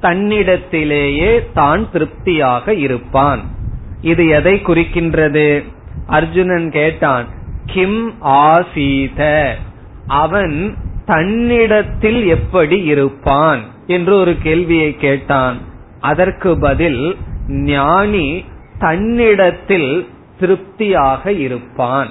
தன்னிடத்திலேயே 0.00 1.46
தான் 1.54 1.90
திருப்தியாக 1.90 2.74
இருப்பான். 2.74 3.40
இது 4.00 4.26
எதை 4.26 4.54
குறிக்கின்றது? 4.54 5.64
அர்ஜுனன் 6.06 6.70
கேட்டான் 6.70 7.26
கிம் 7.66 8.14
ஆசீத? 8.20 9.54
அவன் 10.06 10.76
தன்னிடத்தில் 11.10 12.20
எப்படி 12.36 12.78
இருப்பான் 12.92 13.60
என்று 13.86 14.12
ஒரு 14.16 14.32
கேள்வியை 14.42 14.90
கேட்டான். 14.96 15.56
அதற்கு 16.00 16.50
பதில் 16.58 17.16
ஞானி 17.70 18.44
தன்னிடத்தில் 18.78 19.90
திருப்தியாக 20.40 21.32
இருப்பான். 21.46 22.10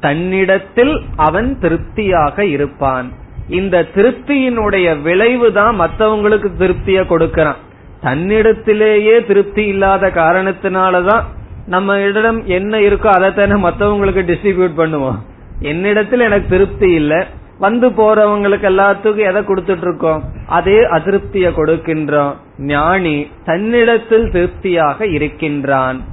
தன்னிடத்தில் 0.00 0.94
அவன் 1.16 1.48
திருப்தியாக 1.60 2.44
இருப்பான். 2.56 3.08
இந்த 3.48 3.76
திருப்தியினுடைய 3.94 4.86
விளைவு 5.02 5.52
தான் 5.52 5.80
மற்றவங்களுக்கு 5.80 6.50
திருப்திய 6.56 7.00
கொடுக்கறான். 7.02 7.60
தன்னிடத்திலேயே 8.02 9.14
திருப்தி 9.26 9.64
இல்லாத 9.66 10.10
காரணத்தினாலதான் 10.14 11.24
நம்ம 11.66 11.98
இடம் 12.00 12.40
என்ன 12.46 12.78
இருக்கோ 12.78 13.10
அதை 13.16 13.34
தானே 13.34 13.56
மற்றவங்களுக்கு 13.68 14.22
டிஸ்ட்ரிபியூட் 14.30 14.78
பண்ணுவோம். 14.82 15.18
என்னிடத்தில் 15.60 16.20
எனக்கு 16.20 16.48
திருப்தி 16.48 16.90
இல்லை. 16.92 17.22
வந்து 17.58 17.88
போறவங்களுக்கு 17.88 18.62
எல்லாத்துக்கும் 18.62 19.26
எதை 19.28 19.42
கொடுத்துட்டு 19.42 19.80
இருக்கோம் 19.80 20.24
அதே 20.46 20.78
அதிருப்திய 20.90 21.50
கொடுக்கின்றோம். 21.50 22.34
ஞானி 22.58 23.26
தன்னிடத்தில் 23.44 24.30
திருப்தியாக 24.30 25.06
இருக்கின்றான். 25.06 26.04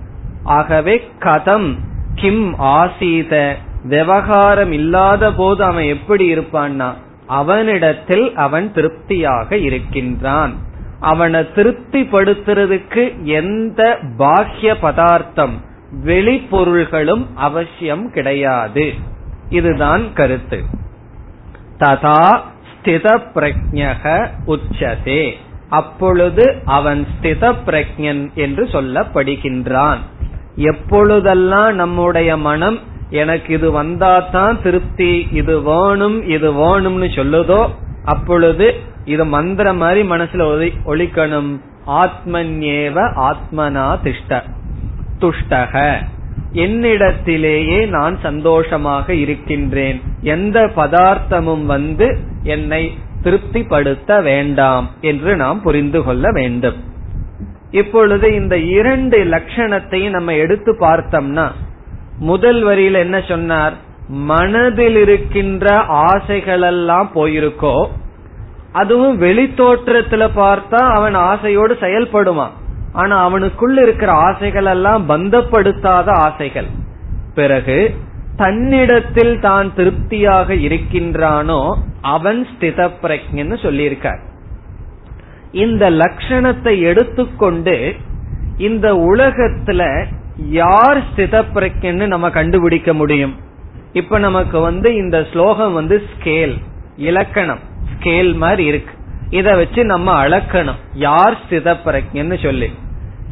ஆகவே 0.43 1.09
கதம் 1.19 1.75
கிம் 2.15 2.55
ஆசீத. 2.57 3.55
விவகாரம் 3.83 4.71
இல்லாத 4.71 5.33
போது 5.33 5.63
அவன் 5.63 5.83
எப்படி 5.83 6.33
இருப்பான்னா? 6.33 6.93
அவனிடத்தில் 7.27 8.35
அவன் 8.35 8.73
திருப்தியாக 8.73 9.57
இருக்கின்றான். 9.57 10.53
அவனை 10.99 11.39
திருப்திப்படுத்துறதுக்கு 11.55 13.23
எந்த 13.23 13.99
பாக்கிய 14.17 14.77
பதார்த்தம் 14.77 15.61
வெளிப்பொருள்களும் 16.05 17.25
அவசியம் 17.35 18.11
கிடையாது. 18.11 18.93
இதுதான் 19.49 20.13
கருத்து. 20.13 20.63
ததா 21.79 22.19
ஸ்தித 22.71 23.07
பிரஜக 23.35 24.03
உச்சதே. 24.53 25.23
அப்பொழுது 25.69 26.43
அவன் 26.65 27.07
ஸ்தித 27.13 27.53
பிரஜன் 27.67 28.21
என்று 28.33 28.63
சொல்லப்படுகின்றான். 28.65 30.01
எப்பொழுதெல்லாம் 30.55 31.71
நம்முடைய 31.75 32.37
மனம் 32.37 32.77
எனக்கு 33.09 33.53
இது 33.53 33.83
வந்தாதான் 33.83 34.61
திருப்தி 34.61 35.27
இது 35.31 35.55
வேணும் 35.61 36.17
இது 36.35 36.49
வேணும்னு 36.53 37.09
சொல்லுதோ 37.19 37.61
அப்பொழுது 38.05 38.67
இது 39.05 39.25
மந்திர 39.25 39.73
மாதிரி 39.73 40.01
மனசுல 40.09 40.45
ஒழிக்கணும் 40.85 41.51
ஆத்மன்யேவ 42.01 42.97
ஆத்மனா 43.29 43.87
திஷ்ட 44.05 44.41
துஷ்டக. 45.19 45.73
என்னிடத்திலேயே 46.55 47.79
நான் 47.87 48.15
சந்தோஷமாக 48.21 49.13
இருக்கின்றேன். 49.13 50.01
எந்த 50.21 50.59
பதார்த்தமும் 50.75 51.65
வந்து 51.65 52.07
என்னை 52.43 52.83
திருப்திப்படுத்த 53.21 54.21
வேண்டாம் 54.21 54.89
என்று 55.01 55.35
நாம் 55.35 55.61
புரிந்து 55.61 56.03
கொள்ள 56.03 56.31
வேண்டும். 56.31 56.77
இப்பொழுது 57.71 58.27
இந்த 58.35 58.57
இரண்டு 58.57 59.17
லட்சணத்தையும் 59.25 60.15
நம்ம 60.17 60.33
எடுத்து 60.33 60.73
பார்த்தோம்னா 60.79 61.47
முதல் 62.19 62.61
வரியில் 62.63 63.03
என்ன 63.05 63.17
சொன்னார்? 63.27 63.73
மனதில் 64.07 64.95
இருக்கின்ற 64.95 65.73
ஆசைகளெல்லாம் 66.05 67.07
போயிருக்கோ 67.15 67.75
அதுவும் 68.71 69.21
வெளித்தோற்றத்துல 69.21 70.23
பார்த்தா 70.35 70.81
அவன் 70.93 71.13
ஆசையோடு 71.13 71.73
செயல்படுவான். 71.81 72.55
ஆனா 72.95 73.15
அவனுக்குள்ள 73.27 73.77
இருக்கிற 73.81 74.11
ஆசைகள் 74.27 74.69
எல்லாம் 74.73 75.03
பந்தப்படுத்தாத 75.09 76.07
ஆசைகள். 76.27 76.69
பிறகு 77.35 77.77
தன்னிடத்தில் 78.41 79.35
தான் 79.39 79.67
திருப்தியாக 79.75 80.53
இருக்கின்றானோ 80.67 81.59
அவன் 82.13 82.41
ஸ்தித 82.51 82.89
பிரஜன்னு 83.03 83.57
சொல்லியிருக்கார். 83.65 84.21
இந்த 85.63 85.83
லட்சணத்தை 86.01 86.73
எடுத்துக்கொண்டு 86.89 87.75
இந்த 88.57 88.87
உலகத்துல 89.11 89.81
யார் 90.59 90.99
ஸ்தித 91.09 91.35
பிரஜன்னு 91.55 92.05
நம்ம 92.13 92.29
கண்டுபிடிக்க 92.29 92.93
முடியும்? 92.93 93.35
இப்ப 93.93 94.19
நமக்கு 94.19 94.57
வந்து 94.59 94.89
இந்த 94.95 95.17
ஸ்லோகம் 95.31 95.73
வந்து 95.73 95.97
ஸ்கேல் 96.11 96.55
இலக்கணம் 97.09 97.63
ஸ்கேல் 97.93 98.31
மாதிரி 98.43 98.63
இருக்கு. 98.71 98.93
இத 99.29 99.55
வச்சு 99.55 99.85
நம்ம 99.85 100.27
அளக்கணும். 100.27 100.81
யார் 100.93 101.37
ஸ்தித 101.41 101.75
பிரஜன்னு 101.85 102.43
சொல்லி. 102.43 102.71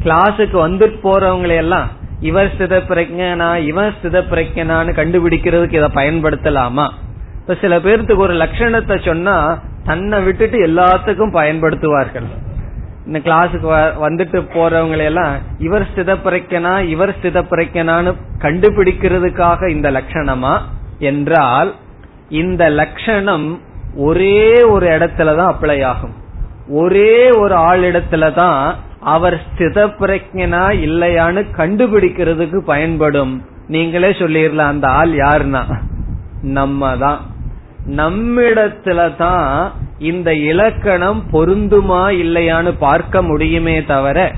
கிளாஸுக்கு 0.02 0.56
வந்துட்டு 0.66 0.98
போறவங்களையெல்லாம் 1.02 1.84
இவர் 2.20 2.54
ஸ்தித 2.58 2.74
பிரஜனா 2.88 3.56
இவன் 3.58 3.92
ஸ்தித 3.92 4.20
பிரஜனான்னு 4.30 4.92
கண்டுபிடிக்கிறதுக்கு 5.00 5.72
இதை 5.72 5.90
பயன்படுத்தலாமா? 5.94 6.88
இப்ப 7.40 7.56
சில 7.60 7.78
பேர்த்துக்கு 7.78 8.16
ஒரு 8.16 8.34
லட்சணத்தை 8.34 9.04
சொன்னா 9.04 9.58
தன்னை 9.84 10.22
விட்டுட்டு 10.22 10.66
எல்லாத்துக்கும் 10.66 11.34
பயன்படுத்துவார்கள். 11.34 12.28
இந்த 13.06 13.18
கிளாஸுக்கு 13.18 13.68
வந்துட்டு 14.00 14.38
போறவங்களையெல்லாம் 14.54 15.32
இவர் 15.58 15.88
ஸ்தித 15.94 16.16
பிரக்கனா 16.24 16.84
இவர் 16.84 17.16
ஸ்தித 17.22 17.42
பிரக்கனான்னு 17.50 18.14
கண்டுபிடிக்கிறதுக்காக 18.38 19.68
இந்த 19.68 19.90
லட்சணமா? 19.90 20.60
என்றால் 20.98 21.74
இந்த 22.28 22.70
லட்சணம் 22.70 23.60
ஒரே 23.96 24.62
ஒரு 24.62 24.86
இடத்துலதான் 24.86 25.54
அப்ளை 25.54 25.84
ஆகும். 25.84 26.12
ஒரே 26.68 27.30
ஒரு 27.30 27.54
ஆளிடத்துல 27.54 28.34
தான் 28.34 28.76
அவர் 29.00 29.34
ஸ்தித 29.34 29.86
பிரஜனா 29.98 30.70
இல்லையான்னு 30.70 31.46
கண்டுபிடிக்கிறதுக்கு 31.56 32.56
பயன்படும். 32.56 33.44
நீங்களே 33.68 34.10
சொல்லிடலாம் 34.10 34.72
அந்த 34.74 34.88
ஆள் 34.88 35.10
யாருன்னா? 35.10 35.62
நம்ம 36.42 36.96
தான் 36.96 37.20
நம்மிடத்துல 37.96 39.16
தான் 39.16 39.72
இந்த 39.98 40.34
இலக்கணம் 40.34 41.22
பொருந்துமா 41.32 42.10
இல்லையான்னு 42.10 42.74
பார்க்க 42.78 43.22
முடியுமே 43.22 43.84
தவிர 43.84 44.32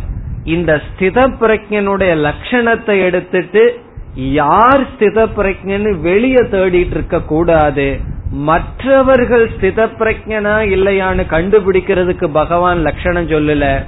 இந்த 0.45 0.81
ஸ்தித 0.87 1.29
பிரஜனுடைய 1.41 2.33
லட்சணத்தை 2.33 3.03
எடுத்துட்டு 3.03 3.79
யார் 4.15 4.81
ஸ்தித 4.81 5.27
பிரஜன்னு 5.37 6.01
வெளியே 6.01 6.43
தேடிட்டு 6.51 6.91
இருக்க 6.91 7.21
கூடாது 7.21 8.01
மற்றவர்கள் 8.33 9.49
ஸ்தித 9.49 9.89
பிரஜனா 9.99 10.55
இல்லையான்னு 10.77 11.25
கண்டுபிடிக்கிறதுக்கு 11.31 12.29
பகவான் 12.33 12.79
லட்சணம் 12.79 13.29
சொல்லல. 13.29 13.85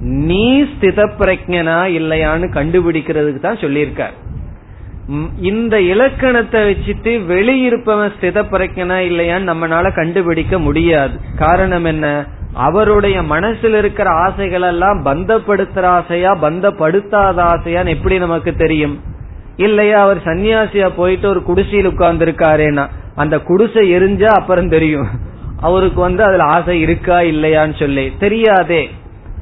நீ 0.00 0.62
ஸ்தித 0.62 1.10
பிரஜனா 1.18 1.78
இல்லையான்னு 1.98 2.48
கண்டுபிடிக்கிறதுக்கு 2.54 3.40
தான் 3.40 3.56
சொல்லியிருக்கார். 3.56 4.16
இந்த 5.38 5.80
இலக்கணத்தை 5.80 6.60
வச்சுட்டு 6.70 7.12
வெளியிருப்பவன் 7.32 8.12
ஸ்தித 8.16 8.42
பிரஜனா 8.54 8.98
இல்லையான்னு 9.10 9.50
நம்மளால 9.52 9.94
கண்டுபிடிக்க 9.94 10.58
முடியாது. 10.58 11.20
காரணம் 11.36 11.84
என்ன? 11.84 12.26
அவருடைய 12.52 13.22
மனசில் 13.22 13.74
இருக்கிற 13.74 14.10
ஆசைகள் 14.10 14.62
எல்லாம் 14.62 15.04
பந்தப்படுத்துற 15.04 15.82
ஆசையா 15.82 16.36
பந்தப்படுத்தாத 16.42 17.36
ஆசையான்னு 17.54 17.88
எப்படி 17.88 18.18
நமக்கு 18.18 18.54
தெரியும்? 18.54 19.00
இல்லையா 19.58 20.00
அவர் 20.00 20.20
சன்னியாசியா 20.24 20.88
போயிட்டு 20.96 21.28
ஒரு 21.28 21.42
குடிசையில் 21.42 21.86
உட்கார்ந்து 21.86 22.24
இருக்காருன்னா 22.24 22.86
அந்த 23.14 23.38
குடிசை 23.38 23.82
எரிஞ்சா 23.94 24.26
அப்புறம் 24.26 24.68
தெரியும். 24.68 25.08
அவருக்கு 25.60 26.00
வந்து 26.00 26.22
அதுல 26.24 26.44
ஆசை 26.44 26.80
இருக்கா 26.80 27.20
இல்லையான்னு 27.20 27.78
சொல்லி. 27.78 28.12
தெரியாதே. 28.18 28.90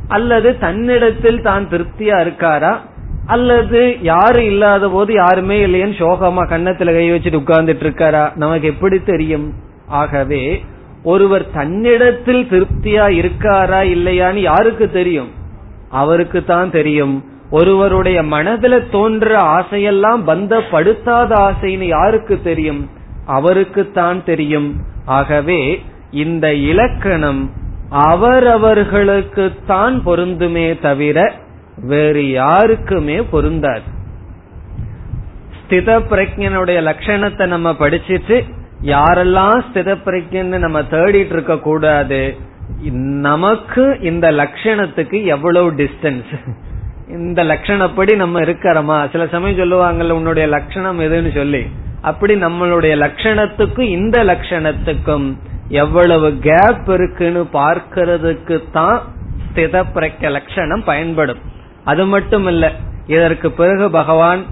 அல்லது 0.08 0.58
தன்னிடத்தில் 0.58 1.42
தான் 1.42 1.68
திருப்தியா 1.68 2.16
இருக்காரா? 2.20 2.78
அல்லது 3.26 3.96
யாரு 4.02 4.44
இல்லாத 4.44 4.88
போது 4.88 5.12
யாருமே 5.12 5.66
இல்லையன்னு 5.66 5.98
சோகமா 5.98 6.42
கன்னத்துல 6.52 6.92
கை 6.92 7.12
வச்சுட்டு 7.12 7.40
உட்கார்ந்துட்டு 7.42 7.84
இருக்காரா 7.86 8.32
நமக்கு 8.34 8.66
எப்படி 8.66 8.98
தெரியும்? 8.98 9.52
ஆகவே 9.86 10.64
ஒருவர் 11.02 11.50
தன்னிடத்தில் 11.50 12.44
திருப்தியா 12.50 13.06
இருக்காரா 13.20 13.80
இல்லையான்னு 13.96 14.40
யாருக்கு 14.40 14.90
தெரியும்? 14.90 15.30
அவருக்கு 15.90 16.44
தான் 16.44 16.70
தெரியும். 16.70 17.24
ஒருவருடைய 17.50 18.22
மனதுல 18.22 18.90
தோன்ற 18.90 19.40
ஆசையெல்லாம் 19.40 20.26
பந்தப்படுத்தாத 20.26 21.48
ஆசைன்னு 21.48 21.78
யாருக்கு 21.78 22.42
தெரியும்? 22.42 22.90
அவருக்குத்தான் 23.26 24.24
தெரியும். 24.24 24.80
ஆகவே 25.04 25.82
இந்த 26.10 26.54
இலக்கணம் 26.54 27.50
அவரவர்களுக்குத்தான் 27.90 30.02
பொருந்துமே 30.06 30.80
தவிர 30.80 31.34
வேறு 31.76 32.30
யாருக்குமே 32.30 33.22
பொருந்தாது. 33.22 33.82
ஸ்தித 35.58 36.00
பிரஜனுடைய 36.10 36.82
லட்சணத்தை 36.82 37.46
நம்ம 37.46 37.70
படிச்சிட்டு 37.70 38.44
யாரெல்லாம் 38.82 39.62
ஸ்தித 39.68 39.74
பிரஜன்னு 39.74 40.52
நம்ம 40.58 40.80
தேடிட்டு 40.80 41.24
இருக்க 41.30 41.58
கூடாது 41.58 42.36
நமக்கு 43.20 43.98
இந்த 44.00 44.32
லட்சணத்துக்கு 44.32 45.24
எவ்வளவு 45.24 45.72
டிஸ்டன்ஸ் 45.72 46.32
இந்த 47.08 47.44
லட்சணப்படி 47.44 48.16
நம்ம 48.16 48.40
இருக்கிறோமா? 48.40 49.10
சில 49.10 49.26
சமயம் 49.26 49.58
சொல்லுவாங்கல்ல 49.58 50.10
உன்னுடைய 50.10 50.48
லட்சணம் 50.48 51.00
எதுன்னு 51.00 51.34
சொல்லி. 51.34 51.66
அப்படி 52.00 52.34
நம்மளுடைய 52.34 52.94
லட்சணத்துக்கும் 53.04 53.80
இந்த 53.80 54.24
லட்சணத்துக்கும் 54.24 55.36
எவ்வளவு 55.68 56.38
கேப் 56.38 56.88
இருக்குன்னு 56.88 57.46
பார்க்கறதுக்கு 57.52 58.62
தான் 58.72 59.02
ஸ்தித 59.44 59.84
பிரக்க 59.94 60.30
லட்சணம் 60.30 60.84
பயன்படும். 60.84 61.38
அது 61.84 62.06
மட்டும் 62.06 62.46
இல்ல 62.46 62.72
இதற்கு 63.06 63.50
பிறகு 63.50 63.90
பகவான் 63.90 64.44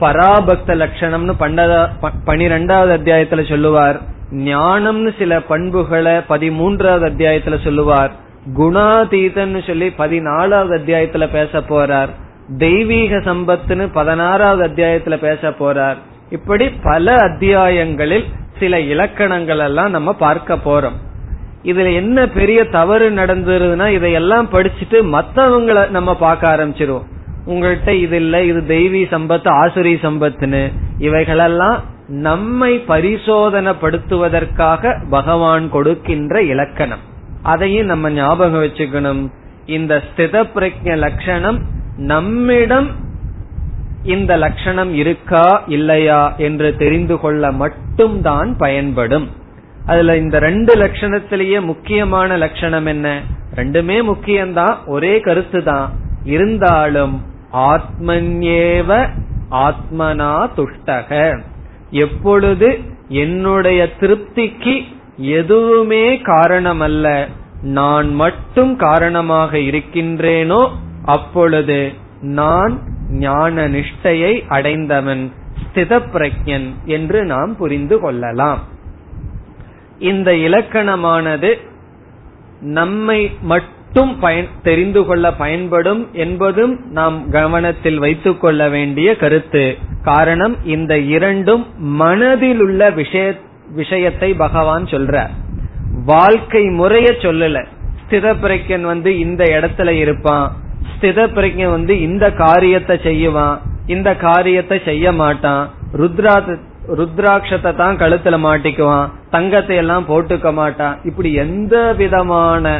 பராபக்த 0.00 0.66
லட்சணம்னு 0.66 1.34
பண்டதா 1.40 2.10
பனிரெண்டாவது 2.24 2.96
அத்தியாயத்துல 2.96 3.48
சொல்லுவார். 3.48 4.00
ஞானம்னு 4.30 5.14
சில 5.18 5.40
பண்புகளை 5.40 6.12
பதிமூன்றாவது 6.12 7.06
அத்தியாயத்துல 7.10 7.64
சொல்லுவார். 7.64 8.12
குணாதீதன்னு 8.58 9.66
சொல்லி 9.66 9.86
பதினாலாவது 9.86 10.78
அத்தியாயத்துல 10.78 11.32
பேச 11.32 11.48
போறார். 11.52 12.08
தெய்வீக 12.58 13.16
சம்பத்துன்னு 13.16 13.88
பதினாறாவது 13.92 14.68
அத்தியாயத்துல 14.68 15.16
பேச 15.16 15.50
போறார். 15.50 15.96
இப்படி 16.30 16.68
பல 16.68 17.16
அத்தியாயங்களில் 17.16 18.24
சில 18.58 18.80
இலக்கணங்கள் 18.80 19.58
எல்லாம் 19.58 19.90
நம்ம 19.90 20.12
பார்க்க 20.12 20.54
போறோம். 20.54 20.92
இதுல 21.62 21.94
என்ன 21.94 22.26
பெரிய 22.26 22.64
தவறு 22.64 23.10
நடந்துருதுன்னா 23.10 23.86
இதையெல்லாம் 23.86 24.48
படிச்சுட்டு 24.52 24.90
மத்தவங்களை 24.90 25.88
நம்ம 25.88 26.16
பார்க்க 26.16 26.56
ஆரம்பிச்சிருவோம். 26.56 27.04
உங்கள்கிட்ட 27.46 27.88
இது 27.88 28.16
இல்ல 28.16 28.42
இது 28.42 28.60
தெய்வீ 28.60 29.14
சம்பத்து 29.14 29.48
ஆசுரி 29.62 29.96
சம்பத்துன்னு. 30.02 30.72
இவைகளெல்லாம் 30.98 31.80
நம்மை 32.08 32.84
பரிசோதனைப்படுத்துவதற்காக 32.88 35.10
பகவான் 35.10 35.70
கொடுக்கின்ற 35.70 36.42
இலக்கணம். 36.42 37.10
அதையும் 37.42 37.86
நம்ம 37.86 38.10
ஞாபகம் 38.10 38.62
வச்சுக்கணும். 38.62 39.32
இந்த 39.66 40.02
ஸ்தித 40.08 40.44
பிரஜ 40.54 40.96
லட்சணம் 40.96 41.58
நம்மிடம் 41.96 42.90
இந்த 44.04 44.36
லட்சணம் 44.36 44.94
இருக்கா 44.94 45.62
இல்லையா 45.66 46.34
என்று 46.36 46.76
தெரிந்து 46.76 47.18
கொள்ள 47.18 47.52
மட்டும்தான் 47.52 48.56
பயன்படும். 48.56 49.30
அதுல 49.86 50.16
இந்த 50.16 50.38
ரெண்டு 50.38 50.76
லட்சணத்திலேயே 50.76 51.60
முக்கியமான 51.60 52.36
லட்சணம் 52.36 52.86
என்ன? 52.86 53.20
ரெண்டுமே 53.54 53.96
முக்கியம்தான் 54.02 54.76
ஒரே 54.86 55.20
கருத்து 55.20 55.62
தான் 55.62 55.92
இருந்தாலும் 56.24 57.22
ஆத்மன்யேவ 57.52 59.08
ஆத்மனா 59.50 60.48
துஷ்டக. 60.56 61.42
எப்பொழுது 61.90 62.78
என்னுடைய 63.08 63.96
திருப்திக்கு 63.96 64.82
எதுவுமே 65.16 66.16
காரணமல்ல. 66.16 67.28
நான் 67.62 68.14
மட்டும் 68.14 68.76
காரணமாக 68.76 69.58
இருக்கின்றேனோ 69.58 70.68
அப்பொழுது 71.04 71.92
நான் 72.20 72.80
ஞான 73.10 73.68
நிஷ்டையை 73.68 74.46
அடைந்தவன் 74.48 75.32
ஸ்தித 75.62 76.02
பிரஜன் 76.12 76.70
என்று 76.84 77.24
நாம் 77.24 77.56
புரிந்து 77.56 78.00
கொள்ளலாம். 78.00 78.62
இந்த 79.98 80.32
இலக்கணமானது 80.32 81.58
நம்மை 82.60 83.30
மட்டும் 83.40 84.18
பயன் 84.18 84.48
தெரிந்து 84.62 85.04
கொள்ள 85.04 85.32
பயன்படும் 85.32 86.08
என்பதும் 86.12 86.80
நாம் 86.90 87.30
கவனத்தில் 87.30 87.98
வைத்துக் 87.98 88.40
கொள்ள 88.40 88.68
வேண்டிய 88.68 89.16
கருத்து. 89.16 89.76
காரணம் 90.02 90.56
இந்த 90.64 90.98
இரண்டும் 90.98 91.66
மனதில் 91.76 92.60
உள்ள 92.60 92.90
விஷய 92.90 93.34
விஷயத்தை 93.80 94.30
பகவான் 94.44 94.84
சொல்றார் 94.94 95.32
வாழ்க்கை 96.10 96.62
முறைய 96.80 97.08
சொல்லல. 97.24 97.58
ஸ்தித 98.02 98.26
பிரக்கன் 98.44 98.84
வந்து 98.92 99.10
இந்த 99.18 99.42
இடத்துல 99.56 99.90
இருப்பான். 100.04 100.46
ஸ்தித 100.92 101.20
பிரஜன் 101.36 101.72
வந்து 101.76 101.94
இந்த 102.00 102.24
காரியத்தை 102.44 102.96
செய்யுவான் 103.06 103.56
இந்த 103.94 104.10
காரியத்தை 104.26 104.78
செய்ய 104.84 105.12
மாட்டான். 105.12 105.64
ருத்ரா 106.00 106.34
ருத்ராட்சத்தை 106.98 107.70
தான் 107.80 107.98
கழுத்துல 108.02 108.36
மாட்டிக்குவான். 108.46 109.10
தங்கத்தை 109.30 109.76
எல்லாம் 109.82 110.08
போட்டுக்க 110.08 110.48
மாட்டான். 110.52 110.96
இப்படி 111.04 111.30
எந்த 111.44 111.76
விதமான 112.00 112.74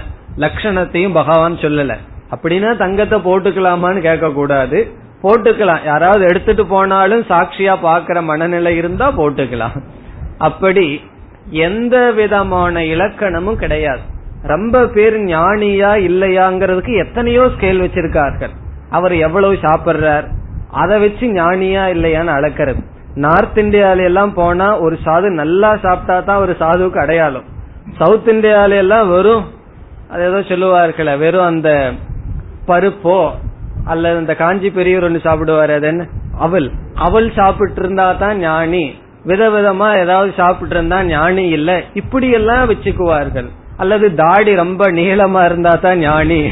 லட்சணத்தையும் 0.45 1.17
பகவான் 1.21 1.63
சொல்லல. 1.65 1.97
அப்படின்னா 2.35 2.71
தங்கத்தை 2.77 3.19
போட்டுக்கலாமான்னு 3.29 4.01
கேட்க 4.09 4.31
கூடாது 4.41 4.79
போட்டுக்கலாம். 5.25 5.83
யாராவது 5.85 6.23
எடுத்துட்டு 6.31 6.65
போனாலும் 6.67 7.25
சாட்சியா 7.33 7.75
பாக்குற 7.89 8.19
மனநிலை 8.31 8.73
இருந்தா 8.77 9.09
போட்டுக்கலாம். 9.21 9.77
அப்படி 10.47 10.87
எந்த 11.67 11.97
விதமான 12.13 12.85
இலக்கணமும் 12.85 13.61
கிடையாது. 13.63 14.03
ரொம்ப 14.53 14.77
பேர் 14.95 15.17
ஞானியா 15.25 15.91
இல்லையாங்கிறதுக்கு 16.09 16.93
எத்தனையோ 17.05 17.45
ஸ்கேல் 17.55 17.83
வச்சிருக்கார்கள். 17.85 18.55
அவர் 18.91 19.15
எவ்வளவு 19.27 19.55
சாப்பிடுறார்? 19.67 20.27
அதை 20.83 20.97
வச்சு 20.99 21.27
ஞானியா 21.33 21.83
இல்லையான்னு 21.95 22.33
அளக்கிறது. 22.39 22.83
நார்த் 23.15 23.59
இந்தியால 23.59 24.05
எல்லாம் 24.11 24.33
போனா 24.35 24.69
ஒரு 24.79 24.97
சாது 25.05 25.29
நல்லா 25.41 25.71
சாப்பிட்டா 25.77 26.17
தான் 26.21 26.43
ஒரு 26.45 26.53
சாதுவுக்கு 26.61 27.01
அடையாளம். 27.05 27.47
சவுத் 27.99 28.29
இந்தியால 28.29 28.77
எல்லாம் 28.85 29.09
வெறும் 29.09 29.45
அது 30.11 30.23
ஏதோ 30.29 30.39
சொல்லுவார்கள 30.51 31.13
வெறும் 31.19 31.49
அந்த 31.51 31.71
பருப்போ 32.69 33.19
அல்லது 33.85 34.19
இந்த 34.19 34.35
காஞ்சி 34.35 34.71
பெரியவர் 34.71 35.07
ஒன்று 35.07 35.21
சாப்பிடுவாரு 35.25 35.73
அது 35.79 35.87
என்ன? 35.87 36.03
அவள் 36.39 36.67
அவள் 37.07 37.29
சாப்பிட்டு 37.37 37.81
இருந்தா 37.83 38.07
தான் 38.13 38.39
ஞானி. 38.39 38.85
விதவிதமா 39.27 39.99
ஏதாவது 39.99 40.33
சாப்பிட்டு 40.37 40.75
இருந்தா 40.75 41.03
ஞானி 41.05 41.49
இல்ல. 41.49 41.83
இப்படி 41.95 42.31
எல்லாம் 42.31 42.71
வச்சுக்குவார்கள். 42.71 43.49
அல்லது 43.77 44.15
தாடி 44.15 44.55
ரொம்ப 44.55 44.91
நீளமா 44.93 45.45
இருந்தா 45.45 45.71
தான் 45.71 45.99
ஞானி. 45.99 46.51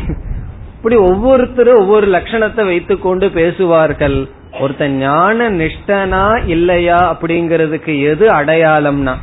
இப்படி 0.77 0.97
ஒவ்வொருத்தரும் 0.97 1.79
ஒவ்வொரு 1.79 2.07
லட்சணத்தை 2.07 2.64
வைத்துக்கொண்டு 2.66 3.31
பேசுவார்கள். 3.31 4.29
ஒருத்தன் 4.61 4.97
ஞான 4.97 5.51
நிஷ்டனா 5.51 6.43
இல்லையா 6.47 7.16
அப்படிங்கறதுக்கு 7.16 8.03
எது 8.03 8.27
அடையாளம்னா 8.29 9.14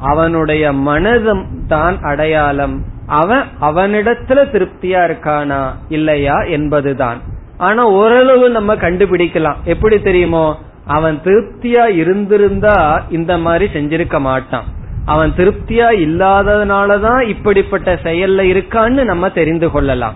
அவனுடைய 0.00 0.72
மனதும் 0.72 1.44
தான் 1.68 2.02
அடையாளம். 2.02 2.84
அவன் 3.06 3.44
அவனிடத்துல 3.60 4.38
திருப்தியா 4.52 5.00
இருக்கானா 5.08 5.60
இல்லையா 5.88 6.38
என்பதுதான். 6.40 7.20
ஆனா 7.58 7.84
ஓரளவு 7.84 8.50
நம்ம 8.50 8.74
கண்டுபிடிக்கலாம். 8.74 9.56
எப்படி 9.64 10.02
தெரியுமோ 10.02 10.58
அவன் 10.88 11.20
திருப்தியா 11.24 11.84
இருந்திருந்தா 11.96 13.04
இந்த 13.10 13.38
மாதிரி 13.38 13.66
செஞ்சிருக்க 13.74 14.20
மாட்டான். 14.20 14.64
அவன் 15.04 15.32
திருப்தியா 15.36 15.88
இல்லாததுனாலதான் 16.06 17.20
இப்படிப்பட்ட 17.28 17.94
செயல்ல 18.02 18.40
இருக்கான்னு 18.54 19.04
நம்ம 19.04 19.30
தெரிந்து 19.30 19.70
கொள்ளலாம். 19.70 20.14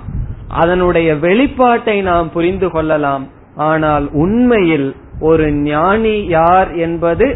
அதனுடைய 0.48 1.14
வெளிப்பாட்டை 1.14 2.02
நாம் 2.02 2.32
புரிந்து 2.32 2.70
கொள்ளலாம். 2.70 3.28
ஆனால் 3.56 4.08
உண்மையில் 4.12 4.88
ஒரு 5.20 5.52
ஞானி 5.52 6.26
யார் 6.28 6.70
என்பது 6.74 7.26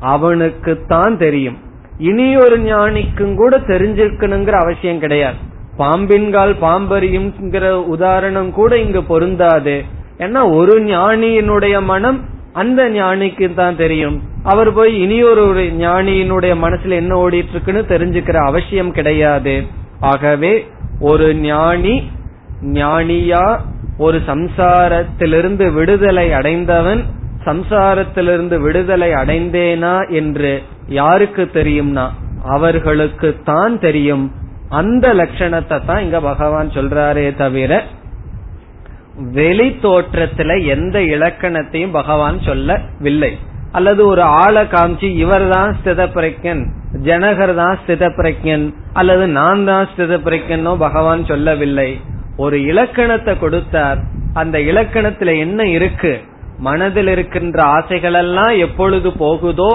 அவனுக்குத்தான் 0.00 1.18
தெரியும். 1.18 1.58
இனி 1.98 2.36
ஒரு 2.36 2.56
ஞானிக்கும் 2.58 3.34
கூட 3.34 3.58
தெரிஞ்சிருக்கணுங்கிற 3.58 4.56
அவசியம் 4.60 4.98
கிடையாது. 4.98 5.36
பாம்பின்கால் 5.78 6.54
பாம்பரியும்ங்கிற 6.62 7.70
உதாரணம் 7.70 8.50
கூட 8.52 8.78
இங்கு 8.78 9.02
பொருந்தாது. 9.02 9.84
ஏன்னா 10.18 10.54
ஒரு 10.54 10.74
ஞானியினுடைய 10.82 11.82
மனம் 11.82 12.20
அந்த 12.60 12.80
ஞானிக்கு 12.96 13.46
தான் 13.60 13.78
தெரியும். 13.82 14.16
அவர் 14.52 14.70
போய் 14.76 14.92
இனி 15.04 15.18
ஒரு 15.30 15.44
ஞானியினுடைய 15.84 16.54
மனசுல 16.64 16.98
என்ன 17.02 17.14
ஓடிட்டு 17.24 17.52
இருக்குன்னு 17.54 17.82
தெரிஞ்சுக்கிற 17.92 18.38
அவசியம் 18.50 18.92
கிடையாது. 18.98 19.54
ஆகவே 20.12 20.52
ஒரு 21.10 21.26
ஞானி 21.48 21.94
ஞானியா 22.78 23.44
ஒரு 24.04 24.18
சம்சாரத்திலிருந்து 24.30 25.66
விடுதலை 25.78 26.26
அடைந்தவன் 26.38 27.02
சம்சாரத்திலிருந்து 27.48 28.56
விடுதலை 28.66 29.10
அடைந்தேனா 29.20 29.94
என்று 30.20 30.52
யாருக்கு 31.00 31.44
தெரியும்னா 31.58 32.06
அவர்களுக்கு 32.56 33.28
தான் 33.50 33.74
தெரியும். 33.84 34.24
அந்த 34.80 35.06
லட்சணத்தை 35.20 35.76
தான் 35.88 36.02
இங்க 36.04 36.18
பகவான் 36.30 36.68
சொல்றாரே 36.76 37.26
தவிர 37.42 37.72
வெளி 39.36 39.68
தோற்றத்துல 39.82 40.66
எந்த 40.66 40.96
இலக்கணத்தையும் 41.00 41.90
பகவான் 41.90 42.38
சொல்லவில்லை. 42.40 43.38
அல்லது 43.72 44.06
ஒரு 44.06 44.22
ஆளை 44.22 44.62
காமிச்சு 44.62 45.08
இவர் 45.16 45.48
தான் 45.48 45.70
ஸ்தித 45.78 46.02
பிரஜன் 46.16 46.62
ஜனகர் 47.06 47.54
தான் 47.54 47.78
ஸ்தித 47.80 48.04
பிரஜன் 48.18 48.64
அல்லது 48.92 49.26
நான் 49.28 49.64
தான் 49.64 49.88
ஸ்தித 49.92 50.14
பிரஜனோ 50.28 50.76
பகவான் 50.76 51.24
சொல்லவில்லை. 51.24 51.90
ஒரு 52.36 52.56
இலக்கணத்தை 52.64 53.38
கொடுத்தார். 53.38 53.98
அந்த 54.34 54.58
இலக்கணத்துல 54.58 55.38
என்ன 55.38 55.66
இருக்கு? 55.66 56.20
மனதில் 56.58 57.06
இருக்கின்ற 57.06 57.58
ஆசைகள் 57.62 58.12
எல்லாம் 58.12 58.54
எப்பொழுது 58.56 59.12
போகுதோ 59.12 59.72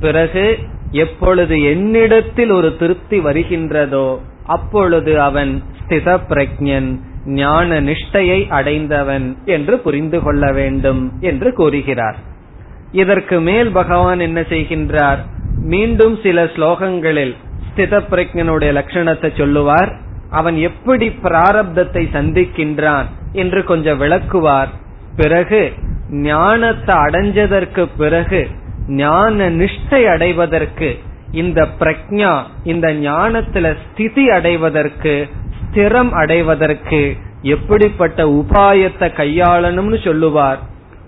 பிறகு 0.00 0.46
எப்பொழுது 0.90 1.62
என்னிடத்தில் 1.62 2.50
ஒரு 2.50 2.76
திருப்தி 2.76 3.18
வருகின்றதோ 3.20 4.08
அப்பொழுது 4.46 5.20
அவன் 5.20 5.52
ஸ்தித 5.80 6.18
பிரஜன் 6.28 6.88
ஞான 7.26 7.80
நிஷ்டையை 7.80 8.48
அடைந்தவன் 8.48 9.36
என்று 9.44 9.78
புரிந்து 9.78 10.22
கொள்ள 10.22 10.52
வேண்டும் 10.52 11.12
என்று 11.20 11.52
கூறுகிறார். 11.52 12.16
இதற்கு 12.92 13.40
மேல் 13.40 13.70
பகவான் 13.70 14.20
என்ன 14.20 14.40
செய்கின்றார்? 14.40 15.18
மீண்டும் 15.60 16.18
சில 16.22 16.44
ஸ்லோகங்களில் 16.44 17.34
ஸ்தித 17.66 18.00
பிரஜனுடைய 18.10 18.72
லட்சணத்தை 18.72 19.36
சொல்லுவார். 19.36 19.92
அவன் 20.30 20.56
எப்படி 20.56 21.08
பிராரப்தத்தை 21.08 22.04
சந்திக்கின்றான் 22.12 23.04
என்று 23.32 23.64
கொஞ்சம் 23.64 23.98
விளக்குவார். 23.98 24.68
பிறகு 25.16 25.72
ஞானத்தை 26.10 26.94
அடைஞ்சதற்கு 26.94 27.88
பிறகு 27.96 28.48
ஞான 28.86 29.50
நிஷ்டை 29.50 30.04
அடைவதற்கு 30.04 30.98
இந்த 31.32 31.68
பிரக்ஞா 31.78 32.42
இந்த 32.64 32.92
ஞானத்துல 32.92 33.76
ஸ்திதி 33.84 34.28
அடைவதற்கு 34.28 35.28
ஸ்திரம் 35.76 36.10
அடைவதற்கு 36.10 37.16
எப்படிப்பட்ட 37.42 38.24
உபாயத்தை 38.24 39.08
கையாளணும்னு 39.16 40.04
சொல்லுவார். 40.04 40.58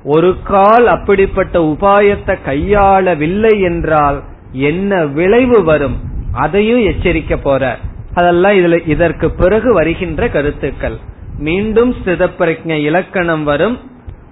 ஒரு 0.05 0.37
கால் 0.45 0.87
அப்படிப்பட்ட 0.87 1.59
உபாயத்தை 1.59 2.39
கையாளவில்லை 2.47 3.61
என்றால் 3.61 4.23
என்ன 4.53 5.07
விளைவு 5.07 5.65
வரும்? 5.65 5.97
அதையும் 6.33 6.85
எச்சரிக்க 6.85 7.37
போற. 7.37 7.77
அதெல்லாம் 8.15 8.53
இதுல 8.53 8.89
இதற்கு 8.89 9.31
பிறகு 9.31 9.73
வருகின்ற 9.73 10.29
கருத்துக்கள். 10.29 10.99
மீண்டும் 11.39 11.95
ஸ்திதப்பிரஜ 11.95 12.71
இலக்கணம் 12.71 13.45
வரும். 13.45 13.79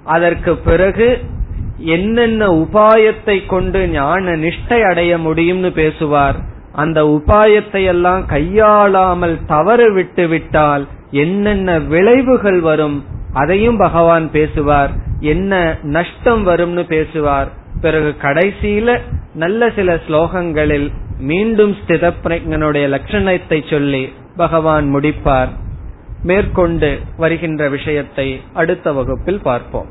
அதற்கு 0.05 0.57
பிறகு 0.57 1.21
என்னென்ன 1.79 2.47
உபாயத்தை 2.47 3.47
கொண்டு 3.47 3.89
ஞான 3.89 4.37
நிஷ்டை 4.37 4.81
அடைய 4.83 5.17
முடியும்னு 5.17 5.71
பேசுவார். 5.71 6.37
அந்த 6.77 7.03
உபாயத்தை 7.17 7.83
எல்லாம் 7.85 8.23
கையாளாமல் 8.29 9.37
தவறு 9.47 9.89
விட்டு 9.93 10.29
விட்டால் 10.29 10.85
என்னென்ன 11.11 11.79
விளைவுகள் 11.79 12.61
வரும் 12.61 12.99
அதையும் 13.33 13.77
பகவான் 13.77 14.27
பேசுவார். 14.31 14.91
என்ன 15.21 15.53
நஷ்டம் 15.83 16.43
வரும்னு 16.47 16.85
பேசுவார். 16.87 17.49
பிறகு 17.81 18.11
கடைசியில 18.23 18.99
நல்ல 19.35 19.71
சில 19.71 19.99
ஸ்லோகங்களில் 20.09 20.89
மீண்டும் 21.21 21.75
ஸ்தித 21.81 22.13
பிரஜனுடைய 22.25 22.87
லட்சணத்தை 22.95 23.59
சொல்லி 23.71 24.13
பகவான் 24.37 24.87
முடிப்பார். 24.95 25.53
மேற்கொண்டு 26.23 26.91
வருகின்ற 27.17 27.69
விஷயத்தை 27.69 28.29
அடுத்த 28.55 28.93
வகுப்பில் 28.93 29.43
பார்ப்போம். 29.43 29.91